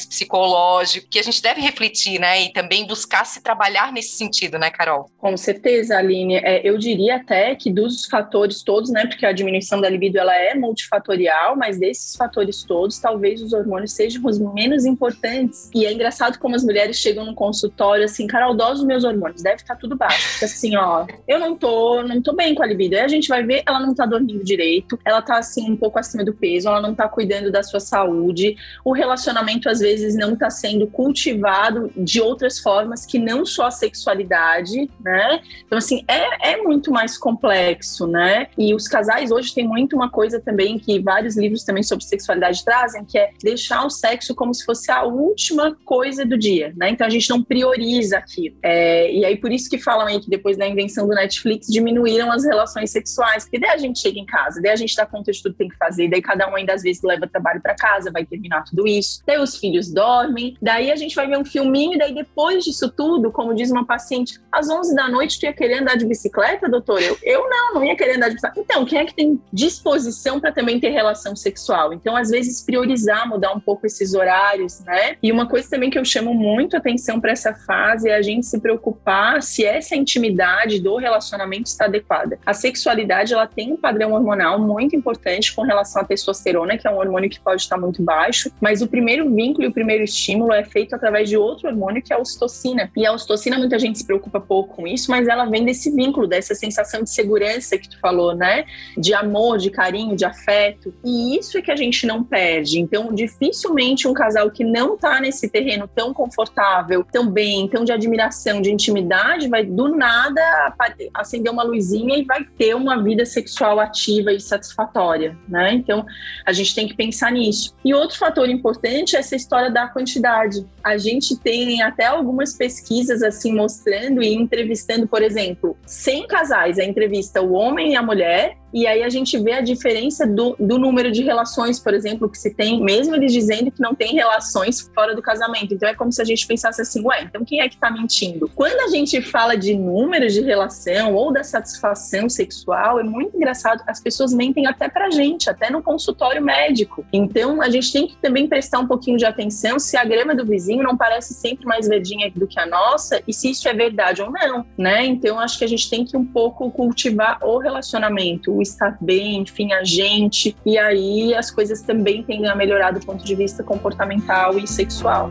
psicológicos, 0.07 1.09
que 1.11 1.19
a 1.19 1.23
gente 1.23 1.43
deve 1.43 1.61
refletir, 1.61 2.19
né? 2.21 2.43
E 2.43 2.53
também 2.53 2.87
buscar 2.87 3.25
se 3.25 3.43
trabalhar 3.43 3.93
nesse 3.93 4.17
sentido, 4.17 4.59
né, 4.59 4.71
Carol? 4.71 5.11
Com 5.19 5.37
certeza, 5.37 5.97
Aline. 5.97 6.37
É, 6.37 6.67
eu 6.67 6.79
diria 6.79 7.17
até 7.17 7.55
que 7.55 7.71
dos 7.71 8.07
fatores 8.07 8.63
todos, 8.63 8.91
né? 8.91 9.07
Porque 9.07 9.27
a 9.27 9.33
diminuição 9.33 9.81
da 9.81 9.89
libido 9.89 10.19
ela 10.19 10.35
é 10.35 10.55
multifatorial, 10.55 11.57
mas 11.57 11.79
desses 11.79 12.17
fatores 12.17 12.63
todos, 12.63 12.99
talvez 12.99 13.43
os 13.43 13.53
hormônios 13.53 13.93
sejam 13.93 14.25
os 14.25 14.39
menos 14.39 14.85
importantes. 14.85 15.71
E 15.75 15.87
é 15.87 15.93
engraçado 15.93 16.39
como 16.39 16.55
as 16.55 16.65
mulheres 16.65 16.97
chegam 16.97 17.25
no 17.25 17.35
consultório 17.35 18.05
assim, 18.05 18.27
Carol, 18.27 18.55
dose 18.55 18.81
dos 18.81 18.85
meus 18.85 19.05
hormônios, 19.05 19.43
deve 19.43 19.57
estar 19.57 19.75
tá 19.75 19.81
tudo 19.81 19.97
baixo. 19.97 20.45
Assim, 20.45 20.77
ó, 20.77 21.07
eu 21.27 21.39
não 21.39 21.57
tô, 21.57 22.03
não 22.03 22.21
tô 22.21 22.35
bem 22.35 22.55
com 22.55 22.63
a 22.63 22.67
libido. 22.67 22.95
Aí 22.97 23.03
a 23.03 23.09
gente 23.09 23.29
vai 23.29 23.43
ver, 23.43 23.63
ela 23.67 23.81
não 23.81 23.95
tá 23.95 24.07
dormindo 24.07 24.45
direito, 24.45 24.99
ela 25.05 25.23
tá 25.23 25.39
assim 25.39 25.71
um 25.71 25.77
pouco 25.77 25.99
acima 25.99 26.25
do 26.25 26.35
peso, 26.35 26.69
ela 26.69 26.81
não 26.81 26.95
tá 26.95 27.09
cuidando 27.09 27.51
da 27.51 27.63
sua 27.63 27.81
saúde. 27.81 28.57
O 28.85 28.93
relacionamento 29.11 29.69
às 29.69 29.81
vezes 29.81 30.15
não 30.15 30.37
tá 30.37 30.49
sendo 30.49 30.87
cultivado 30.87 31.91
de 31.97 32.21
outras 32.21 32.59
formas 32.59 33.05
que 33.05 33.19
não 33.19 33.45
só 33.45 33.67
a 33.67 33.71
sexualidade, 33.71 34.89
né? 35.01 35.41
Então 35.67 35.79
assim, 35.79 36.05
é, 36.07 36.53
é 36.53 36.57
muito 36.63 36.93
mais 36.93 37.19
complexo, 37.19 38.07
né? 38.07 38.47
E 38.57 38.75
os 38.75 38.87
casais 38.87 39.31
hoje 39.31 39.53
têm 39.53 39.67
muito 39.67 39.97
uma 39.97 40.09
coisa 40.09 40.41
também 40.41 40.79
que 40.79 41.01
vários 41.01 41.37
livros 41.37 41.65
também 41.65 41.83
sobre 41.83 42.05
sexualidade 42.05 42.65
trazem, 42.65 43.05
que 43.05 43.19
é 43.19 43.31
deixar 43.43 43.85
o 43.85 43.91
sexo 43.91 44.35
como 44.35 44.55
se 44.55 44.65
fosse 44.65 44.91
a 44.91 45.03
última 45.03 45.77
coisa 45.85 46.25
do 46.25 46.39
dia, 46.39 46.73
né? 46.77 46.91
Então 46.91 47.07
a 47.07 47.11
gente 47.11 47.29
não 47.29 47.43
prioriza 47.43 48.19
aquilo. 48.19 48.57
É, 48.63 49.13
e 49.13 49.25
aí 49.25 49.37
por 49.37 49.53
isso 49.53 49.69
que 49.69 49.79
falam 49.79 50.07
aí 50.07 50.21
que 50.21 50.31
depois 50.31 50.57
da 50.57 50.67
invenção 50.67 51.07
do 51.09 51.15
Netflix 51.15 51.67
diminuíram 51.67 52.31
as 52.31 52.45
relações 52.45 52.91
sexuais, 52.91 53.45
porque 53.45 53.59
daí 53.59 53.71
a 53.71 53.79
gente 53.79 53.99
chega 53.99 54.19
em 54.19 54.27
casa, 54.27 54.61
daí 54.63 54.73
a 54.73 54.77
gente 54.77 54.95
dá 54.95 55.05
conta 55.05 55.33
de 55.33 55.43
tudo 55.43 55.53
que 55.53 55.59
tem 55.59 55.69
que 55.69 55.77
fazer, 55.77 56.09
daí 56.09 56.23
cada 56.23 56.49
um 56.49 56.55
ainda 56.55 56.75
às 56.75 56.83
vezes 56.83 57.03
leva 57.03 57.27
trabalho 57.27 57.61
para 57.61 57.75
casa, 57.75 58.11
vai 58.11 58.25
terminar 58.25 58.63
tudo 58.65 58.87
isso, 58.87 59.00
daí 59.27 59.39
os 59.39 59.57
filhos 59.57 59.93
dormem, 59.93 60.57
daí 60.61 60.91
a 60.91 60.97
gente 60.97 61.15
vai 61.15 61.27
ver 61.27 61.39
um 61.39 61.45
filminho, 61.45 61.99
daí 61.99 62.15
depois 62.15 62.65
disso 62.65 62.91
tudo, 62.91 63.31
como 63.31 63.55
diz 63.55 63.71
uma 63.71 63.87
paciente, 63.87 64.39
às 64.51 64.69
11 64.69 64.95
da 64.95 65.09
noite 65.09 65.39
tu 65.39 65.45
ia 65.45 65.53
querer 65.53 65.81
andar 65.81 65.97
de 65.97 66.07
bicicleta, 66.07 66.69
doutor? 66.69 67.01
Eu, 67.03 67.17
eu 67.23 67.49
não, 67.49 67.75
não 67.75 67.85
ia 67.85 67.97
querer 67.97 68.17
andar 68.17 68.29
de 68.29 68.35
bicicleta. 68.35 68.61
Então, 68.61 68.85
quem 68.85 68.99
é 68.99 69.05
que 69.05 69.15
tem 69.15 69.41
disposição 69.53 70.41
para 70.41 70.53
também 70.53 70.79
ter 70.79 70.91
relação 70.91 71.35
sexual? 71.35 71.93
Então, 71.93 72.17
às 72.17 72.31
vezes, 72.31 72.63
priorizar, 72.63 73.29
mudar 73.29 73.53
um 73.53 73.61
pouco 73.61 73.87
esses 73.87 74.15
horários, 74.15 74.81
né? 74.81 75.17
E 75.23 75.33
uma 75.33 75.47
coisa 75.47 75.69
também 75.69 75.91
que 75.91 75.99
eu 75.99 76.05
chamo 76.05 76.35
muito 76.35 76.77
atenção 76.77 77.21
para 77.21 77.33
essa 77.33 77.55
fase 77.55 78.09
é 78.09 78.15
a 78.15 78.23
gente 78.23 78.47
se 78.47 78.61
preocupar 78.61 79.43
se 79.43 79.65
essa 79.65 79.97
intimidade 79.97 80.81
do 80.81 80.97
relacionamento 80.97 81.67
está 81.67 81.87
adequada. 81.87 82.39
A 82.45 82.55
sexualidade, 82.55 83.33
ela 83.33 83.47
tem 83.47 83.73
um 83.73 83.77
padrão 83.77 84.13
hormonal 84.13 84.59
muito 84.59 84.95
importante 84.95 85.55
com 85.55 85.63
relação 85.63 86.03
à 86.03 86.05
testosterona, 86.05 86.77
que 86.77 86.87
é 86.87 86.91
um 86.91 86.99
hormônio 86.99 87.31
que 87.31 87.41
pode 87.41 87.63
estar 87.63 87.77
muito 87.77 88.03
baixo, 88.03 88.51
mas 88.61 88.80
o 88.81 88.89
primeiro 88.89 89.33
vínculo 89.35 89.65
e 89.65 89.69
o 89.69 89.73
primeiro 89.73 90.05
estímulo 90.05 90.53
é 90.53 90.65
feito 90.65 90.95
através 90.95 91.29
de 91.29 91.37
outro 91.37 91.69
hormônio, 91.69 92.03
que 92.03 92.13
é 92.13 92.17
a 92.17 92.19
ocitocina. 92.19 92.91
E 92.97 93.07
a 93.07 93.13
ocitocina, 93.13 93.59
muita 93.59 93.79
gente 93.79 93.99
se 93.99 94.07
preocupa 94.07 94.41
pouco 94.41 94.77
com 94.77 94.87
isso, 94.87 95.11
mas 95.11 95.29
ela 95.29 95.45
vem 95.45 95.65
desse 95.65 95.91
vínculo, 95.91 96.27
dessa 96.27 96.55
sensação 96.55 97.03
de 97.03 97.11
segurança 97.11 97.79
que 97.79 97.89
tu 97.89 97.99
falou, 98.01 98.35
né? 98.35 98.65
De 98.97 99.15
amor, 99.15 99.59
de 99.59 99.71
carinho, 99.71 100.17
de 100.17 100.25
afeto. 100.25 100.95
E 101.05 101.39
isso 101.39 101.59
é 101.59 101.63
que 101.63 101.71
a 101.71 101.77
gente 101.77 102.07
não 102.07 102.23
perde. 102.23 102.79
Então, 102.79 103.13
dificilmente 103.13 104.07
um 104.07 104.15
casal 104.15 104.51
que 104.51 104.65
não 104.65 104.97
tá 104.97 105.21
nesse 105.21 105.49
terreno 105.49 105.89
tão 105.89 106.13
confortável, 106.13 107.05
tão 107.11 107.29
bem, 107.31 107.69
tão 107.69 107.85
de 107.85 107.93
admiração, 107.93 108.61
de 108.61 108.71
intimidade, 108.71 109.49
vai 109.49 109.65
do 109.65 109.89
nada 109.89 110.75
acender 111.15 111.53
uma 111.53 111.63
luzinha 111.63 112.17
e 112.17 112.25
vai 112.25 112.45
ter 112.45 112.75
uma 112.75 113.03
vida 113.03 113.25
sexual 113.25 113.81
ativa 113.81 114.33
e 114.33 114.41
satisfatória, 114.41 115.37
né? 115.49 115.73
Então, 115.73 116.05
a 116.47 116.53
gente 116.53 116.75
tem 116.75 116.87
que 116.87 116.95
pensar 116.95 117.33
nisso. 117.33 117.75
E 117.85 117.95
outro 117.95 118.19
fator 118.19 118.49
importante 118.49 118.70
é 119.17 119.21
essa 119.21 119.37
história 119.37 119.71
da 119.71 119.89
quantidade. 119.89 120.67
A 120.83 120.97
gente 120.97 121.37
tem 121.37 121.83
até 121.83 122.07
algumas 122.07 122.55
pesquisas 122.55 123.23
assim 123.23 123.55
mostrando 123.55 124.23
e 124.23 124.35
entrevistando, 124.35 125.07
por 125.07 125.23
exemplo, 125.23 125.77
100 125.87 126.27
casais, 126.27 126.79
a 126.79 126.85
entrevista 126.85 127.41
o 127.43 127.53
homem 127.53 127.93
e 127.93 127.97
a 127.97 128.03
mulher 128.03 128.60
e 128.73 128.87
aí 128.87 129.03
a 129.03 129.09
gente 129.09 129.39
vê 129.39 129.53
a 129.53 129.61
diferença 129.61 130.27
do, 130.27 130.57
do 130.59 130.79
número 130.79 131.11
de 131.11 131.23
relações, 131.23 131.79
por 131.79 131.95
exemplo, 131.95 132.29
que 132.29 132.39
se 132.39 132.55
tem, 132.55 132.83
mesmo 132.83 133.15
eles 133.15 133.33
dizendo 133.33 133.71
que 133.71 133.81
não 133.81 133.95
tem 133.95 134.15
relações 134.15 134.81
fora 134.95 135.15
do 135.15 135.23
casamento. 135.23 135.75
Então 135.75 135.89
é 135.89 135.95
como 135.95 136.13
se 136.13 136.23
a 136.23 136.25
gente 136.25 136.47
pensasse 136.47 136.81
assim, 136.81 137.05
ué, 137.05 137.23
então 137.23 137.45
quem 137.45 137.61
é 137.61 137.69
que 137.69 137.77
tá 137.77 137.91
mentindo? 137.91 138.51
Quando 138.55 138.81
a 138.81 138.89
gente 138.89 139.21
fala 139.21 139.57
de 139.57 139.75
números 139.75 140.33
de 140.33 140.41
relação 140.41 141.15
ou 141.15 141.33
da 141.33 141.43
satisfação 141.43 142.29
sexual, 142.29 143.01
é 143.01 143.03
muito 143.03 143.37
engraçado, 143.37 143.83
as 143.87 144.01
pessoas 144.01 144.33
mentem 144.33 144.67
até 144.67 144.89
pra 144.89 145.11
gente, 145.11 145.51
até 145.51 145.71
no 145.71 145.83
consultório 145.83 146.43
médico. 146.43 147.05
Então 147.13 147.61
a 147.61 147.69
gente 147.69 147.93
tem 147.93 148.07
que 148.07 148.17
também 148.17 148.47
prestar 148.47 148.79
um 148.79 148.87
pouquinho 148.87 149.17
de 149.17 149.25
atenção 149.25 149.79
se 149.79 149.97
a 149.97 150.05
grama 150.05 150.35
do 150.35 150.45
vizinho 150.45 150.83
não 150.83 150.97
parece 150.97 151.35
sempre 151.35 151.67
mais 151.67 151.89
verdinha 151.89 152.31
do 152.35 152.47
que 152.47 152.59
a 152.59 152.67
nossa 152.67 153.23
e 153.27 153.33
se 153.33 153.51
isso 153.51 153.69
é 153.69 153.75
verdade 153.75 154.23
ou 154.23 154.31
não, 154.31 154.65
né? 154.77 155.05
Então 155.05 155.39
acho 155.39 155.59
que 155.59 155.65
a 155.65 155.69
gente 155.69 155.89
tem 155.89 156.05
que 156.05 156.17
um 156.17 156.25
pouco 156.25 156.71
cultivar 156.71 157.39
o 157.43 157.59
relacionamento, 157.59 158.60
estar 158.63 158.97
bem, 159.01 159.39
enfim, 159.39 159.73
a 159.73 159.85
gente. 159.85 160.57
E 160.65 160.79
aí 160.79 161.35
as 161.35 161.51
coisas 161.51 161.83
também 161.83 162.23
tendem 162.23 162.49
a 162.49 162.55
melhorar 162.55 162.93
do 162.93 163.01
ponto 163.01 163.25
de 163.25 163.35
vista 163.35 163.63
comportamental 163.63 164.59
e 164.59 164.67
sexual. 164.67 165.31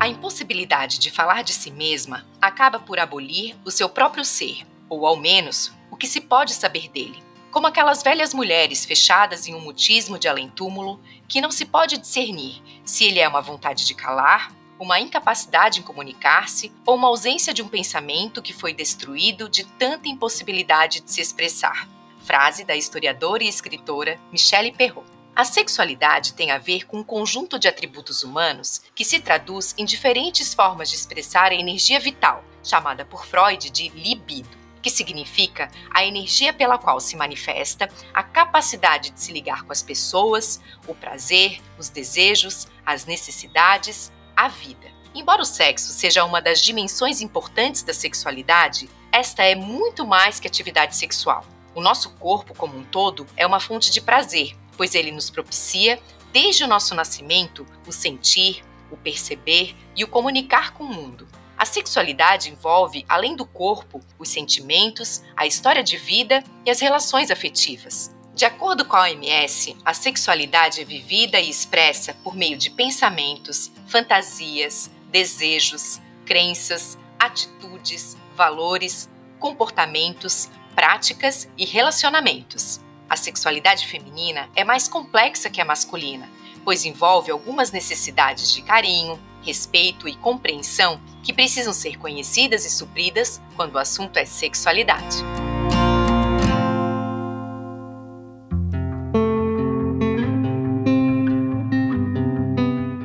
A 0.00 0.08
impossibilidade 0.08 0.98
de 0.98 1.10
falar 1.10 1.42
de 1.42 1.52
si 1.52 1.70
mesma 1.70 2.24
acaba 2.40 2.78
por 2.78 2.98
abolir 2.98 3.54
o 3.64 3.70
seu 3.70 3.88
próprio 3.88 4.24
ser, 4.24 4.66
ou 4.88 5.06
ao 5.06 5.16
menos 5.16 5.72
o 5.90 5.96
que 5.96 6.06
se 6.06 6.20
pode 6.20 6.52
saber 6.52 6.88
dele 6.90 7.27
como 7.58 7.66
aquelas 7.66 8.04
velhas 8.04 8.32
mulheres 8.32 8.84
fechadas 8.84 9.48
em 9.48 9.54
um 9.56 9.60
mutismo 9.60 10.16
de 10.16 10.28
além-túmulo 10.28 11.00
que 11.26 11.40
não 11.40 11.50
se 11.50 11.64
pode 11.64 11.98
discernir 11.98 12.62
se 12.84 13.04
ele 13.04 13.18
é 13.18 13.26
uma 13.26 13.40
vontade 13.40 13.84
de 13.84 13.96
calar, 13.96 14.54
uma 14.78 15.00
incapacidade 15.00 15.80
em 15.80 15.82
comunicar-se 15.82 16.72
ou 16.86 16.94
uma 16.94 17.08
ausência 17.08 17.52
de 17.52 17.60
um 17.60 17.66
pensamento 17.66 18.40
que 18.40 18.52
foi 18.52 18.72
destruído 18.72 19.48
de 19.48 19.64
tanta 19.64 20.08
impossibilidade 20.08 21.00
de 21.00 21.10
se 21.10 21.20
expressar. 21.20 21.88
Frase 22.20 22.62
da 22.62 22.76
historiadora 22.76 23.42
e 23.42 23.48
escritora 23.48 24.20
Michelle 24.30 24.70
Perrault. 24.70 25.10
A 25.34 25.44
sexualidade 25.44 26.34
tem 26.34 26.52
a 26.52 26.58
ver 26.58 26.86
com 26.86 26.98
um 26.98 27.04
conjunto 27.04 27.58
de 27.58 27.66
atributos 27.66 28.22
humanos 28.22 28.82
que 28.94 29.04
se 29.04 29.18
traduz 29.18 29.74
em 29.76 29.84
diferentes 29.84 30.54
formas 30.54 30.88
de 30.88 30.94
expressar 30.94 31.50
a 31.50 31.56
energia 31.56 31.98
vital, 31.98 32.44
chamada 32.62 33.04
por 33.04 33.26
Freud 33.26 33.68
de 33.68 33.88
libido, 33.88 34.57
que 34.88 34.90
significa 34.90 35.70
a 35.90 36.02
energia 36.02 36.50
pela 36.50 36.78
qual 36.78 36.98
se 36.98 37.14
manifesta 37.14 37.90
a 38.14 38.22
capacidade 38.22 39.10
de 39.10 39.20
se 39.20 39.32
ligar 39.32 39.62
com 39.64 39.72
as 39.72 39.82
pessoas, 39.82 40.60
o 40.86 40.94
prazer, 40.94 41.60
os 41.78 41.90
desejos, 41.90 42.66
as 42.86 43.04
necessidades, 43.04 44.10
a 44.34 44.48
vida. 44.48 44.88
Embora 45.14 45.42
o 45.42 45.44
sexo 45.44 45.92
seja 45.92 46.24
uma 46.24 46.40
das 46.40 46.62
dimensões 46.62 47.20
importantes 47.20 47.82
da 47.82 47.92
sexualidade, 47.92 48.88
esta 49.12 49.42
é 49.42 49.54
muito 49.54 50.06
mais 50.06 50.40
que 50.40 50.46
atividade 50.46 50.96
sexual. 50.96 51.44
O 51.74 51.80
nosso 51.80 52.10
corpo 52.14 52.54
como 52.54 52.78
um 52.78 52.84
todo 52.84 53.26
é 53.36 53.46
uma 53.46 53.60
fonte 53.60 53.90
de 53.90 54.00
prazer 54.00 54.56
pois 54.78 54.94
ele 54.94 55.10
nos 55.10 55.28
propicia, 55.28 56.00
desde 56.32 56.62
o 56.62 56.68
nosso 56.68 56.94
nascimento, 56.94 57.66
o 57.84 57.90
sentir, 57.90 58.62
o 58.90 58.96
perceber 58.96 59.74
e 59.94 60.04
o 60.04 60.08
comunicar 60.08 60.72
com 60.72 60.84
o 60.84 60.94
mundo. 60.94 61.26
A 61.58 61.64
sexualidade 61.64 62.50
envolve, 62.50 63.04
além 63.08 63.34
do 63.34 63.44
corpo, 63.44 64.00
os 64.16 64.28
sentimentos, 64.28 65.24
a 65.36 65.44
história 65.44 65.82
de 65.82 65.96
vida 65.96 66.44
e 66.64 66.70
as 66.70 66.78
relações 66.78 67.32
afetivas. 67.32 68.14
De 68.32 68.44
acordo 68.44 68.84
com 68.84 68.94
a 68.94 69.02
OMS, 69.02 69.76
a 69.84 69.92
sexualidade 69.92 70.80
é 70.80 70.84
vivida 70.84 71.40
e 71.40 71.50
expressa 71.50 72.14
por 72.22 72.36
meio 72.36 72.56
de 72.56 72.70
pensamentos, 72.70 73.72
fantasias, 73.88 74.88
desejos, 75.10 76.00
crenças, 76.24 76.96
atitudes, 77.18 78.16
valores, 78.36 79.10
comportamentos, 79.40 80.48
práticas 80.76 81.48
e 81.58 81.64
relacionamentos. 81.64 82.80
A 83.10 83.16
sexualidade 83.16 83.88
feminina 83.88 84.48
é 84.54 84.62
mais 84.62 84.86
complexa 84.86 85.50
que 85.50 85.60
a 85.60 85.64
masculina, 85.64 86.30
pois 86.64 86.84
envolve 86.84 87.32
algumas 87.32 87.72
necessidades 87.72 88.52
de 88.52 88.62
carinho, 88.62 89.18
respeito 89.42 90.08
e 90.08 90.14
compreensão 90.14 91.00
que 91.22 91.32
precisam 91.32 91.72
ser 91.72 91.98
conhecidas 91.98 92.64
e 92.64 92.70
supridas 92.70 93.40
quando 93.56 93.74
o 93.74 93.78
assunto 93.78 94.16
é 94.16 94.24
sexualidade. 94.24 95.18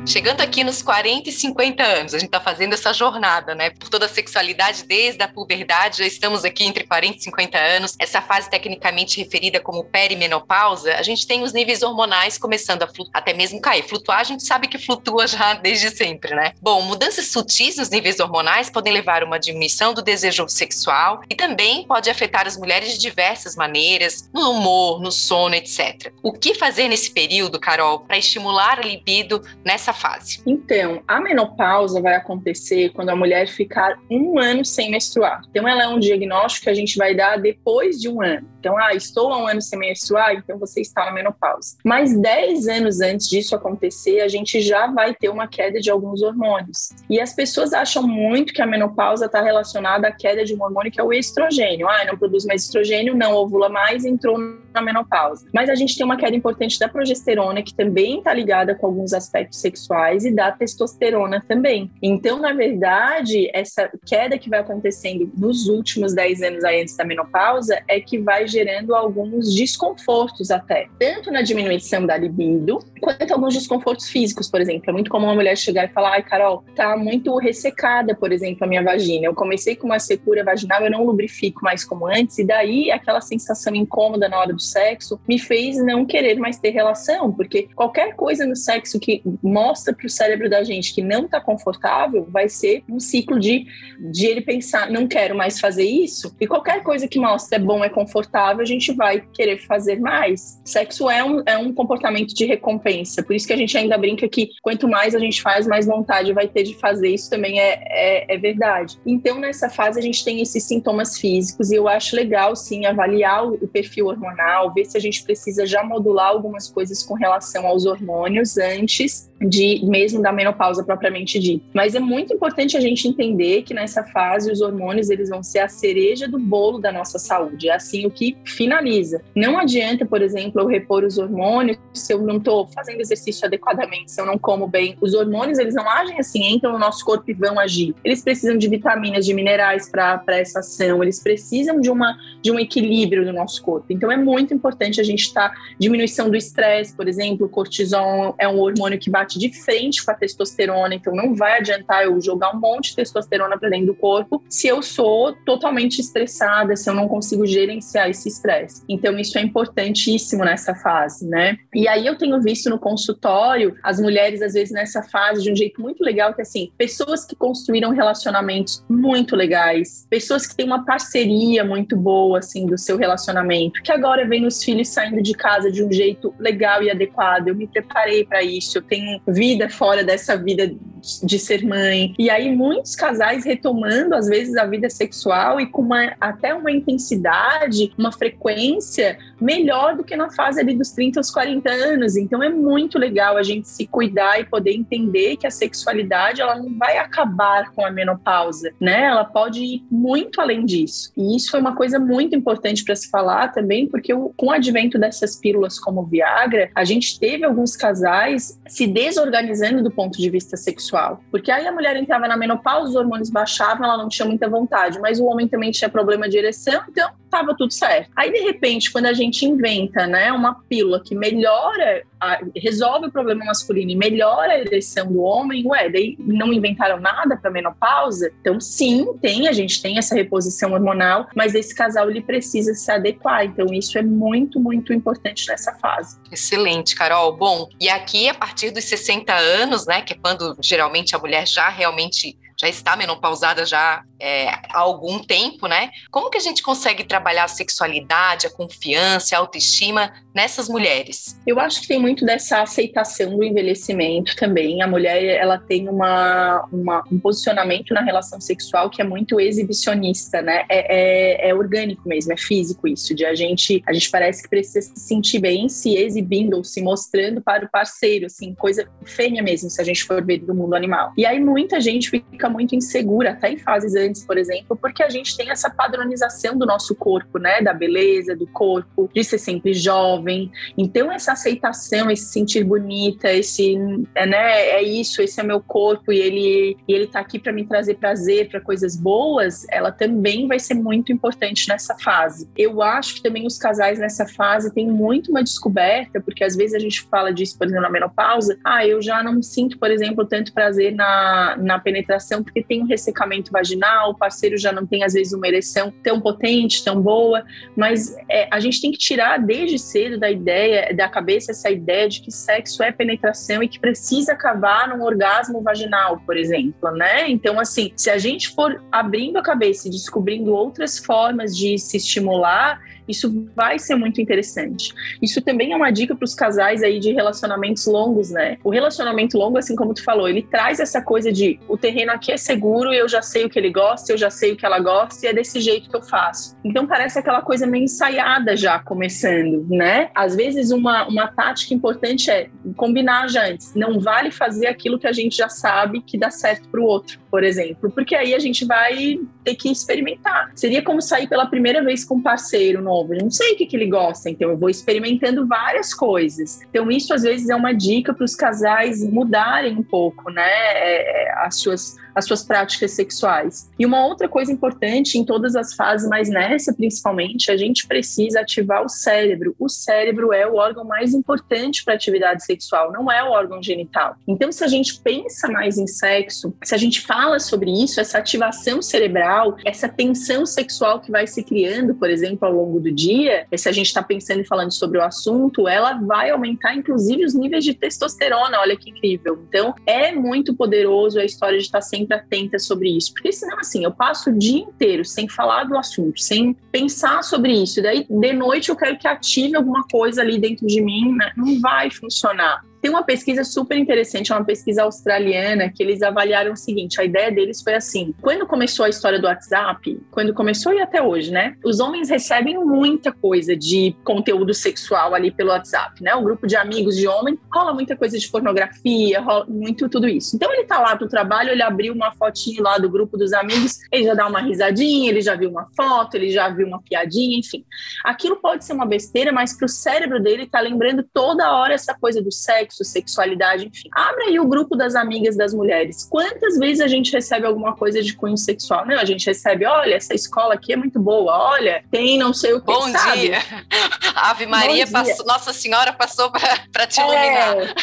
Chegando 0.06 0.40
aqui 0.40 0.62
nos 0.62 0.82
40 0.82 1.28
e 1.28 1.32
50 1.32 1.82
anos, 1.82 2.14
a 2.14 2.18
gente 2.18 2.28
está 2.28 2.40
fazendo 2.40 2.74
essa 2.74 2.92
jornada, 2.92 3.54
né? 3.54 3.70
Por 3.70 3.88
toda 3.88 4.06
a 4.06 4.08
sexualidade, 4.08 4.84
desde 4.84 5.22
a 5.22 5.28
puberdade, 5.28 5.98
já 5.98 6.06
estamos 6.06 6.44
aqui 6.44 6.64
entre 6.64 6.84
40 6.84 7.16
e 7.16 7.20
50 7.22 7.58
anos. 7.58 7.96
Essa 7.98 8.20
fase 8.20 8.50
tecnicamente 8.50 9.18
referida 9.22 9.60
como 9.60 9.84
perimenopausa, 9.84 10.94
a 10.94 11.02
gente 11.02 11.26
tem 11.26 11.42
os 11.42 11.52
níveis 11.52 11.82
hormonais 11.82 12.36
começando 12.38 12.82
a 12.82 12.88
até 13.12 13.32
mesmo 13.32 13.60
cair. 13.60 13.82
Flutuar, 13.82 14.20
a 14.20 14.24
gente 14.24 14.44
sabe 14.44 14.68
que 14.68 14.78
flutua 14.78 15.26
já 15.26 15.54
desde 15.54 15.90
sempre, 15.90 16.34
né? 16.34 16.52
Bom, 16.60 16.82
mudanças 16.82 17.28
sutis 17.28 17.76
nos 17.76 17.88
níveis 17.88 18.20
hormonais 18.20 18.70
podem 18.70 18.92
levar 18.92 19.22
a 19.22 19.26
uma 19.26 19.38
diminuição 19.38 19.94
do 19.94 20.02
desejo 20.02 20.48
sexual 20.48 21.22
e 21.30 21.34
também 21.34 21.86
pode 21.86 22.10
afetar 22.10 22.46
as 22.46 22.56
mulheres 22.56 22.92
de 22.92 22.98
diversas 22.98 23.56
maneiras, 23.56 24.28
no 24.32 24.50
humor, 24.50 25.00
no 25.00 25.10
sono, 25.10 25.54
etc. 25.54 26.12
O 26.22 26.32
que 26.32 26.54
fazer 26.54 26.88
nesse 26.88 27.10
período, 27.10 27.58
Carol, 27.58 28.00
para 28.00 28.18
estimular 28.18 28.78
a 28.78 28.82
libido 28.82 29.42
nessa 29.64 29.93
fase? 29.94 30.42
Então, 30.46 31.02
a 31.06 31.20
menopausa 31.20 32.00
vai 32.00 32.14
acontecer 32.14 32.90
quando 32.90 33.10
a 33.10 33.16
mulher 33.16 33.48
ficar 33.48 33.98
um 34.10 34.38
ano 34.38 34.64
sem 34.64 34.90
menstruar. 34.90 35.42
Então, 35.50 35.66
ela 35.66 35.84
é 35.84 35.88
um 35.88 35.98
diagnóstico 35.98 36.64
que 36.64 36.70
a 36.70 36.74
gente 36.74 36.98
vai 36.98 37.14
dar 37.14 37.38
depois 37.38 38.00
de 38.00 38.08
um 38.08 38.22
ano. 38.22 38.46
Então, 38.58 38.76
ah, 38.78 38.94
estou 38.94 39.32
há 39.32 39.38
um 39.38 39.46
ano 39.46 39.60
sem 39.60 39.78
menstruar, 39.78 40.34
então 40.34 40.58
você 40.58 40.80
está 40.80 41.04
na 41.04 41.12
menopausa. 41.12 41.76
Mas 41.84 42.18
10 42.18 42.66
anos 42.66 43.00
antes 43.00 43.28
disso 43.28 43.54
acontecer, 43.54 44.22
a 44.22 44.28
gente 44.28 44.62
já 44.62 44.86
vai 44.86 45.14
ter 45.14 45.28
uma 45.28 45.46
queda 45.46 45.78
de 45.78 45.90
alguns 45.90 46.22
hormônios. 46.22 46.88
E 47.10 47.20
as 47.20 47.34
pessoas 47.34 47.74
acham 47.74 48.02
muito 48.02 48.54
que 48.54 48.62
a 48.62 48.66
menopausa 48.66 49.26
está 49.26 49.42
relacionada 49.42 50.08
à 50.08 50.12
queda 50.12 50.46
de 50.46 50.54
um 50.54 50.62
hormônio 50.62 50.90
que 50.90 50.98
é 50.98 51.04
o 51.04 51.12
estrogênio. 51.12 51.86
Ah, 51.88 52.06
não 52.06 52.16
produz 52.16 52.46
mais 52.46 52.62
estrogênio, 52.62 53.14
não 53.14 53.34
ovula 53.34 53.68
mais, 53.68 54.04
entrou 54.06 54.38
na 54.72 54.80
menopausa. 54.80 55.46
Mas 55.52 55.68
a 55.68 55.74
gente 55.74 55.94
tem 55.94 56.04
uma 56.04 56.16
queda 56.16 56.34
importante 56.34 56.78
da 56.78 56.88
progesterona, 56.88 57.62
que 57.62 57.74
também 57.74 58.18
está 58.18 58.32
ligada 58.32 58.74
com 58.74 58.86
alguns 58.86 59.12
aspectos 59.12 59.60
sexuais 59.60 59.83
sexuais 59.84 60.24
e 60.24 60.34
da 60.34 60.50
testosterona 60.50 61.44
também. 61.46 61.90
Então, 62.02 62.38
na 62.38 62.52
verdade, 62.52 63.50
essa 63.52 63.90
queda 64.06 64.38
que 64.38 64.48
vai 64.48 64.60
acontecendo 64.60 65.30
nos 65.36 65.68
últimos 65.68 66.14
10 66.14 66.42
anos 66.42 66.64
aí 66.64 66.82
antes 66.82 66.96
da 66.96 67.04
menopausa 67.04 67.80
é 67.86 68.00
que 68.00 68.18
vai 68.18 68.46
gerando 68.46 68.94
alguns 68.94 69.54
desconfortos 69.54 70.50
até, 70.50 70.88
tanto 70.98 71.30
na 71.30 71.42
diminuição 71.42 72.06
da 72.06 72.16
libido, 72.16 72.78
quanto 73.00 73.32
alguns 73.32 73.54
desconfortos 73.54 74.08
físicos, 74.08 74.50
por 74.50 74.60
exemplo. 74.60 74.84
É 74.88 74.92
muito 74.92 75.10
comum 75.10 75.26
uma 75.26 75.34
mulher 75.34 75.56
chegar 75.56 75.84
e 75.84 75.92
falar: 75.92 76.12
ai, 76.12 76.22
Carol, 76.22 76.64
tá 76.74 76.96
muito 76.96 77.36
ressecada, 77.36 78.14
por 78.14 78.32
exemplo, 78.32 78.64
a 78.64 78.66
minha 78.66 78.82
vagina. 78.82 79.26
Eu 79.26 79.34
comecei 79.34 79.76
com 79.76 79.86
uma 79.86 79.98
secura 79.98 80.42
vaginal, 80.42 80.82
eu 80.82 80.90
não 80.90 81.04
lubrifico 81.04 81.62
mais 81.62 81.84
como 81.84 82.06
antes, 82.06 82.38
e 82.38 82.44
daí 82.44 82.90
aquela 82.90 83.20
sensação 83.20 83.74
incômoda 83.74 84.28
na 84.28 84.38
hora 84.38 84.52
do 84.52 84.60
sexo 84.60 85.20
me 85.28 85.38
fez 85.38 85.76
não 85.84 86.06
querer 86.06 86.38
mais 86.38 86.58
ter 86.58 86.70
relação, 86.70 87.32
porque 87.32 87.68
qualquer 87.74 88.14
coisa 88.14 88.46
no 88.46 88.56
sexo 88.56 88.98
que 88.98 89.22
mostra 89.42 89.73
mostra 89.74 89.92
para 89.92 90.06
o 90.06 90.10
cérebro 90.10 90.48
da 90.48 90.62
gente 90.62 90.94
que 90.94 91.02
não 91.02 91.24
está 91.24 91.40
confortável, 91.40 92.28
vai 92.30 92.48
ser 92.48 92.84
um 92.88 93.00
ciclo 93.00 93.40
de, 93.40 93.66
de 94.12 94.26
ele 94.26 94.40
pensar, 94.40 94.88
não 94.88 95.08
quero 95.08 95.36
mais 95.36 95.58
fazer 95.58 95.82
isso. 95.82 96.34
E 96.40 96.46
qualquer 96.46 96.84
coisa 96.84 97.08
que 97.08 97.18
mostra 97.18 97.56
é 97.56 97.58
bom, 97.58 97.82
é 97.82 97.88
confortável, 97.88 98.62
a 98.62 98.66
gente 98.66 98.92
vai 98.92 99.20
querer 99.32 99.58
fazer 99.58 99.98
mais. 99.98 100.60
Sexo 100.64 101.10
é 101.10 101.24
um, 101.24 101.42
é 101.44 101.58
um 101.58 101.72
comportamento 101.72 102.32
de 102.32 102.44
recompensa, 102.44 103.20
por 103.22 103.34
isso 103.34 103.48
que 103.48 103.52
a 103.52 103.56
gente 103.56 103.76
ainda 103.76 103.98
brinca 103.98 104.28
que 104.28 104.50
quanto 104.62 104.86
mais 104.86 105.12
a 105.12 105.18
gente 105.18 105.42
faz, 105.42 105.66
mais 105.66 105.86
vontade 105.86 106.32
vai 106.32 106.46
ter 106.46 106.62
de 106.62 106.74
fazer. 106.76 107.08
Isso 107.08 107.28
também 107.28 107.58
é, 107.58 107.82
é, 107.88 108.34
é 108.34 108.38
verdade. 108.38 108.96
Então, 109.04 109.40
nessa 109.40 109.68
fase, 109.68 109.98
a 109.98 110.02
gente 110.02 110.24
tem 110.24 110.40
esses 110.40 110.62
sintomas 110.62 111.18
físicos 111.18 111.72
e 111.72 111.74
eu 111.74 111.88
acho 111.88 112.14
legal, 112.14 112.54
sim, 112.54 112.86
avaliar 112.86 113.44
o 113.44 113.66
perfil 113.66 114.06
hormonal, 114.06 114.72
ver 114.72 114.84
se 114.84 114.96
a 114.96 115.00
gente 115.00 115.24
precisa 115.24 115.66
já 115.66 115.82
modular 115.82 116.28
algumas 116.28 116.70
coisas 116.70 117.02
com 117.02 117.14
relação 117.14 117.66
aos 117.66 117.84
hormônios 117.86 118.56
antes 118.56 119.28
de 119.40 119.63
mesmo 119.84 120.22
da 120.22 120.32
menopausa 120.32 120.84
propriamente 120.84 121.38
dita. 121.38 121.64
Mas 121.72 121.94
é 121.94 122.00
muito 122.00 122.34
importante 122.34 122.76
a 122.76 122.80
gente 122.80 123.06
entender 123.08 123.62
que 123.62 123.74
nessa 123.74 124.04
fase 124.04 124.50
os 124.50 124.60
hormônios 124.60 125.10
eles 125.10 125.28
vão 125.28 125.42
ser 125.42 125.60
a 125.60 125.68
cereja 125.68 126.28
do 126.28 126.38
bolo 126.38 126.78
da 126.78 126.92
nossa 126.92 127.18
saúde, 127.18 127.68
é 127.68 127.74
assim 127.74 128.06
o 128.06 128.10
que 128.10 128.36
finaliza. 128.44 129.22
Não 129.34 129.58
adianta, 129.58 130.04
por 130.06 130.22
exemplo, 130.22 130.60
eu 130.60 130.66
repor 130.66 131.04
os 131.04 131.18
hormônios 131.18 131.78
se 131.92 132.12
eu 132.12 132.22
não 132.22 132.36
estou 132.38 132.68
fazendo 132.68 133.00
exercício 133.00 133.46
adequadamente, 133.46 134.12
se 134.12 134.20
eu 134.20 134.26
não 134.26 134.38
como 134.38 134.66
bem. 134.66 134.96
Os 135.00 135.14
hormônios 135.14 135.58
eles 135.58 135.74
não 135.74 135.88
agem 135.88 136.18
assim, 136.18 136.54
entram 136.54 136.72
no 136.72 136.78
nosso 136.78 137.04
corpo 137.04 137.24
e 137.28 137.34
vão 137.34 137.58
agir. 137.58 137.94
Eles 138.04 138.22
precisam 138.22 138.56
de 138.56 138.68
vitaminas, 138.68 139.24
de 139.24 139.34
minerais 139.34 139.90
para 139.90 140.22
essa 140.28 140.60
ação. 140.60 141.02
Eles 141.02 141.22
precisam 141.22 141.80
de 141.80 141.90
uma 141.90 142.16
de 142.42 142.50
um 142.50 142.58
equilíbrio 142.58 143.24
no 143.24 143.32
nosso 143.32 143.62
corpo. 143.62 143.86
Então 143.90 144.10
é 144.10 144.16
muito 144.16 144.52
importante 144.52 145.00
a 145.00 145.04
gente 145.04 145.24
estar 145.24 145.50
tá, 145.50 145.54
diminuição 145.78 146.28
do 146.28 146.36
estresse, 146.36 146.94
por 146.94 147.08
exemplo, 147.08 147.48
cortisol 147.48 148.34
é 148.38 148.48
um 148.48 148.58
hormônio 148.58 148.98
que 148.98 149.10
bate 149.10 149.38
de 149.38 149.50
frente 149.54 150.04
com 150.04 150.10
a 150.10 150.14
testosterona, 150.14 150.94
então 150.94 151.14
não 151.14 151.34
vai 151.34 151.58
adiantar 151.58 152.04
eu 152.04 152.20
jogar 152.20 152.54
um 152.54 152.60
monte 152.60 152.90
de 152.90 152.96
testosterona 152.96 153.58
para 153.58 153.68
dentro 153.68 153.86
do 153.86 153.94
corpo 153.94 154.42
se 154.48 154.66
eu 154.66 154.82
sou 154.82 155.34
totalmente 155.44 156.00
estressada, 156.00 156.76
se 156.76 156.88
eu 156.88 156.94
não 156.94 157.08
consigo 157.08 157.46
gerenciar 157.46 158.08
esse 158.08 158.28
estresse. 158.28 158.82
Então 158.88 159.18
isso 159.18 159.38
é 159.38 159.42
importantíssimo 159.42 160.44
nessa 160.44 160.74
fase, 160.74 161.26
né? 161.26 161.56
E 161.74 161.88
aí 161.88 162.06
eu 162.06 162.16
tenho 162.16 162.40
visto 162.40 162.68
no 162.70 162.78
consultório 162.78 163.76
as 163.82 164.00
mulheres 164.00 164.42
às 164.42 164.54
vezes 164.54 164.72
nessa 164.72 165.02
fase 165.02 165.42
de 165.42 165.52
um 165.52 165.56
jeito 165.56 165.80
muito 165.80 166.02
legal 166.02 166.34
que 166.34 166.42
assim, 166.42 166.70
pessoas 166.76 167.24
que 167.24 167.36
construíram 167.36 167.90
relacionamentos 167.90 168.84
muito 168.88 169.36
legais, 169.36 170.06
pessoas 170.08 170.46
que 170.46 170.56
têm 170.56 170.66
uma 170.66 170.84
parceria 170.84 171.64
muito 171.64 171.96
boa 171.96 172.38
assim 172.38 172.66
do 172.66 172.78
seu 172.78 172.96
relacionamento, 172.96 173.82
que 173.82 173.92
agora 173.92 174.26
vem 174.26 174.46
os 174.46 174.62
filhos 174.62 174.88
saindo 174.88 175.22
de 175.22 175.32
casa 175.34 175.70
de 175.70 175.82
um 175.82 175.92
jeito 175.92 176.34
legal 176.38 176.82
e 176.82 176.90
adequado. 176.90 177.48
Eu 177.48 177.54
me 177.54 177.66
preparei 177.66 178.24
para 178.24 178.42
isso, 178.42 178.78
eu 178.78 178.82
tenho 178.82 179.20
vida 179.44 179.68
fora 179.68 180.02
dessa 180.02 180.36
vida 180.36 180.74
de 181.22 181.38
ser 181.38 181.62
mãe. 181.66 182.14
E 182.18 182.30
aí 182.30 182.54
muitos 182.56 182.96
casais 182.96 183.44
retomando 183.44 184.14
às 184.14 184.26
vezes 184.26 184.56
a 184.56 184.64
vida 184.64 184.88
sexual 184.88 185.60
e 185.60 185.66
com 185.66 185.82
uma, 185.82 186.14
até 186.18 186.54
uma 186.54 186.72
intensidade, 186.72 187.92
uma 187.98 188.10
frequência 188.10 189.18
melhor 189.44 189.96
do 189.96 190.02
que 190.02 190.16
na 190.16 190.30
fase 190.30 190.60
ali 190.60 190.74
dos 190.74 190.90
30 190.90 191.20
aos 191.20 191.30
40 191.30 191.70
anos. 191.70 192.16
Então 192.16 192.42
é 192.42 192.48
muito 192.48 192.98
legal 192.98 193.36
a 193.36 193.42
gente 193.42 193.68
se 193.68 193.86
cuidar 193.86 194.40
e 194.40 194.44
poder 194.44 194.72
entender 194.72 195.36
que 195.36 195.46
a 195.46 195.50
sexualidade 195.50 196.40
ela 196.40 196.56
não 196.56 196.76
vai 196.78 196.96
acabar 196.98 197.70
com 197.72 197.84
a 197.84 197.90
menopausa, 197.90 198.72
né? 198.80 199.04
Ela 199.04 199.24
pode 199.24 199.62
ir 199.62 199.84
muito 199.90 200.40
além 200.40 200.64
disso. 200.64 201.12
E 201.16 201.36
isso 201.36 201.50
foi 201.50 201.60
uma 201.60 201.76
coisa 201.76 201.98
muito 201.98 202.34
importante 202.34 202.84
para 202.84 202.96
se 202.96 203.10
falar 203.10 203.48
também, 203.48 203.86
porque 203.86 204.12
com 204.14 204.46
o 204.46 204.50
advento 204.50 204.98
dessas 204.98 205.36
pílulas 205.36 205.78
como 205.78 206.00
o 206.00 206.06
Viagra, 206.06 206.70
a 206.74 206.84
gente 206.84 207.18
teve 207.18 207.44
alguns 207.44 207.76
casais 207.76 208.58
se 208.66 208.86
desorganizando 208.86 209.82
do 209.82 209.90
ponto 209.90 210.18
de 210.18 210.30
vista 210.30 210.56
sexual. 210.56 211.20
Porque 211.30 211.50
aí 211.50 211.66
a 211.66 211.72
mulher 211.72 211.96
entrava 211.96 212.26
na 212.26 212.36
menopausa, 212.36 212.90
os 212.90 212.96
hormônios 212.96 213.30
baixavam, 213.30 213.84
ela 213.84 213.98
não 213.98 214.08
tinha 214.08 214.26
muita 214.26 214.48
vontade, 214.48 214.98
mas 215.00 215.20
o 215.20 215.26
homem 215.26 215.46
também 215.46 215.70
tinha 215.70 215.88
problema 215.88 216.28
de 216.28 216.38
ereção, 216.38 216.82
então 216.88 217.10
estava 217.34 217.54
tudo 217.56 217.72
certo. 217.72 218.10
Aí, 218.14 218.32
de 218.32 218.40
repente, 218.40 218.92
quando 218.92 219.06
a 219.06 219.12
gente 219.12 219.33
inventa 219.42 220.06
né, 220.06 220.32
uma 220.32 220.54
pílula 220.68 221.02
que 221.02 221.14
melhora 221.14 222.02
a, 222.20 222.40
resolve 222.56 223.06
o 223.06 223.12
problema 223.12 223.44
masculino 223.44 223.90
e 223.90 223.96
melhora 223.96 224.52
a 224.52 224.60
ereção 224.60 225.06
do 225.06 225.22
homem, 225.22 225.66
ué, 225.66 225.88
daí 225.88 226.16
não 226.18 226.52
inventaram 226.52 227.00
nada 227.00 227.36
para 227.36 227.50
menopausa? 227.50 228.30
Então, 228.40 228.60
sim, 228.60 229.06
tem, 229.20 229.48
a 229.48 229.52
gente 229.52 229.80
tem 229.80 229.98
essa 229.98 230.14
reposição 230.14 230.72
hormonal, 230.72 231.28
mas 231.34 231.54
esse 231.54 231.74
casal 231.74 232.10
ele 232.10 232.22
precisa 232.22 232.74
se 232.74 232.90
adequar. 232.90 233.44
Então, 233.44 233.66
isso 233.72 233.98
é 233.98 234.02
muito, 234.02 234.58
muito 234.60 234.92
importante 234.92 235.48
nessa 235.48 235.72
fase. 235.74 236.18
Excelente, 236.30 236.94
Carol. 236.94 237.36
Bom, 237.36 237.68
e 237.80 237.88
aqui, 237.88 238.28
a 238.28 238.34
partir 238.34 238.70
dos 238.70 238.84
60 238.84 239.32
anos, 239.32 239.86
né, 239.86 240.02
que 240.02 240.12
é 240.12 240.16
quando 240.16 240.56
geralmente 240.60 241.14
a 241.14 241.18
mulher 241.18 241.46
já 241.46 241.68
realmente 241.68 242.36
já 242.60 242.68
está 242.68 242.96
menopausada 242.96 243.64
já 243.66 244.02
é, 244.20 244.48
há 244.48 244.78
algum 244.78 245.18
tempo, 245.18 245.66
né? 245.66 245.90
Como 246.10 246.30
que 246.30 246.38
a 246.38 246.40
gente 246.40 246.62
consegue 246.62 247.04
trabalhar 247.04 247.44
a 247.44 247.48
sexualidade, 247.48 248.46
a 248.46 248.50
confiança, 248.50 249.36
a 249.36 249.38
autoestima 249.38 250.12
nessas 250.34 250.68
mulheres? 250.68 251.38
Eu 251.46 251.60
acho 251.60 251.82
que 251.82 251.88
tem 251.88 252.00
muito 252.00 252.24
dessa 252.24 252.62
aceitação 252.62 253.36
do 253.36 253.44
envelhecimento 253.44 254.34
também. 254.36 254.82
A 254.82 254.86
mulher 254.86 255.22
ela 255.24 255.58
tem 255.58 255.88
uma, 255.88 256.66
uma 256.72 257.04
um 257.10 257.18
posicionamento 257.18 257.92
na 257.92 258.02
relação 258.02 258.40
sexual 258.40 258.88
que 258.88 259.02
é 259.02 259.04
muito 259.04 259.40
exibicionista, 259.40 260.40
né? 260.40 260.64
É, 260.68 261.48
é, 261.48 261.50
é, 261.50 261.54
orgânico 261.54 262.08
mesmo, 262.08 262.32
é 262.32 262.36
físico 262.36 262.88
isso. 262.88 263.14
De 263.14 263.24
a 263.24 263.34
gente 263.34 263.82
a 263.86 263.92
gente 263.92 264.10
parece 264.10 264.42
que 264.42 264.48
precisa 264.48 264.80
se 264.80 265.00
sentir 265.00 265.38
bem 265.38 265.68
se 265.68 265.96
exibindo 265.96 266.56
ou 266.56 266.64
se 266.64 266.80
mostrando 266.82 267.42
para 267.42 267.64
o 267.64 267.70
parceiro, 267.70 268.26
assim, 268.26 268.54
coisa 268.54 268.88
fêmea 269.04 269.42
mesmo, 269.42 269.68
se 269.68 269.80
a 269.80 269.84
gente 269.84 270.04
for 270.04 270.24
ver 270.24 270.38
do 270.38 270.54
mundo 270.54 270.74
animal. 270.74 271.12
E 271.16 271.26
aí 271.26 271.40
muita 271.40 271.80
gente 271.80 272.10
fica 272.10 272.43
muito 272.48 272.74
insegura, 272.74 273.30
até 273.30 273.52
em 273.52 273.58
fases 273.58 273.94
antes, 273.94 274.24
por 274.24 274.38
exemplo, 274.38 274.76
porque 274.76 275.02
a 275.02 275.08
gente 275.08 275.36
tem 275.36 275.50
essa 275.50 275.70
padronização 275.70 276.56
do 276.56 276.66
nosso 276.66 276.94
corpo, 276.94 277.38
né? 277.38 277.60
Da 277.60 277.72
beleza, 277.72 278.36
do 278.36 278.46
corpo, 278.46 279.10
de 279.12 279.24
ser 279.24 279.38
sempre 279.38 279.74
jovem. 279.74 280.50
Então, 280.76 281.10
essa 281.10 281.32
aceitação, 281.32 282.10
esse 282.10 282.26
sentir 282.26 282.64
bonita, 282.64 283.32
esse, 283.32 283.76
é, 284.14 284.26
né? 284.26 284.68
É 284.70 284.82
isso, 284.82 285.22
esse 285.22 285.40
é 285.40 285.42
meu 285.42 285.60
corpo 285.60 286.12
e 286.12 286.18
ele, 286.18 286.76
e 286.86 286.92
ele 286.92 287.06
tá 287.06 287.20
aqui 287.20 287.38
para 287.38 287.52
me 287.52 287.64
trazer 287.64 287.96
prazer, 287.96 288.48
para 288.48 288.60
coisas 288.60 288.96
boas, 288.96 289.66
ela 289.70 289.90
também 289.90 290.46
vai 290.46 290.58
ser 290.58 290.74
muito 290.74 291.12
importante 291.12 291.68
nessa 291.68 291.96
fase. 291.98 292.48
Eu 292.56 292.82
acho 292.82 293.16
que 293.16 293.22
também 293.22 293.46
os 293.46 293.58
casais 293.58 293.98
nessa 293.98 294.26
fase 294.26 294.72
têm 294.72 294.88
muito 294.90 295.30
uma 295.30 295.42
descoberta, 295.42 296.20
porque 296.20 296.44
às 296.44 296.56
vezes 296.56 296.74
a 296.74 296.78
gente 296.78 297.02
fala 297.02 297.32
disso, 297.32 297.56
por 297.58 297.66
exemplo, 297.66 297.82
na 297.82 297.90
menopausa, 297.90 298.58
ah, 298.64 298.86
eu 298.86 299.00
já 299.02 299.22
não 299.22 299.42
sinto, 299.42 299.78
por 299.78 299.90
exemplo, 299.90 300.24
tanto 300.24 300.52
prazer 300.52 300.94
na, 300.94 301.56
na 301.58 301.78
penetração 301.78 302.33
porque 302.42 302.62
tem 302.62 302.82
um 302.82 302.86
ressecamento 302.86 303.52
vaginal, 303.52 304.10
o 304.10 304.14
parceiro 304.14 304.56
já 304.56 304.72
não 304.72 304.86
tem, 304.86 305.04
às 305.04 305.12
vezes, 305.12 305.32
uma 305.32 305.46
ereção 305.46 305.92
tão 306.02 306.20
potente, 306.20 306.84
tão 306.84 307.00
boa, 307.00 307.44
mas 307.76 308.16
é, 308.28 308.48
a 308.50 308.58
gente 308.60 308.80
tem 308.80 308.90
que 308.90 308.98
tirar 308.98 309.38
desde 309.38 309.78
cedo 309.78 310.18
da 310.18 310.30
ideia, 310.30 310.94
da 310.94 311.08
cabeça, 311.08 311.52
essa 311.52 311.70
ideia 311.70 312.08
de 312.08 312.20
que 312.20 312.30
sexo 312.30 312.82
é 312.82 312.90
penetração 312.90 313.62
e 313.62 313.68
que 313.68 313.78
precisa 313.78 314.32
acabar 314.32 314.88
num 314.88 315.04
orgasmo 315.04 315.62
vaginal, 315.62 316.20
por 316.24 316.36
exemplo, 316.36 316.90
né? 316.92 317.28
Então, 317.28 317.60
assim, 317.60 317.92
se 317.96 318.10
a 318.10 318.18
gente 318.18 318.54
for 318.54 318.82
abrindo 318.90 319.36
a 319.36 319.42
cabeça 319.42 319.88
e 319.88 319.90
descobrindo 319.90 320.52
outras 320.52 320.98
formas 320.98 321.56
de 321.56 321.78
se 321.78 321.96
estimular, 321.96 322.80
isso 323.08 323.48
vai 323.54 323.78
ser 323.78 323.94
muito 323.94 324.20
interessante. 324.20 324.92
Isso 325.22 325.40
também 325.42 325.72
é 325.72 325.76
uma 325.76 325.90
dica 325.90 326.14
para 326.14 326.24
os 326.24 326.34
casais 326.34 326.82
aí 326.82 326.98
de 326.98 327.12
relacionamentos 327.12 327.86
longos, 327.86 328.30
né? 328.30 328.58
O 328.64 328.70
relacionamento 328.70 329.38
longo, 329.38 329.58
assim 329.58 329.76
como 329.76 329.94
tu 329.94 330.02
falou, 330.02 330.28
ele 330.28 330.42
traz 330.42 330.80
essa 330.80 331.02
coisa 331.02 331.32
de 331.32 331.58
o 331.68 331.76
terreno 331.76 332.12
aqui 332.12 332.32
é 332.32 332.36
seguro, 332.36 332.92
eu 332.92 333.08
já 333.08 333.22
sei 333.22 333.44
o 333.44 333.50
que 333.50 333.58
ele 333.58 333.70
gosta, 333.70 334.12
eu 334.12 334.18
já 334.18 334.30
sei 334.30 334.52
o 334.52 334.56
que 334.56 334.64
ela 334.64 334.78
gosta 334.78 335.26
e 335.26 335.28
é 335.28 335.32
desse 335.32 335.60
jeito 335.60 335.88
que 335.88 335.96
eu 335.96 336.02
faço. 336.02 336.56
Então 336.64 336.86
parece 336.86 337.18
aquela 337.18 337.42
coisa 337.42 337.66
meio 337.66 337.84
ensaiada 337.84 338.56
já 338.56 338.78
começando, 338.78 339.66
né? 339.68 340.10
Às 340.14 340.34
vezes 340.34 340.70
uma, 340.70 341.06
uma 341.06 341.28
tática 341.28 341.74
importante 341.74 342.30
é 342.30 342.48
combinar 342.76 343.28
já 343.28 343.46
antes. 343.46 343.74
Não 343.74 344.00
vale 344.00 344.30
fazer 344.30 344.66
aquilo 344.66 344.98
que 344.98 345.06
a 345.06 345.12
gente 345.12 345.36
já 345.36 345.48
sabe 345.48 346.00
que 346.00 346.18
dá 346.18 346.30
certo 346.30 346.68
para 346.68 346.80
o 346.80 346.84
outro, 346.84 347.18
por 347.34 347.42
exemplo, 347.42 347.90
porque 347.90 348.14
aí 348.14 348.32
a 348.32 348.38
gente 348.38 348.64
vai 348.64 349.18
ter 349.42 349.56
que 349.56 349.68
experimentar. 349.68 350.52
Seria 350.54 350.80
como 350.80 351.02
sair 351.02 351.28
pela 351.28 351.46
primeira 351.46 351.82
vez 351.82 352.04
com 352.04 352.14
um 352.14 352.22
parceiro 352.22 352.78
no 352.78 352.84
novo, 352.84 353.12
eu 353.12 353.24
não 353.24 353.30
sei 353.32 353.54
o 353.54 353.56
que, 353.56 353.66
que 353.66 353.74
ele 353.74 353.88
gosta, 353.88 354.30
então 354.30 354.50
eu 354.50 354.56
vou 354.56 354.70
experimentando 354.70 355.44
várias 355.44 355.92
coisas. 355.92 356.60
Então, 356.70 356.88
isso 356.92 357.12
às 357.12 357.22
vezes 357.22 357.48
é 357.48 357.56
uma 357.56 357.72
dica 357.72 358.14
para 358.14 358.24
os 358.24 358.36
casais 358.36 359.02
mudarem 359.02 359.76
um 359.76 359.82
pouco, 359.82 360.30
né, 360.30 360.48
é, 360.48 361.24
é, 361.24 361.32
as 361.38 361.58
suas 361.58 361.96
as 362.14 362.26
suas 362.26 362.42
práticas 362.42 362.92
sexuais. 362.92 363.70
E 363.78 363.86
uma 363.86 364.04
outra 364.06 364.28
coisa 364.28 364.52
importante 364.52 365.18
em 365.18 365.24
todas 365.24 365.56
as 365.56 365.74
fases, 365.74 366.08
mas 366.08 366.28
nessa 366.28 366.72
principalmente, 366.74 367.50
a 367.50 367.56
gente 367.56 367.86
precisa 367.86 368.40
ativar 368.40 368.84
o 368.84 368.88
cérebro. 368.88 369.54
O 369.58 369.68
cérebro 369.68 370.32
é 370.32 370.46
o 370.46 370.56
órgão 370.56 370.84
mais 370.84 371.14
importante 371.14 371.84
para 371.84 371.94
atividade 371.94 372.44
sexual, 372.44 372.92
não 372.92 373.10
é 373.10 373.22
o 373.22 373.30
órgão 373.30 373.62
genital. 373.62 374.16
Então, 374.26 374.52
se 374.52 374.62
a 374.62 374.68
gente 374.68 375.00
pensa 375.00 375.48
mais 375.48 375.78
em 375.78 375.86
sexo, 375.86 376.54
se 376.62 376.74
a 376.74 376.78
gente 376.78 377.00
fala 377.00 377.38
sobre 377.40 377.70
isso, 377.70 378.00
essa 378.00 378.18
ativação 378.18 378.82
cerebral, 378.82 379.56
essa 379.64 379.88
tensão 379.88 380.44
sexual 380.44 381.00
que 381.00 381.10
vai 381.10 381.26
se 381.26 381.42
criando, 381.42 381.94
por 381.94 382.10
exemplo, 382.10 382.46
ao 382.46 382.54
longo 382.54 382.80
do 382.80 382.92
dia, 382.92 383.46
se 383.56 383.68
a 383.68 383.72
gente 383.72 383.86
está 383.86 384.02
pensando 384.02 384.40
e 384.40 384.46
falando 384.46 384.72
sobre 384.72 384.98
o 384.98 385.02
assunto, 385.02 385.66
ela 385.66 385.94
vai 385.94 386.30
aumentar, 386.30 386.74
inclusive, 386.74 387.24
os 387.24 387.34
níveis 387.34 387.64
de 387.64 387.72
testosterona. 387.72 388.58
Olha 388.60 388.76
que 388.76 388.90
incrível. 388.90 389.42
Então, 389.48 389.74
é 389.86 390.12
muito 390.12 390.54
poderoso 390.54 391.18
a 391.18 391.24
história 391.24 391.58
de 391.58 391.64
estar 391.64 391.80
sempre 391.80 392.03
sempre 392.04 392.16
atenta 392.16 392.58
sobre 392.58 392.96
isso, 392.96 393.12
porque 393.12 393.32
senão, 393.32 393.58
assim, 393.58 393.84
eu 393.84 393.92
passo 393.92 394.30
o 394.30 394.38
dia 394.38 394.60
inteiro 394.60 395.04
sem 395.04 395.28
falar 395.28 395.64
do 395.64 395.76
assunto, 395.76 396.20
sem 396.20 396.54
pensar 396.70 397.22
sobre 397.22 397.52
isso, 397.52 397.82
daí 397.82 398.06
de 398.08 398.32
noite 398.32 398.68
eu 398.68 398.76
quero 398.76 398.98
que 398.98 399.08
ative 399.08 399.56
alguma 399.56 399.84
coisa 399.90 400.20
ali 400.20 400.38
dentro 400.38 400.66
de 400.66 400.80
mim, 400.80 401.12
né? 401.14 401.32
não 401.36 401.60
vai 401.60 401.90
funcionar. 401.90 402.62
Tem 402.84 402.90
uma 402.90 403.02
pesquisa 403.02 403.44
super 403.44 403.78
interessante, 403.78 404.30
é 404.30 404.36
uma 404.36 404.44
pesquisa 404.44 404.82
australiana, 404.82 405.72
que 405.74 405.82
eles 405.82 406.02
avaliaram 406.02 406.52
o 406.52 406.56
seguinte: 406.56 407.00
a 407.00 407.04
ideia 407.04 407.32
deles 407.32 407.62
foi 407.62 407.74
assim: 407.74 408.14
quando 408.20 408.46
começou 408.46 408.84
a 408.84 408.90
história 408.90 409.18
do 409.18 409.26
WhatsApp, 409.26 409.98
quando 410.10 410.34
começou 410.34 410.70
e 410.70 410.82
até 410.82 411.02
hoje, 411.02 411.30
né? 411.32 411.56
Os 411.64 411.80
homens 411.80 412.10
recebem 412.10 412.58
muita 412.58 413.10
coisa 413.10 413.56
de 413.56 413.96
conteúdo 414.04 414.52
sexual 414.52 415.14
ali 415.14 415.30
pelo 415.30 415.48
WhatsApp, 415.48 416.02
né? 416.02 416.14
O 416.14 416.20
grupo 416.20 416.46
de 416.46 416.56
amigos 416.56 416.94
de 416.94 417.08
homem 417.08 417.38
rola 417.50 417.72
muita 417.72 417.96
coisa 417.96 418.18
de 418.18 418.28
pornografia, 418.28 419.18
rola 419.18 419.46
muito 419.48 419.88
tudo 419.88 420.06
isso. 420.06 420.36
Então 420.36 420.52
ele 420.52 420.64
tá 420.64 420.78
lá 420.78 420.94
pro 420.94 421.08
trabalho, 421.08 421.52
ele 421.52 421.62
abriu 421.62 421.94
uma 421.94 422.12
fotinho 422.12 422.62
lá 422.62 422.76
do 422.76 422.90
grupo 422.90 423.16
dos 423.16 423.32
amigos, 423.32 423.78
ele 423.90 424.04
já 424.04 424.12
dá 424.12 424.26
uma 424.26 424.42
risadinha, 424.42 425.08
ele 425.08 425.22
já 425.22 425.34
viu 425.34 425.48
uma 425.48 425.70
foto, 425.74 426.16
ele 426.16 426.30
já 426.30 426.50
viu 426.50 426.66
uma 426.66 426.82
piadinha, 426.82 427.38
enfim. 427.38 427.64
Aquilo 428.04 428.36
pode 428.36 428.62
ser 428.62 428.74
uma 428.74 428.84
besteira, 428.84 429.32
mas 429.32 429.56
pro 429.56 429.70
cérebro 429.70 430.22
dele 430.22 430.46
tá 430.46 430.60
lembrando 430.60 431.02
toda 431.14 431.50
hora 431.50 431.72
essa 431.72 431.94
coisa 431.94 432.20
do 432.20 432.30
sexo 432.30 432.73
sexo, 432.74 433.04
sexualidade, 433.04 433.66
enfim. 433.66 433.88
Abre 433.92 434.24
aí 434.24 434.40
o 434.40 434.46
grupo 434.46 434.74
das 434.76 434.94
amigas 434.94 435.36
das 435.36 435.54
mulheres. 435.54 436.06
Quantas 436.10 436.58
vezes 436.58 436.80
a 436.80 436.88
gente 436.88 437.12
recebe 437.12 437.46
alguma 437.46 437.76
coisa 437.76 438.02
de 438.02 438.14
cunho 438.14 438.36
sexual? 438.36 438.86
Não, 438.86 438.98
a 438.98 439.04
gente 439.04 439.26
recebe, 439.26 439.64
olha, 439.66 439.94
essa 439.94 440.14
escola 440.14 440.54
aqui 440.54 440.72
é 440.72 440.76
muito 440.76 440.98
boa, 440.98 441.32
olha, 441.52 441.84
tem 441.90 442.18
não 442.18 442.32
sei 442.32 442.54
o 442.54 442.60
que, 442.60 442.66
Bom 442.66 442.88
sabe? 442.90 443.20
dia. 443.20 443.38
Ave 444.16 444.46
Maria, 444.46 444.86
passou, 444.86 445.26
Nossa 445.26 445.52
Senhora 445.52 445.92
passou 445.92 446.30
para 446.30 446.86
te 446.86 447.00
iluminar. 447.00 447.74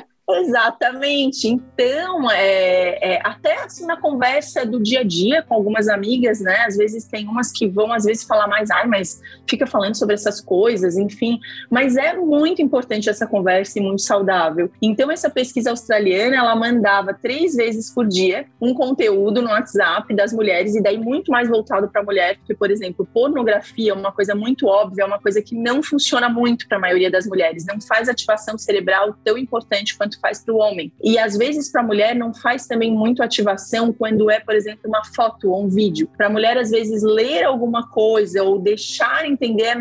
Exatamente. 0.28 1.46
Então, 1.46 2.28
é, 2.32 3.14
é, 3.14 3.20
até 3.22 3.62
assim 3.62 3.86
na 3.86 3.96
conversa 3.96 4.66
do 4.66 4.82
dia 4.82 5.00
a 5.00 5.04
dia 5.04 5.40
com 5.42 5.54
algumas 5.54 5.86
amigas, 5.86 6.40
né? 6.40 6.64
Às 6.66 6.76
vezes 6.76 7.04
tem 7.04 7.28
umas 7.28 7.52
que 7.52 7.68
vão, 7.68 7.92
às 7.92 8.04
vezes, 8.04 8.24
falar 8.24 8.48
mais, 8.48 8.68
ai, 8.70 8.86
mas 8.88 9.20
fica 9.48 9.68
falando 9.68 9.96
sobre 9.96 10.14
essas 10.14 10.40
coisas, 10.40 10.96
enfim. 10.96 11.38
Mas 11.70 11.96
é 11.96 12.16
muito 12.16 12.60
importante 12.60 13.08
essa 13.08 13.24
conversa 13.24 13.78
e 13.78 13.82
muito 13.82 14.02
saudável. 14.02 14.68
Então, 14.82 15.12
essa 15.12 15.30
pesquisa 15.30 15.70
australiana, 15.70 16.36
ela 16.36 16.56
mandava 16.56 17.14
três 17.14 17.54
vezes 17.54 17.94
por 17.94 18.06
dia 18.06 18.46
um 18.60 18.74
conteúdo 18.74 19.40
no 19.40 19.50
WhatsApp 19.50 20.12
das 20.12 20.32
mulheres, 20.32 20.74
e 20.74 20.82
daí 20.82 20.98
muito 20.98 21.30
mais 21.30 21.48
voltado 21.48 21.88
para 21.88 22.00
a 22.00 22.04
mulher, 22.04 22.36
porque, 22.38 22.54
por 22.54 22.70
exemplo, 22.72 23.06
pornografia 23.14 23.92
é 23.92 23.94
uma 23.94 24.10
coisa 24.10 24.34
muito 24.34 24.66
óbvia, 24.66 25.04
é 25.04 25.06
uma 25.06 25.20
coisa 25.20 25.40
que 25.40 25.54
não 25.54 25.84
funciona 25.84 26.28
muito 26.28 26.66
para 26.66 26.78
a 26.78 26.80
maioria 26.80 27.10
das 27.10 27.26
mulheres, 27.26 27.64
não 27.64 27.80
faz 27.80 28.08
ativação 28.08 28.58
cerebral 28.58 29.14
tão 29.24 29.38
importante 29.38 29.96
quanto 29.96 30.15
faz 30.20 30.42
para 30.42 30.54
o 30.54 30.58
homem. 30.58 30.92
E 31.02 31.18
às 31.18 31.36
vezes 31.36 31.70
para 31.70 31.82
a 31.82 31.84
mulher 31.84 32.14
não 32.14 32.34
faz 32.34 32.66
também 32.66 32.92
muito 32.92 33.22
ativação 33.22 33.92
quando 33.92 34.30
é, 34.30 34.40
por 34.40 34.54
exemplo, 34.54 34.82
uma 34.86 35.04
foto 35.04 35.50
ou 35.50 35.64
um 35.64 35.68
vídeo. 35.68 36.08
Para 36.16 36.26
a 36.26 36.30
mulher, 36.30 36.56
às 36.56 36.70
vezes, 36.70 37.02
ler 37.02 37.44
alguma 37.44 37.88
coisa 37.88 38.42
ou 38.42 38.58
deixar 38.58 39.26
entender 39.26 39.76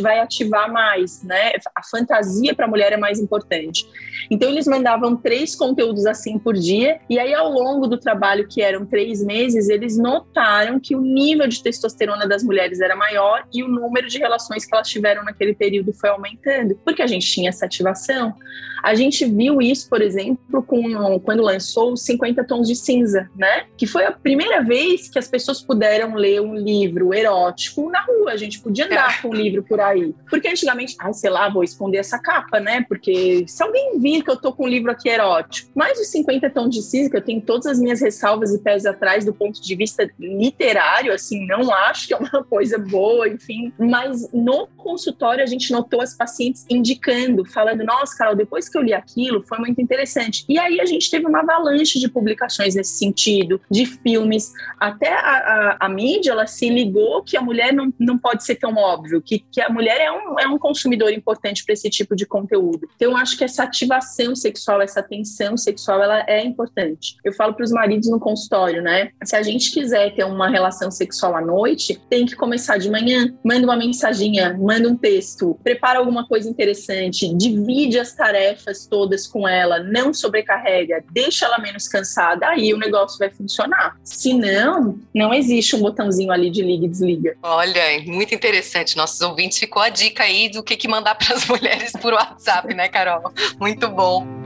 vai 0.00 0.20
ativar 0.20 0.72
mais, 0.72 1.22
né? 1.22 1.52
A 1.74 1.82
fantasia 1.82 2.54
para 2.54 2.66
a 2.66 2.68
mulher 2.68 2.92
é 2.92 2.96
mais 2.96 3.18
importante. 3.18 3.86
Então, 4.30 4.48
eles 4.48 4.66
mandavam 4.66 5.16
três 5.16 5.54
conteúdos 5.54 6.06
assim 6.06 6.38
por 6.38 6.54
dia, 6.54 7.00
e 7.08 7.18
aí, 7.18 7.34
ao 7.34 7.50
longo 7.50 7.86
do 7.86 7.98
trabalho, 7.98 8.46
que 8.48 8.62
eram 8.62 8.86
três 8.86 9.24
meses, 9.24 9.68
eles 9.68 9.96
notaram 9.98 10.78
que 10.78 10.94
o 10.94 11.00
nível 11.00 11.46
de 11.48 11.62
testosterona 11.62 12.26
das 12.26 12.42
mulheres 12.42 12.80
era 12.80 12.94
maior 12.96 13.44
e 13.52 13.62
o 13.62 13.68
número 13.68 14.08
de 14.08 14.18
relações 14.18 14.64
que 14.64 14.74
elas 14.74 14.88
tiveram 14.88 15.24
naquele 15.24 15.54
período 15.54 15.92
foi 15.92 16.10
aumentando, 16.10 16.78
porque 16.84 17.02
a 17.02 17.06
gente 17.06 17.26
tinha 17.26 17.48
essa 17.48 17.66
ativação. 17.66 18.34
A 18.82 18.94
gente 18.94 19.24
viu 19.26 19.60
isso 19.60 19.79
isso, 19.80 19.88
por 19.88 20.02
exemplo, 20.02 20.62
com 20.62 21.18
quando 21.20 21.42
lançou 21.42 21.92
os 21.92 22.02
50 22.02 22.44
Tons 22.44 22.68
de 22.68 22.76
Cinza, 22.76 23.28
né? 23.36 23.64
Que 23.76 23.86
foi 23.86 24.04
a 24.04 24.12
primeira 24.12 24.62
vez 24.62 25.08
que 25.08 25.18
as 25.18 25.28
pessoas 25.28 25.62
puderam 25.62 26.14
ler 26.14 26.40
um 26.40 26.54
livro 26.54 27.14
erótico 27.14 27.90
na 27.90 28.02
rua. 28.02 28.32
A 28.32 28.36
gente 28.36 28.60
podia 28.60 28.86
andar 28.86 29.18
é. 29.18 29.22
com 29.22 29.28
o 29.28 29.34
livro 29.34 29.62
por 29.62 29.80
aí. 29.80 30.14
Porque 30.28 30.48
antigamente, 30.48 30.94
ah, 30.98 31.12
sei 31.12 31.30
lá, 31.30 31.48
vou 31.48 31.64
esconder 31.64 31.98
essa 31.98 32.18
capa, 32.18 32.60
né? 32.60 32.84
Porque 32.88 33.44
se 33.48 33.62
alguém 33.62 33.98
vir 33.98 34.22
que 34.22 34.30
eu 34.30 34.36
tô 34.36 34.52
com 34.52 34.64
um 34.64 34.68
livro 34.68 34.90
aqui 34.90 35.08
erótico. 35.08 35.70
Mas 35.74 35.98
os 35.98 36.08
50 36.08 36.50
Tons 36.50 36.74
de 36.74 36.82
Cinza, 36.82 37.10
que 37.10 37.16
eu 37.16 37.22
tenho 37.22 37.40
todas 37.40 37.66
as 37.66 37.78
minhas 37.78 38.00
ressalvas 38.00 38.52
e 38.52 38.58
pés 38.58 38.84
atrás 38.84 39.24
do 39.24 39.32
ponto 39.32 39.60
de 39.60 39.74
vista 39.74 40.08
literário, 40.18 41.12
assim, 41.12 41.46
não 41.46 41.72
acho 41.72 42.08
que 42.08 42.14
é 42.14 42.16
uma 42.16 42.44
coisa 42.44 42.78
boa, 42.78 43.28
enfim. 43.28 43.72
Mas 43.78 44.30
no 44.32 44.66
consultório 44.76 45.42
a 45.42 45.46
gente 45.46 45.72
notou 45.72 46.00
as 46.00 46.14
pacientes 46.14 46.66
indicando, 46.68 47.44
falando, 47.44 47.84
nossa, 47.84 48.16
Carol, 48.16 48.34
depois 48.34 48.68
que 48.68 48.76
eu 48.76 48.82
li 48.82 48.92
aquilo, 48.92 49.42
foi 49.42 49.58
muito 49.70 49.80
interessante. 49.80 50.44
E 50.48 50.58
aí 50.58 50.80
a 50.80 50.84
gente 50.84 51.10
teve 51.10 51.26
uma 51.26 51.40
avalanche 51.40 51.98
de 51.98 52.08
publicações 52.08 52.74
nesse 52.74 52.98
sentido, 52.98 53.60
de 53.70 53.86
filmes. 53.86 54.52
Até 54.78 55.12
a, 55.12 55.76
a, 55.80 55.86
a 55.86 55.88
mídia, 55.88 56.32
ela 56.32 56.46
se 56.46 56.68
ligou 56.68 57.22
que 57.22 57.36
a 57.36 57.42
mulher 57.42 57.72
não, 57.72 57.92
não 57.98 58.18
pode 58.18 58.44
ser 58.44 58.56
tão 58.56 58.74
óbvio, 58.74 59.22
que, 59.22 59.44
que 59.50 59.60
a 59.60 59.70
mulher 59.70 60.00
é 60.00 60.10
um, 60.10 60.38
é 60.38 60.46
um 60.48 60.58
consumidor 60.58 61.12
importante 61.12 61.64
para 61.64 61.72
esse 61.72 61.88
tipo 61.88 62.16
de 62.16 62.26
conteúdo. 62.26 62.88
Então, 62.96 63.12
eu 63.12 63.16
acho 63.16 63.36
que 63.36 63.44
essa 63.44 63.62
ativação 63.62 64.34
sexual, 64.34 64.80
essa 64.82 65.02
tensão 65.02 65.56
sexual, 65.56 66.02
ela 66.02 66.24
é 66.26 66.44
importante. 66.44 67.16
Eu 67.24 67.32
falo 67.32 67.54
para 67.54 67.64
os 67.64 67.70
maridos 67.70 68.10
no 68.10 68.18
consultório, 68.18 68.82
né? 68.82 69.10
Se 69.24 69.36
a 69.36 69.42
gente 69.42 69.70
quiser 69.72 70.14
ter 70.14 70.24
uma 70.24 70.48
relação 70.48 70.90
sexual 70.90 71.36
à 71.36 71.40
noite, 71.40 72.00
tem 72.08 72.26
que 72.26 72.34
começar 72.34 72.78
de 72.78 72.90
manhã. 72.90 73.32
Manda 73.44 73.64
uma 73.64 73.76
mensaginha, 73.76 74.56
manda 74.58 74.88
um 74.88 74.96
texto, 74.96 75.58
prepara 75.62 75.98
alguma 75.98 76.26
coisa 76.26 76.48
interessante, 76.48 77.32
divide 77.34 77.98
as 77.98 78.12
tarefas 78.14 78.86
todas 78.86 79.26
com 79.26 79.46
ela, 79.46 79.59
não 79.82 80.14
sobrecarrega, 80.14 81.04
deixa 81.10 81.46
ela 81.46 81.58
menos 81.58 81.88
cansada, 81.88 82.48
aí 82.48 82.72
o 82.72 82.78
negócio 82.78 83.18
vai 83.18 83.30
funcionar. 83.30 83.96
Se 84.04 84.32
não, 84.34 84.98
não 85.14 85.34
existe 85.34 85.76
um 85.76 85.80
botãozinho 85.80 86.30
ali 86.30 86.50
de 86.50 86.62
liga 86.62 86.86
e 86.86 86.88
desliga. 86.88 87.36
Olha, 87.42 88.02
muito 88.06 88.34
interessante. 88.34 88.96
Nossos 88.96 89.20
ouvintes 89.20 89.58
ficou 89.58 89.82
a 89.82 89.88
dica 89.88 90.24
aí 90.24 90.48
do 90.48 90.62
que, 90.62 90.76
que 90.76 90.88
mandar 90.88 91.14
para 91.20 91.34
as 91.34 91.46
mulheres 91.46 91.92
por 91.92 92.12
WhatsApp, 92.12 92.74
né, 92.74 92.88
Carol? 92.88 93.32
Muito 93.58 93.88
bom. 93.88 94.39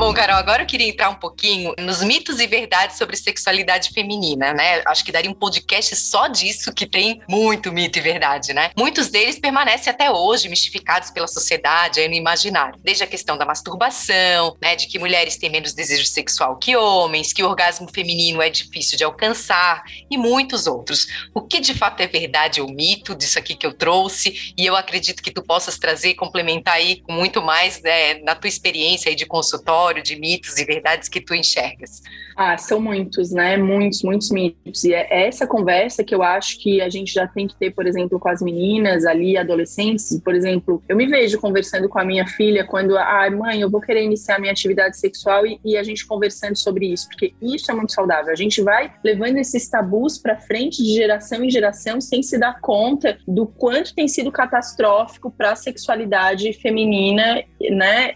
Bom, 0.00 0.14
Carol, 0.14 0.36
agora 0.36 0.62
eu 0.62 0.66
queria 0.66 0.88
entrar 0.88 1.10
um 1.10 1.14
pouquinho 1.14 1.74
nos 1.78 2.02
mitos 2.02 2.40
e 2.40 2.46
verdades 2.46 2.96
sobre 2.96 3.18
sexualidade 3.18 3.90
feminina, 3.90 4.54
né? 4.54 4.80
Acho 4.86 5.04
que 5.04 5.12
daria 5.12 5.30
um 5.30 5.34
podcast 5.34 5.94
só 5.94 6.26
disso, 6.26 6.72
que 6.72 6.86
tem 6.86 7.20
muito 7.28 7.70
mito 7.70 7.98
e 7.98 8.00
verdade, 8.00 8.54
né? 8.54 8.70
Muitos 8.74 9.10
deles 9.10 9.38
permanecem 9.38 9.90
até 9.90 10.10
hoje 10.10 10.48
mistificados 10.48 11.10
pela 11.10 11.28
sociedade, 11.28 12.00
aí 12.00 12.08
no 12.08 12.14
imaginário. 12.14 12.80
Desde 12.82 13.04
a 13.04 13.06
questão 13.06 13.36
da 13.36 13.44
masturbação, 13.44 14.56
né? 14.58 14.74
De 14.74 14.86
que 14.86 14.98
mulheres 14.98 15.36
têm 15.36 15.50
menos 15.50 15.74
desejo 15.74 16.06
sexual 16.06 16.56
que 16.56 16.74
homens, 16.74 17.34
que 17.34 17.42
o 17.42 17.46
orgasmo 17.46 17.86
feminino 17.92 18.40
é 18.40 18.48
difícil 18.48 18.96
de 18.96 19.04
alcançar 19.04 19.82
e 20.10 20.16
muitos 20.16 20.66
outros. 20.66 21.08
O 21.34 21.42
que 21.42 21.60
de 21.60 21.74
fato 21.74 22.00
é 22.00 22.06
verdade 22.06 22.62
ou 22.62 22.72
mito 22.72 23.14
disso 23.14 23.38
aqui 23.38 23.54
que 23.54 23.66
eu 23.66 23.74
trouxe? 23.74 24.54
E 24.56 24.64
eu 24.64 24.74
acredito 24.74 25.22
que 25.22 25.30
tu 25.30 25.42
possas 25.42 25.76
trazer 25.76 26.08
e 26.08 26.14
complementar 26.14 26.76
aí 26.76 27.02
com 27.02 27.12
muito 27.12 27.42
mais 27.42 27.82
né, 27.82 28.14
na 28.22 28.34
tua 28.34 28.48
experiência 28.48 29.10
aí 29.10 29.14
de 29.14 29.26
consultório 29.26 29.89
de 29.94 30.16
mitos 30.16 30.56
e 30.58 30.64
verdades 30.64 31.08
que 31.08 31.20
tu 31.20 31.34
enxergas? 31.34 32.02
Ah, 32.42 32.56
são 32.56 32.80
muitos, 32.80 33.32
né? 33.32 33.58
Muitos, 33.58 34.02
muitos 34.02 34.30
mitos. 34.30 34.82
E 34.84 34.94
é 34.94 35.26
essa 35.26 35.46
conversa 35.46 36.02
que 36.02 36.14
eu 36.14 36.22
acho 36.22 36.58
que 36.58 36.80
a 36.80 36.88
gente 36.88 37.12
já 37.12 37.26
tem 37.26 37.46
que 37.46 37.54
ter, 37.54 37.70
por 37.70 37.86
exemplo, 37.86 38.18
com 38.18 38.30
as 38.30 38.40
meninas 38.40 39.04
ali, 39.04 39.36
adolescentes. 39.36 40.18
Por 40.24 40.34
exemplo, 40.34 40.82
eu 40.88 40.96
me 40.96 41.06
vejo 41.06 41.38
conversando 41.38 41.86
com 41.86 41.98
a 41.98 42.04
minha 42.04 42.26
filha 42.26 42.64
quando, 42.64 42.96
ah, 42.96 43.28
mãe, 43.30 43.60
eu 43.60 43.68
vou 43.68 43.78
querer 43.78 44.04
iniciar 44.04 44.38
minha 44.38 44.52
atividade 44.52 44.96
sexual 44.96 45.46
e, 45.46 45.60
e 45.62 45.76
a 45.76 45.82
gente 45.82 46.06
conversando 46.06 46.56
sobre 46.56 46.86
isso, 46.86 47.08
porque 47.08 47.34
isso 47.42 47.70
é 47.70 47.74
muito 47.74 47.92
saudável. 47.92 48.32
A 48.32 48.36
gente 48.36 48.62
vai 48.62 48.90
levando 49.04 49.36
esses 49.36 49.68
tabus 49.68 50.16
para 50.16 50.34
frente 50.38 50.82
de 50.82 50.94
geração 50.94 51.44
em 51.44 51.50
geração 51.50 52.00
sem 52.00 52.22
se 52.22 52.38
dar 52.38 52.58
conta 52.62 53.18
do 53.28 53.46
quanto 53.46 53.94
tem 53.94 54.08
sido 54.08 54.32
catastrófico 54.32 55.30
para 55.30 55.52
a 55.52 55.56
sexualidade 55.56 56.54
feminina, 56.54 57.44
né, 57.70 58.14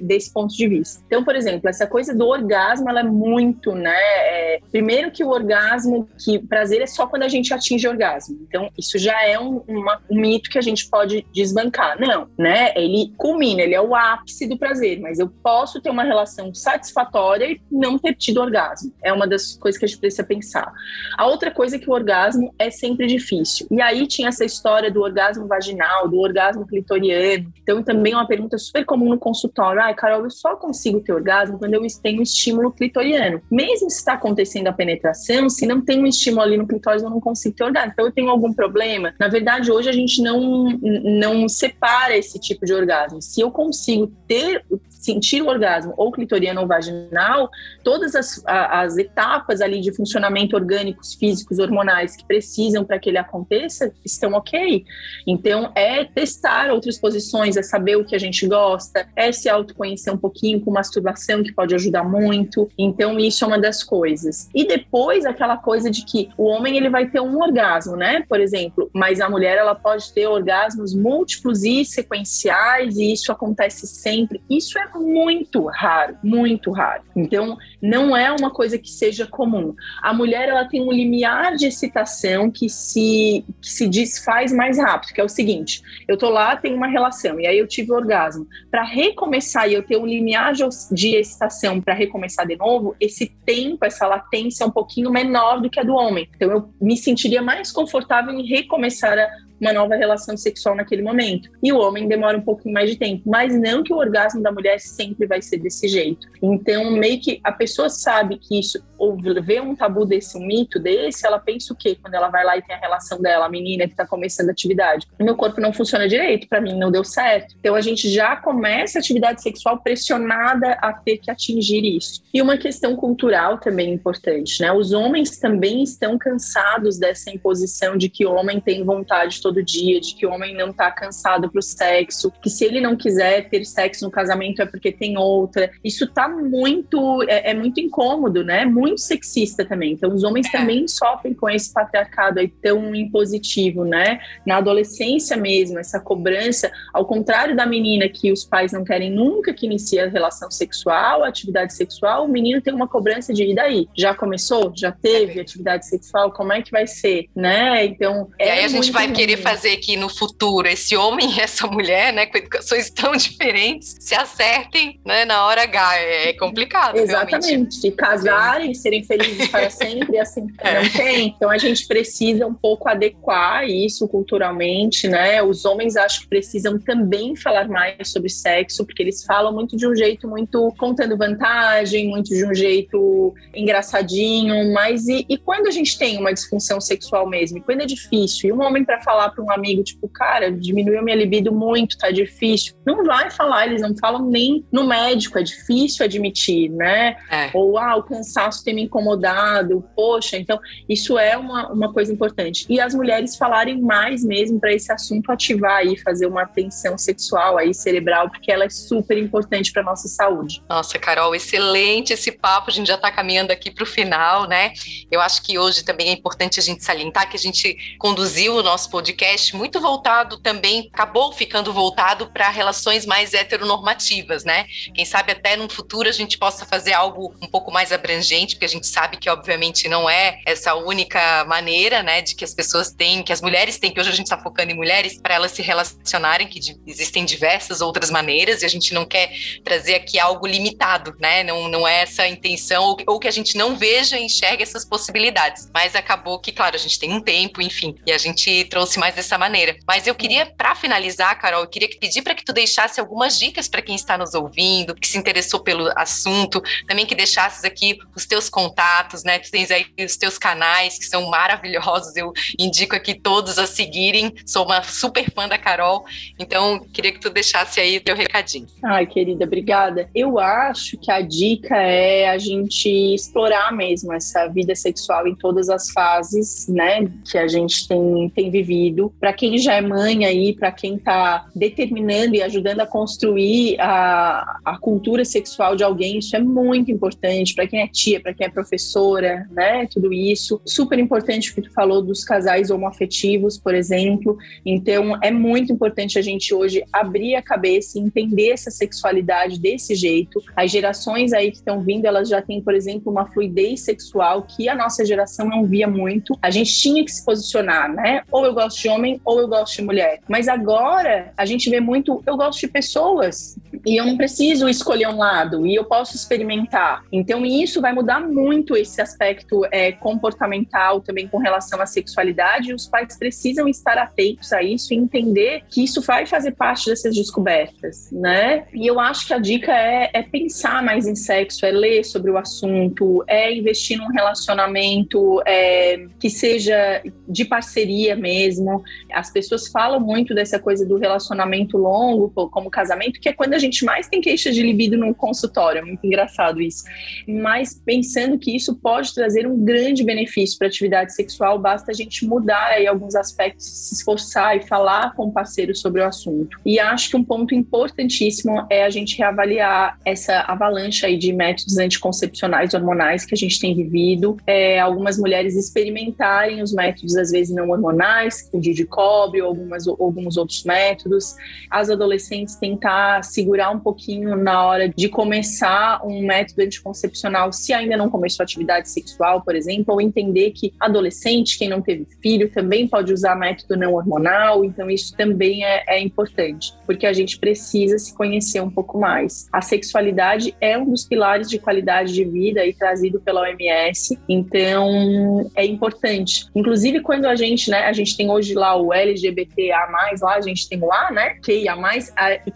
desse 0.00 0.32
ponto 0.32 0.56
de 0.56 0.66
vista. 0.66 1.02
Então, 1.06 1.22
por 1.22 1.36
exemplo, 1.36 1.68
essa 1.68 1.86
coisa 1.86 2.14
do 2.14 2.26
orgasmo, 2.26 2.88
ela 2.88 3.00
é 3.00 3.04
muito, 3.04 3.65
né? 3.74 3.96
É, 3.98 4.60
primeiro 4.70 5.10
que 5.10 5.24
o 5.24 5.28
orgasmo, 5.28 6.08
que 6.24 6.38
prazer 6.38 6.82
é 6.82 6.86
só 6.86 7.06
quando 7.06 7.22
a 7.22 7.28
gente 7.28 7.52
atinge 7.52 7.88
orgasmo. 7.88 8.38
Então, 8.48 8.70
isso 8.78 8.98
já 8.98 9.26
é 9.26 9.38
um, 9.38 9.62
uma, 9.66 10.00
um 10.10 10.20
mito 10.20 10.50
que 10.50 10.58
a 10.58 10.62
gente 10.62 10.88
pode 10.88 11.26
desbancar. 11.32 11.98
Não, 12.00 12.28
né? 12.38 12.72
Ele 12.76 13.12
culmina, 13.16 13.62
ele 13.62 13.74
é 13.74 13.80
o 13.80 13.94
ápice 13.94 14.46
do 14.46 14.58
prazer, 14.58 15.00
mas 15.00 15.18
eu 15.18 15.28
posso 15.28 15.80
ter 15.80 15.90
uma 15.90 16.04
relação 16.04 16.54
satisfatória 16.54 17.46
e 17.46 17.60
não 17.70 17.98
ter 17.98 18.14
tido 18.14 18.40
orgasmo. 18.40 18.92
É 19.02 19.12
uma 19.12 19.26
das 19.26 19.56
coisas 19.56 19.78
que 19.78 19.84
a 19.84 19.88
gente 19.88 19.98
precisa 19.98 20.24
pensar. 20.24 20.72
A 21.16 21.26
outra 21.26 21.50
coisa 21.50 21.76
é 21.76 21.78
que 21.78 21.88
o 21.88 21.92
orgasmo 21.92 22.54
é 22.58 22.70
sempre 22.70 23.06
difícil. 23.06 23.66
E 23.70 23.80
aí 23.80 24.06
tinha 24.06 24.28
essa 24.28 24.44
história 24.44 24.90
do 24.90 25.00
orgasmo 25.00 25.46
vaginal, 25.46 26.08
do 26.08 26.18
orgasmo 26.18 26.66
clitoriano. 26.66 27.52
Então, 27.62 27.82
também 27.82 28.12
é 28.12 28.16
uma 28.16 28.26
pergunta 28.26 28.58
super 28.58 28.84
comum 28.84 29.10
no 29.10 29.18
consultório. 29.18 29.80
Ai, 29.80 29.94
Carol, 29.94 30.24
eu 30.24 30.30
só 30.30 30.56
consigo 30.56 31.00
ter 31.00 31.12
orgasmo 31.12 31.58
quando 31.58 31.74
eu 31.74 31.82
tenho 32.02 32.22
estímulo 32.22 32.72
clitoriano. 32.72 33.40
Mesmo 33.50 33.90
se 33.90 33.98
está 33.98 34.14
acontecendo 34.14 34.66
a 34.66 34.72
penetração, 34.72 35.48
se 35.48 35.66
não 35.66 35.80
tem 35.80 36.00
um 36.00 36.06
estímulo 36.06 36.42
ali 36.42 36.56
no 36.56 36.66
clitóris, 36.66 37.02
eu 37.02 37.10
não 37.10 37.20
consigo 37.20 37.54
ter 37.54 37.64
orgasmo. 37.64 37.92
Então 37.92 38.06
eu 38.06 38.12
tenho 38.12 38.30
algum 38.30 38.52
problema? 38.52 39.14
Na 39.18 39.28
verdade, 39.28 39.70
hoje 39.70 39.88
a 39.88 39.92
gente 39.92 40.22
não, 40.22 40.70
não 40.80 41.48
separa 41.48 42.16
esse 42.16 42.38
tipo 42.38 42.66
de 42.66 42.72
orgasmo. 42.72 43.22
Se 43.22 43.40
eu 43.40 43.50
consigo 43.50 44.12
ter 44.26 44.64
sentir 45.06 45.40
o 45.40 45.46
orgasmo 45.46 45.94
ou 45.96 46.10
clitoriano 46.10 46.60
ou 46.60 46.66
vaginal, 46.66 47.48
todas 47.84 48.14
as, 48.14 48.42
as 48.46 48.98
etapas 48.98 49.60
ali 49.60 49.80
de 49.80 49.94
funcionamento 49.94 50.56
orgânicos, 50.56 51.14
físicos, 51.14 51.58
hormonais 51.58 52.16
que 52.16 52.24
precisam 52.24 52.84
para 52.84 52.98
que 52.98 53.08
ele 53.08 53.18
aconteça 53.18 53.92
estão 54.04 54.32
ok. 54.32 54.84
Então, 55.26 55.72
é 55.74 56.04
testar 56.04 56.70
outras 56.70 56.98
posições, 56.98 57.56
é 57.56 57.62
saber 57.62 57.96
o 57.96 58.04
que 58.04 58.14
a 58.14 58.18
gente 58.18 58.46
gosta, 58.46 59.08
é 59.14 59.30
se 59.32 59.48
autoconhecer 59.48 60.12
um 60.12 60.18
pouquinho 60.18 60.60
com 60.60 60.70
masturbação, 60.70 61.42
que 61.42 61.52
pode 61.52 61.74
ajudar 61.74 62.04
muito. 62.04 62.68
Então, 62.76 63.18
isso 63.18 63.44
é 63.44 63.46
uma 63.46 63.58
das 63.58 63.82
coisas. 63.82 64.48
E 64.54 64.66
depois, 64.66 65.24
aquela 65.24 65.56
coisa 65.56 65.90
de 65.90 66.04
que 66.04 66.28
o 66.36 66.44
homem 66.44 66.76
ele 66.76 66.90
vai 66.90 67.08
ter 67.08 67.20
um 67.20 67.40
orgasmo, 67.40 67.96
né? 67.96 68.24
Por 68.28 68.40
exemplo, 68.40 68.90
mas 68.92 69.20
a 69.20 69.28
mulher 69.28 69.56
ela 69.56 69.74
pode 69.74 70.12
ter 70.12 70.26
orgasmos 70.26 70.94
múltiplos 70.94 71.62
e 71.64 71.84
sequenciais, 71.84 72.96
e 72.96 73.12
isso 73.12 73.30
acontece 73.30 73.86
sempre. 73.86 74.42
Isso 74.50 74.78
é 74.78 74.86
muito 74.96 75.64
raro, 75.66 76.16
muito 76.22 76.70
raro. 76.70 77.02
Então, 77.14 77.56
não 77.80 78.16
é 78.16 78.30
uma 78.32 78.50
coisa 78.50 78.78
que 78.78 78.90
seja 78.90 79.26
comum. 79.26 79.74
A 80.02 80.12
mulher 80.12 80.48
ela 80.48 80.64
tem 80.64 80.82
um 80.82 80.92
limiar 80.92 81.54
de 81.54 81.66
excitação 81.66 82.50
que 82.50 82.68
se, 82.68 83.44
que 83.60 83.70
se 83.70 83.88
desfaz 83.88 84.52
mais 84.52 84.78
rápido, 84.78 85.12
que 85.12 85.20
é 85.20 85.24
o 85.24 85.28
seguinte: 85.28 85.82
eu 86.08 86.16
tô 86.16 86.28
lá, 86.28 86.56
tenho 86.56 86.76
uma 86.76 86.86
relação, 86.86 87.40
e 87.40 87.46
aí 87.46 87.58
eu 87.58 87.66
tive 87.66 87.92
orgasmo. 87.92 88.46
Para 88.70 88.82
recomeçar 88.82 89.68
e 89.68 89.74
eu 89.74 89.82
ter 89.82 89.96
um 89.96 90.06
limiar 90.06 90.52
de, 90.52 91.16
excitação 91.16 91.80
para 91.80 91.94
recomeçar 91.94 92.46
de 92.46 92.56
novo, 92.56 92.94
esse 93.00 93.26
tempo, 93.44 93.84
essa 93.84 94.06
latência 94.06 94.64
é 94.64 94.66
um 94.66 94.70
pouquinho 94.70 95.10
menor 95.10 95.60
do 95.60 95.70
que 95.70 95.80
a 95.80 95.84
do 95.84 95.94
homem. 95.94 96.28
Então, 96.34 96.50
eu 96.50 96.70
me 96.80 96.96
sentiria 96.96 97.42
mais 97.42 97.72
confortável 97.72 98.32
em 98.32 98.46
recomeçar 98.46 99.18
a 99.18 99.28
uma 99.60 99.72
nova 99.72 99.94
relação 99.94 100.36
sexual 100.36 100.74
naquele 100.74 101.02
momento. 101.02 101.50
E 101.62 101.72
o 101.72 101.78
homem 101.78 102.08
demora 102.08 102.36
um 102.36 102.42
pouquinho 102.42 102.74
mais 102.74 102.90
de 102.90 102.96
tempo, 102.96 103.22
mas 103.26 103.58
não 103.58 103.82
que 103.82 103.92
o 103.92 103.96
orgasmo 103.96 104.42
da 104.42 104.52
mulher 104.52 104.78
sempre 104.78 105.26
vai 105.26 105.42
ser 105.42 105.58
desse 105.58 105.88
jeito. 105.88 106.26
Então, 106.42 106.90
meio 106.92 107.20
que 107.20 107.40
a 107.42 107.52
pessoa 107.52 107.88
sabe 107.88 108.38
que 108.38 108.58
isso, 108.58 108.82
ou 108.98 109.16
vê 109.16 109.60
um 109.60 109.74
tabu 109.74 110.04
desse, 110.04 110.36
um 110.36 110.46
mito 110.46 110.78
desse, 110.78 111.26
ela 111.26 111.38
pensa 111.38 111.72
o 111.72 111.76
quê? 111.76 111.96
Quando 112.00 112.14
ela 112.14 112.28
vai 112.28 112.44
lá 112.44 112.56
e 112.56 112.62
tem 112.62 112.76
a 112.76 112.78
relação 112.78 113.20
dela, 113.20 113.46
a 113.46 113.48
menina 113.48 113.86
que 113.86 113.92
está 113.92 114.06
começando 114.06 114.48
a 114.48 114.52
atividade. 114.52 115.06
Meu 115.18 115.36
corpo 115.36 115.60
não 115.60 115.72
funciona 115.72 116.08
direito, 116.08 116.48
para 116.48 116.60
mim 116.60 116.78
não 116.78 116.90
deu 116.90 117.04
certo. 117.04 117.54
Então, 117.58 117.74
a 117.74 117.80
gente 117.80 118.08
já 118.08 118.36
começa 118.36 118.98
a 118.98 119.00
atividade 119.00 119.42
sexual 119.42 119.80
pressionada 119.80 120.72
a 120.80 120.92
ter 120.92 121.18
que 121.18 121.30
atingir 121.30 121.84
isso. 121.84 122.22
E 122.32 122.42
uma 122.42 122.56
questão 122.56 122.94
cultural 122.96 123.58
também 123.58 123.92
importante, 123.92 124.60
né? 124.60 124.72
Os 124.72 124.92
homens 124.92 125.38
também 125.38 125.82
estão 125.82 126.18
cansados 126.18 126.98
dessa 126.98 127.30
imposição 127.30 127.96
de 127.96 128.08
que 128.08 128.26
homem 128.26 128.60
tem 128.60 128.84
vontade 128.84 129.40
todo 129.46 129.62
dia, 129.62 130.00
de 130.00 130.16
que 130.16 130.26
o 130.26 130.30
homem 130.30 130.56
não 130.56 130.72
tá 130.72 130.90
cansado 130.90 131.48
pro 131.48 131.62
sexo, 131.62 132.32
que 132.42 132.50
se 132.50 132.64
ele 132.64 132.80
não 132.80 132.96
quiser 132.96 133.48
ter 133.48 133.64
sexo 133.64 134.04
no 134.04 134.10
casamento 134.10 134.60
é 134.60 134.66
porque 134.66 134.90
tem 134.90 135.16
outra. 135.16 135.70
Isso 135.84 136.04
tá 136.08 136.28
muito, 136.28 137.22
é, 137.28 137.50
é 137.50 137.54
muito 137.54 137.78
incômodo, 137.78 138.42
né? 138.42 138.64
Muito 138.64 139.00
sexista 139.00 139.64
também. 139.64 139.92
Então, 139.92 140.12
os 140.12 140.24
homens 140.24 140.48
é. 140.48 140.58
também 140.58 140.88
sofrem 140.88 141.32
com 141.32 141.48
esse 141.48 141.72
patriarcado 141.72 142.40
aí 142.40 142.48
tão 142.48 142.92
impositivo, 142.92 143.84
né? 143.84 144.18
Na 144.44 144.56
adolescência 144.56 145.36
mesmo, 145.36 145.78
essa 145.78 146.00
cobrança, 146.00 146.68
ao 146.92 147.06
contrário 147.06 147.54
da 147.54 147.64
menina 147.64 148.08
que 148.08 148.32
os 148.32 148.44
pais 148.44 148.72
não 148.72 148.82
querem 148.82 149.12
nunca 149.12 149.54
que 149.54 149.66
inicie 149.66 150.00
a 150.00 150.08
relação 150.08 150.50
sexual, 150.50 151.22
a 151.22 151.28
atividade 151.28 151.72
sexual, 151.72 152.24
o 152.24 152.28
menino 152.28 152.60
tem 152.60 152.74
uma 152.74 152.88
cobrança 152.88 153.32
de 153.32 153.44
e 153.44 153.54
daí? 153.54 153.86
Já 153.96 154.12
começou? 154.12 154.72
Já 154.74 154.90
teve 154.90 155.38
atividade 155.38 155.86
sexual? 155.86 156.32
Como 156.32 156.52
é 156.52 156.60
que 156.60 156.72
vai 156.72 156.86
ser, 156.86 157.26
né? 157.34 157.84
Então, 157.84 158.28
é 158.40 158.46
e 158.46 158.50
aí 158.50 158.64
a 158.64 158.68
gente 158.68 158.90
vai 158.90 159.04
ruim. 159.04 159.14
Fazer 159.36 159.72
aqui 159.72 159.96
no 159.96 160.08
futuro 160.08 160.68
esse 160.68 160.96
homem 160.96 161.30
e 161.36 161.40
essa 161.40 161.66
mulher, 161.66 162.12
né, 162.12 162.26
com 162.26 162.38
educações 162.38 162.90
tão 162.90 163.12
diferentes, 163.16 163.96
se 164.00 164.14
acertem, 164.14 165.00
né, 165.04 165.24
na 165.24 165.46
hora 165.46 165.62
H. 165.62 165.96
É 165.98 166.32
complicado, 166.34 166.96
Exatamente. 166.96 167.46
Realmente. 167.46 167.90
Casarem, 167.92 168.74
serem 168.74 169.02
felizes 169.04 169.48
para 169.48 169.68
sempre, 169.70 170.18
assim 170.18 170.46
é. 170.58 170.82
não 170.82 170.90
tem. 170.90 171.28
Então 171.28 171.50
a 171.50 171.58
gente 171.58 171.86
precisa 171.86 172.46
um 172.46 172.54
pouco 172.54 172.88
adequar 172.88 173.68
isso 173.68 174.06
culturalmente, 174.08 175.08
né? 175.08 175.42
Os 175.42 175.64
homens 175.64 175.96
acho 175.96 176.22
que 176.22 176.28
precisam 176.28 176.78
também 176.78 177.34
falar 177.34 177.68
mais 177.68 178.10
sobre 178.10 178.28
sexo, 178.28 178.84
porque 178.84 179.02
eles 179.02 179.24
falam 179.24 179.52
muito 179.52 179.76
de 179.76 179.86
um 179.86 179.94
jeito 179.94 180.28
muito 180.28 180.72
contando 180.78 181.16
vantagem, 181.16 182.08
muito 182.08 182.28
de 182.28 182.44
um 182.44 182.54
jeito 182.54 183.34
engraçadinho, 183.54 184.72
mas 184.72 185.06
e, 185.08 185.24
e 185.28 185.38
quando 185.38 185.66
a 185.66 185.70
gente 185.70 185.98
tem 185.98 186.18
uma 186.18 186.32
disfunção 186.32 186.80
sexual 186.80 187.28
mesmo, 187.28 187.58
e 187.58 187.60
quando 187.60 187.82
é 187.82 187.86
difícil, 187.86 188.50
e 188.50 188.52
um 188.52 188.62
homem 188.62 188.84
para 188.84 189.00
falar 189.02 189.25
para 189.30 189.42
um 189.42 189.50
amigo, 189.50 189.82
tipo, 189.82 190.08
cara, 190.08 190.50
diminuiu 190.50 191.02
minha 191.02 191.16
libido 191.16 191.52
muito, 191.52 191.98
tá 191.98 192.10
difícil, 192.10 192.74
não 192.84 193.04
vai 193.04 193.30
falar, 193.30 193.66
eles 193.66 193.82
não 193.82 193.96
falam 193.96 194.28
nem 194.28 194.64
no 194.72 194.86
médico, 194.86 195.38
é 195.38 195.42
difícil 195.42 196.04
admitir, 196.04 196.70
né? 196.70 197.16
É. 197.30 197.50
Ou, 197.54 197.78
ah, 197.78 197.96
o 197.96 198.02
cansaço 198.02 198.64
tem 198.64 198.74
me 198.74 198.82
incomodado, 198.82 199.84
poxa, 199.94 200.36
então 200.36 200.58
isso 200.88 201.18
é 201.18 201.36
uma, 201.36 201.72
uma 201.72 201.92
coisa 201.92 202.12
importante. 202.12 202.66
E 202.68 202.80
as 202.80 202.94
mulheres 202.94 203.36
falarem 203.36 203.80
mais 203.80 204.24
mesmo 204.24 204.60
para 204.60 204.72
esse 204.72 204.90
assunto 204.92 205.30
ativar 205.30 205.78
aí, 205.78 205.98
fazer 205.98 206.26
uma 206.26 206.42
atenção 206.42 206.96
sexual 206.98 207.58
aí, 207.58 207.72
cerebral, 207.74 208.30
porque 208.30 208.50
ela 208.50 208.64
é 208.64 208.70
super 208.70 209.18
importante 209.18 209.72
para 209.72 209.82
nossa 209.82 210.08
saúde. 210.08 210.62
Nossa, 210.68 210.98
Carol, 210.98 211.34
excelente 211.34 212.12
esse 212.12 212.32
papo, 212.32 212.70
a 212.70 212.72
gente 212.72 212.86
já 212.86 212.94
está 212.94 213.10
caminhando 213.10 213.50
aqui 213.50 213.70
para 213.70 213.84
o 213.84 213.86
final, 213.86 214.48
né? 214.48 214.72
Eu 215.10 215.20
acho 215.20 215.42
que 215.42 215.58
hoje 215.58 215.84
também 215.84 216.08
é 216.08 216.12
importante 216.12 216.58
a 216.58 216.62
gente 216.62 216.84
salientar 216.84 217.28
que 217.28 217.36
a 217.36 217.40
gente 217.40 217.76
conduziu 217.98 218.56
o 218.56 218.62
nosso 218.62 218.90
podcast 218.90 219.15
muito 219.54 219.80
voltado 219.80 220.38
também, 220.38 220.90
acabou 220.92 221.32
ficando 221.32 221.72
voltado 221.72 222.28
para 222.28 222.48
relações 222.48 223.06
mais 223.06 223.34
heteronormativas, 223.34 224.44
né? 224.44 224.66
Quem 224.94 225.04
sabe 225.04 225.32
até 225.32 225.56
no 225.56 225.68
futuro 225.68 226.08
a 226.08 226.12
gente 226.12 226.38
possa 226.38 226.66
fazer 226.66 226.92
algo 226.92 227.34
um 227.40 227.46
pouco 227.46 227.70
mais 227.70 227.92
abrangente, 227.92 228.54
porque 228.54 228.64
a 228.64 228.68
gente 228.68 228.86
sabe 228.86 229.16
que 229.16 229.28
obviamente 229.28 229.88
não 229.88 230.08
é 230.08 230.40
essa 230.44 230.74
única 230.74 231.44
maneira, 231.44 232.02
né, 232.02 232.22
de 232.22 232.34
que 232.34 232.44
as 232.44 232.54
pessoas 232.54 232.90
têm, 232.90 233.22
que 233.22 233.32
as 233.32 233.40
mulheres 233.40 233.78
têm, 233.78 233.92
que 233.92 234.00
hoje 234.00 234.10
a 234.10 234.14
gente 234.14 234.26
está 234.26 234.38
focando 234.38 234.72
em 234.72 234.74
mulheres, 234.74 235.20
para 235.20 235.34
elas 235.34 235.52
se 235.52 235.62
relacionarem, 235.62 236.48
que 236.48 236.60
existem 236.86 237.24
diversas 237.24 237.80
outras 237.80 238.10
maneiras 238.10 238.62
e 238.62 238.66
a 238.66 238.68
gente 238.68 238.92
não 238.92 239.04
quer 239.04 239.30
trazer 239.64 239.94
aqui 239.94 240.18
algo 240.18 240.46
limitado, 240.46 241.14
né? 241.18 241.42
Não, 241.42 241.68
não 241.68 241.86
é 241.86 242.02
essa 242.02 242.22
a 242.22 242.28
intenção, 242.28 242.84
ou, 242.84 242.96
ou 243.06 243.18
que 243.18 243.28
a 243.28 243.30
gente 243.30 243.56
não 243.56 243.76
veja 243.76 244.18
e 244.18 244.24
enxergue 244.24 244.62
essas 244.62 244.84
possibilidades. 244.84 245.70
Mas 245.72 245.94
acabou 245.94 246.38
que, 246.38 246.52
claro, 246.52 246.76
a 246.76 246.78
gente 246.78 246.98
tem 246.98 247.12
um 247.12 247.20
tempo, 247.20 247.62
enfim, 247.62 247.96
e 248.06 248.12
a 248.12 248.18
gente 248.18 248.64
trouxe 248.64 248.98
mais 248.98 249.05
dessa 249.14 249.38
maneira. 249.38 249.76
Mas 249.86 250.06
eu 250.06 250.14
queria, 250.14 250.46
para 250.46 250.74
finalizar, 250.74 251.38
Carol, 251.38 251.62
eu 251.62 251.68
queria 251.68 251.88
pedir 252.00 252.22
para 252.22 252.34
que 252.34 252.44
tu 252.44 252.52
deixasse 252.52 253.00
algumas 253.00 253.38
dicas 253.38 253.68
para 253.68 253.82
quem 253.82 253.94
está 253.94 254.16
nos 254.18 254.34
ouvindo, 254.34 254.94
que 254.94 255.06
se 255.06 255.18
interessou 255.18 255.60
pelo 255.60 255.90
assunto, 255.96 256.62
também 256.86 257.06
que 257.06 257.14
deixasses 257.14 257.64
aqui 257.64 257.98
os 258.14 258.26
teus 258.26 258.48
contatos, 258.48 259.24
né? 259.24 259.38
Tu 259.38 259.50
tens 259.50 259.70
aí 259.70 259.86
os 260.04 260.16
teus 260.16 260.38
canais 260.38 260.98
que 260.98 261.04
são 261.04 261.28
maravilhosos, 261.28 262.16
eu 262.16 262.32
indico 262.58 262.96
aqui 262.96 263.14
todos 263.14 263.58
a 263.58 263.66
seguirem. 263.66 264.32
Sou 264.46 264.64
uma 264.64 264.82
super 264.82 265.30
fã 265.30 265.48
da 265.48 265.58
Carol, 265.58 266.04
então 266.38 266.80
queria 266.92 267.12
que 267.12 267.20
tu 267.20 267.30
deixasse 267.30 267.80
aí 267.80 267.98
o 267.98 268.00
teu 268.00 268.16
recadinho. 268.16 268.66
Ai, 268.82 269.06
querida, 269.06 269.44
obrigada. 269.44 270.08
Eu 270.14 270.38
acho 270.38 270.96
que 270.98 271.10
a 271.10 271.20
dica 271.20 271.76
é 271.76 272.28
a 272.28 272.38
gente 272.38 272.88
explorar 273.14 273.72
mesmo 273.72 274.12
essa 274.12 274.46
vida 274.48 274.74
sexual 274.74 275.26
em 275.26 275.34
todas 275.34 275.68
as 275.68 275.90
fases, 275.90 276.66
né, 276.68 277.10
que 277.30 277.38
a 277.38 277.46
gente 277.48 277.86
tem, 277.86 278.30
tem 278.30 278.50
vivido. 278.50 278.95
Para 279.20 279.32
quem 279.32 279.58
já 279.58 279.74
é 279.74 279.80
mãe 279.80 280.24
aí, 280.24 280.54
para 280.54 280.72
quem 280.72 280.96
está 280.96 281.46
determinando 281.54 282.34
e 282.34 282.42
ajudando 282.42 282.80
a 282.80 282.86
construir 282.86 283.76
a, 283.80 284.58
a 284.64 284.78
cultura 284.78 285.24
sexual 285.24 285.76
de 285.76 285.84
alguém, 285.84 286.18
isso 286.18 286.34
é 286.36 286.40
muito 286.40 286.90
importante. 286.90 287.54
Para 287.54 287.66
quem 287.66 287.80
é 287.80 287.88
tia, 287.88 288.20
para 288.20 288.34
quem 288.34 288.46
é 288.46 288.50
professora, 288.50 289.46
né, 289.50 289.86
tudo 289.90 290.12
isso. 290.12 290.60
Super 290.64 290.98
importante 290.98 291.50
o 291.50 291.54
que 291.54 291.62
tu 291.62 291.72
falou 291.72 292.02
dos 292.02 292.24
casais 292.24 292.70
homoafetivos, 292.70 293.58
por 293.58 293.74
exemplo. 293.74 294.36
Então, 294.64 295.18
é 295.22 295.30
muito 295.30 295.72
importante 295.72 296.18
a 296.18 296.22
gente 296.22 296.54
hoje 296.54 296.82
abrir 296.92 297.34
a 297.34 297.42
cabeça 297.42 297.98
e 297.98 298.02
entender 298.02 298.50
essa 298.50 298.70
sexualidade 298.70 299.60
desse 299.60 299.94
jeito. 299.94 300.42
As 300.54 300.70
gerações 300.70 301.32
aí 301.32 301.50
que 301.50 301.58
estão 301.58 301.82
vindo, 301.82 302.06
elas 302.06 302.28
já 302.28 302.40
têm, 302.40 302.60
por 302.60 302.74
exemplo, 302.74 303.10
uma 303.10 303.26
fluidez 303.26 303.80
sexual 303.80 304.42
que 304.42 304.68
a 304.68 304.74
nossa 304.74 305.04
geração 305.04 305.48
não 305.48 305.64
via 305.64 305.86
muito. 305.86 306.36
A 306.40 306.50
gente 306.50 306.72
tinha 306.74 307.04
que 307.04 307.10
se 307.10 307.24
posicionar, 307.24 307.92
né? 307.92 308.22
Ou 308.30 308.44
eu 308.44 308.54
gosto 308.54 308.75
de 308.78 308.88
homem 308.88 309.20
ou 309.24 309.40
eu 309.40 309.48
gosto 309.48 309.76
de 309.76 309.82
mulher. 309.82 310.20
Mas 310.28 310.48
agora 310.48 311.32
a 311.36 311.44
gente 311.44 311.68
vê 311.70 311.80
muito, 311.80 312.22
eu 312.26 312.36
gosto 312.36 312.60
de 312.60 312.68
pessoas 312.68 313.56
e 313.84 313.96
eu 313.96 314.04
não 314.04 314.16
preciso 314.16 314.68
escolher 314.68 315.08
um 315.08 315.16
lado 315.16 315.66
e 315.66 315.74
eu 315.74 315.84
posso 315.84 316.16
experimentar. 316.16 317.02
Então, 317.12 317.44
isso 317.44 317.80
vai 317.80 317.92
mudar 317.92 318.20
muito 318.20 318.76
esse 318.76 319.00
aspecto 319.00 319.62
é, 319.70 319.92
comportamental 319.92 321.00
também 321.00 321.28
com 321.28 321.38
relação 321.38 321.80
à 321.80 321.86
sexualidade. 321.86 322.74
Os 322.74 322.86
pais 322.86 323.16
precisam 323.16 323.68
estar 323.68 323.98
atentos 323.98 324.52
a 324.52 324.62
isso 324.62 324.92
e 324.92 324.96
entender 324.96 325.62
que 325.68 325.82
isso 325.84 326.00
vai 326.00 326.26
fazer 326.26 326.52
parte 326.52 326.90
dessas 326.90 327.14
descobertas, 327.14 328.10
né? 328.10 328.66
E 328.72 328.86
eu 328.86 328.98
acho 328.98 329.26
que 329.26 329.34
a 329.34 329.38
dica 329.38 329.72
é, 329.72 330.10
é 330.12 330.22
pensar 330.22 330.82
mais 330.82 331.06
em 331.06 331.14
sexo, 331.14 331.64
é 331.64 331.70
ler 331.70 332.04
sobre 332.04 332.30
o 332.30 332.38
assunto, 332.38 333.24
é 333.26 333.52
investir 333.52 333.98
num 333.98 334.08
relacionamento 334.08 335.42
é, 335.46 336.06
que 336.18 336.28
seja 336.28 337.02
de 337.28 337.44
parceria 337.44 338.16
mesmo. 338.16 338.65
As 339.12 339.30
pessoas 339.30 339.68
falam 339.68 340.00
muito 340.00 340.34
dessa 340.34 340.58
coisa 340.58 340.86
do 340.86 340.96
relacionamento 340.96 341.76
longo, 341.76 342.30
como 342.50 342.70
casamento, 342.70 343.20
que 343.20 343.28
é 343.28 343.32
quando 343.32 343.54
a 343.54 343.58
gente 343.58 343.84
mais 343.84 344.08
tem 344.08 344.20
queixa 344.20 344.50
de 344.50 344.62
libido 344.62 344.96
no 344.96 345.14
consultório. 345.14 345.80
É 345.80 345.84
muito 345.84 346.04
engraçado 346.04 346.60
isso. 346.60 346.84
Mas 347.26 347.80
pensando 347.84 348.38
que 348.38 348.54
isso 348.54 348.74
pode 348.76 349.14
trazer 349.14 349.46
um 349.46 349.64
grande 349.64 350.04
benefício 350.04 350.58
para 350.58 350.66
a 350.66 350.70
atividade 350.70 351.14
sexual, 351.14 351.58
basta 351.58 351.90
a 351.90 351.94
gente 351.94 352.26
mudar 352.26 352.66
aí 352.66 352.86
alguns 352.86 353.14
aspectos, 353.14 353.66
se 353.66 353.94
esforçar 353.94 354.56
e 354.56 354.66
falar 354.66 355.14
com 355.14 355.24
o 355.24 355.32
parceiro 355.32 355.74
sobre 355.74 356.00
o 356.00 356.06
assunto. 356.06 356.58
E 356.64 356.78
acho 356.78 357.10
que 357.10 357.16
um 357.16 357.24
ponto 357.24 357.54
importantíssimo 357.54 358.66
é 358.70 358.84
a 358.84 358.90
gente 358.90 359.18
reavaliar 359.18 359.98
essa 360.04 360.40
avalanche 360.40 361.04
aí 361.06 361.16
de 361.16 361.32
métodos 361.32 361.78
anticoncepcionais 361.78 362.74
hormonais 362.74 363.24
que 363.24 363.34
a 363.34 363.36
gente 363.36 363.58
tem 363.60 363.74
vivido. 363.74 364.36
É, 364.46 364.78
algumas 364.80 365.18
mulheres 365.18 365.56
experimentarem 365.56 366.62
os 366.62 366.72
métodos, 366.72 367.16
às 367.16 367.30
vezes 367.30 367.54
não 367.54 367.70
hormonais, 367.70 368.48
o 368.56 368.60
de 368.60 368.84
cobre 368.84 369.40
ou 369.42 369.48
algumas, 369.48 369.86
alguns 369.86 370.36
outros 370.36 370.64
métodos. 370.64 371.34
As 371.70 371.90
adolescentes 371.90 372.56
tentar 372.56 373.22
segurar 373.24 373.70
um 373.70 373.78
pouquinho 373.78 374.36
na 374.36 374.64
hora 374.64 374.88
de 374.88 375.08
começar 375.08 376.00
um 376.04 376.26
método 376.26 376.62
anticoncepcional, 376.62 377.52
se 377.52 377.72
ainda 377.72 377.96
não 377.96 378.10
começou 378.10 378.42
atividade 378.42 378.88
sexual, 378.88 379.42
por 379.42 379.54
exemplo, 379.54 379.94
ou 379.94 380.00
entender 380.00 380.50
que 380.52 380.72
adolescente, 380.80 381.58
quem 381.58 381.68
não 381.68 381.80
teve 381.80 382.06
filho, 382.22 382.50
também 382.50 382.88
pode 382.88 383.12
usar 383.12 383.36
método 383.36 383.76
não 383.76 383.94
hormonal. 383.94 384.64
Então, 384.64 384.90
isso 384.90 385.16
também 385.16 385.64
é, 385.64 385.84
é 385.88 386.00
importante, 386.00 386.72
porque 386.86 387.06
a 387.06 387.12
gente 387.12 387.38
precisa 387.38 387.98
se 387.98 388.14
conhecer 388.14 388.60
um 388.60 388.70
pouco 388.70 388.98
mais. 388.98 389.48
A 389.52 389.60
sexualidade 389.60 390.54
é 390.60 390.78
um 390.78 390.90
dos 390.90 391.04
pilares 391.04 391.48
de 391.48 391.58
qualidade 391.58 392.12
de 392.12 392.24
vida 392.24 392.64
e 392.64 392.72
trazido 392.72 393.20
pela 393.20 393.42
OMS, 393.42 394.18
então 394.28 395.50
é 395.54 395.64
importante. 395.64 396.46
Inclusive, 396.54 397.00
quando 397.00 397.26
a 397.26 397.34
gente, 397.34 397.70
né, 397.70 397.84
a 397.84 397.92
gente 397.92 398.16
tem 398.16 398.30
hoje 398.30 398.45
lá 398.54 398.76
o 398.76 398.92
LGBTA+, 398.92 399.88
lá 400.20 400.34
a 400.34 400.40
gente 400.40 400.68
tem 400.68 400.80
lá, 400.80 401.10
né, 401.10 401.38
QIA+, 401.42 401.76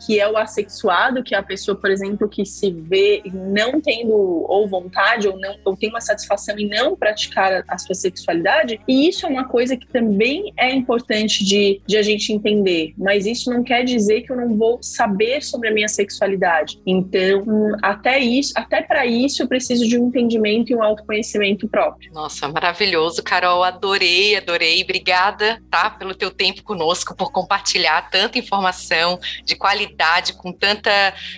que 0.07 0.21
é 0.21 0.29
o 0.29 0.37
assexuado, 0.37 1.23
que 1.23 1.35
é 1.35 1.39
a 1.39 1.43
pessoa, 1.43 1.77
por 1.77 1.91
exemplo, 1.91 2.29
que 2.29 2.45
se 2.45 2.71
vê 2.71 3.23
não 3.33 3.81
tendo 3.81 4.13
ou 4.13 4.69
vontade 4.69 5.29
ou 5.29 5.39
não 5.39 5.57
ou 5.65 5.77
tem 5.77 5.91
uma 5.91 6.01
satisfação 6.01 6.59
em 6.59 6.69
não 6.69 6.97
praticar 6.97 7.65
a 7.67 7.79
sua 7.79 7.95
sexualidade, 7.95 8.81
e 8.87 9.09
isso 9.09 9.27
é 9.27 9.29
uma 9.29 9.49
coisa 9.49 9.77
que 9.77 9.87
também 9.87 10.53
é 10.57 10.73
importante 10.73 11.45
de, 11.45 11.81
de 11.87 11.97
a 11.97 12.03
gente 12.03 12.33
entender, 12.33 12.95
mas 12.97 13.27
isso 13.27 13.51
não 13.51 13.63
quer 13.63 13.85
dizer 13.85 14.23
que 14.23 14.33
eu 14.33 14.37
não 14.37 14.57
vou 14.57 14.83
saber 14.83 15.43
sobre 15.43 15.69
a 15.69 15.73
minha 15.73 15.89
sexualidade. 15.89 16.81
Então, 16.87 17.43
até 17.83 18.19
isso, 18.19 18.53
até 18.57 18.83
para 18.83 19.07
isso 19.07 19.43
eu 19.43 19.49
preciso 19.49 19.87
de 19.87 19.99
um 19.99 20.09
entendimento 20.09 20.71
e 20.73 20.77
um 20.77 20.83
autoconhecimento 20.83 21.69
próprio. 21.69 22.13
Nossa, 22.13 22.49
maravilhoso, 22.49 23.23
Carol, 23.23 23.63
adorei, 23.63 24.37
adorei. 24.37 24.83
Obrigada, 24.83 25.63
tá? 25.71 25.80
Tá? 25.81 25.91
Pelo 25.91 26.15
teu 26.15 26.31
tempo 26.31 26.63
conosco, 26.63 27.15
por 27.15 27.33
compartilhar 27.33 28.11
tanta 28.11 28.39
informação 28.39 29.19
de 29.45 29.57
qualidade, 29.57 30.35
com 30.35 30.53
tanta 30.53 30.91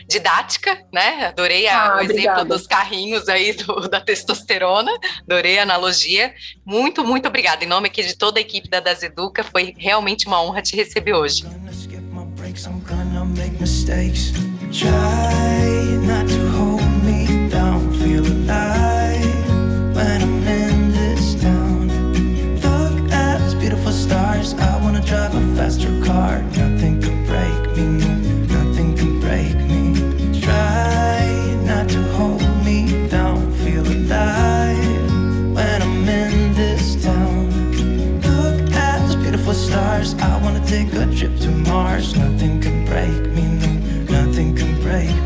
didática, 0.08 0.84
né? 0.92 1.26
Adorei 1.26 1.68
a, 1.68 1.92
ah, 1.92 1.96
o 1.98 2.00
exemplo 2.00 2.44
dos 2.44 2.66
carrinhos 2.66 3.28
aí 3.28 3.52
do, 3.52 3.88
da 3.88 4.00
testosterona, 4.00 4.90
adorei 5.20 5.58
a 5.58 5.62
analogia. 5.62 6.34
Muito, 6.64 7.04
muito 7.04 7.28
obrigada. 7.28 7.64
Em 7.64 7.68
nome 7.68 7.86
aqui 7.86 8.02
de 8.02 8.16
toda 8.16 8.40
a 8.40 8.42
equipe 8.42 8.68
da 8.68 8.80
Das 8.80 9.02
Educa, 9.02 9.44
foi 9.44 9.74
realmente 9.78 10.26
uma 10.26 10.42
honra 10.42 10.60
te 10.60 10.74
receber 10.74 11.14
hoje. 11.14 11.44
Try 13.84 14.31
drive 25.12 25.34
a 25.34 25.56
faster 25.56 25.92
car. 26.02 26.40
Nothing 26.56 26.98
can 27.02 27.18
break 27.26 27.62
me. 27.76 27.86
Nothing 28.56 28.96
can 28.96 29.20
break 29.20 29.56
me. 29.70 30.40
Try 30.40 31.20
not 31.66 31.86
to 31.90 32.00
hold 32.16 32.40
me 32.64 33.08
down. 33.08 33.52
Feel 33.62 33.86
alive 33.86 35.12
when 35.56 35.82
I'm 35.82 36.08
in 36.08 36.54
this 36.54 36.96
town. 37.04 37.50
Look 38.22 38.72
at 38.72 39.00
those 39.00 39.16
beautiful 39.16 39.52
stars. 39.52 40.14
I 40.14 40.42
wanna 40.42 40.64
take 40.64 40.90
a 40.94 41.04
trip 41.14 41.38
to 41.40 41.50
Mars. 41.68 42.16
Nothing 42.16 42.58
can 42.62 42.86
break 42.86 43.20
me. 43.36 43.44
No, 43.62 43.70
nothing 44.18 44.56
can 44.56 44.80
break 44.80 45.14
me. 45.16 45.21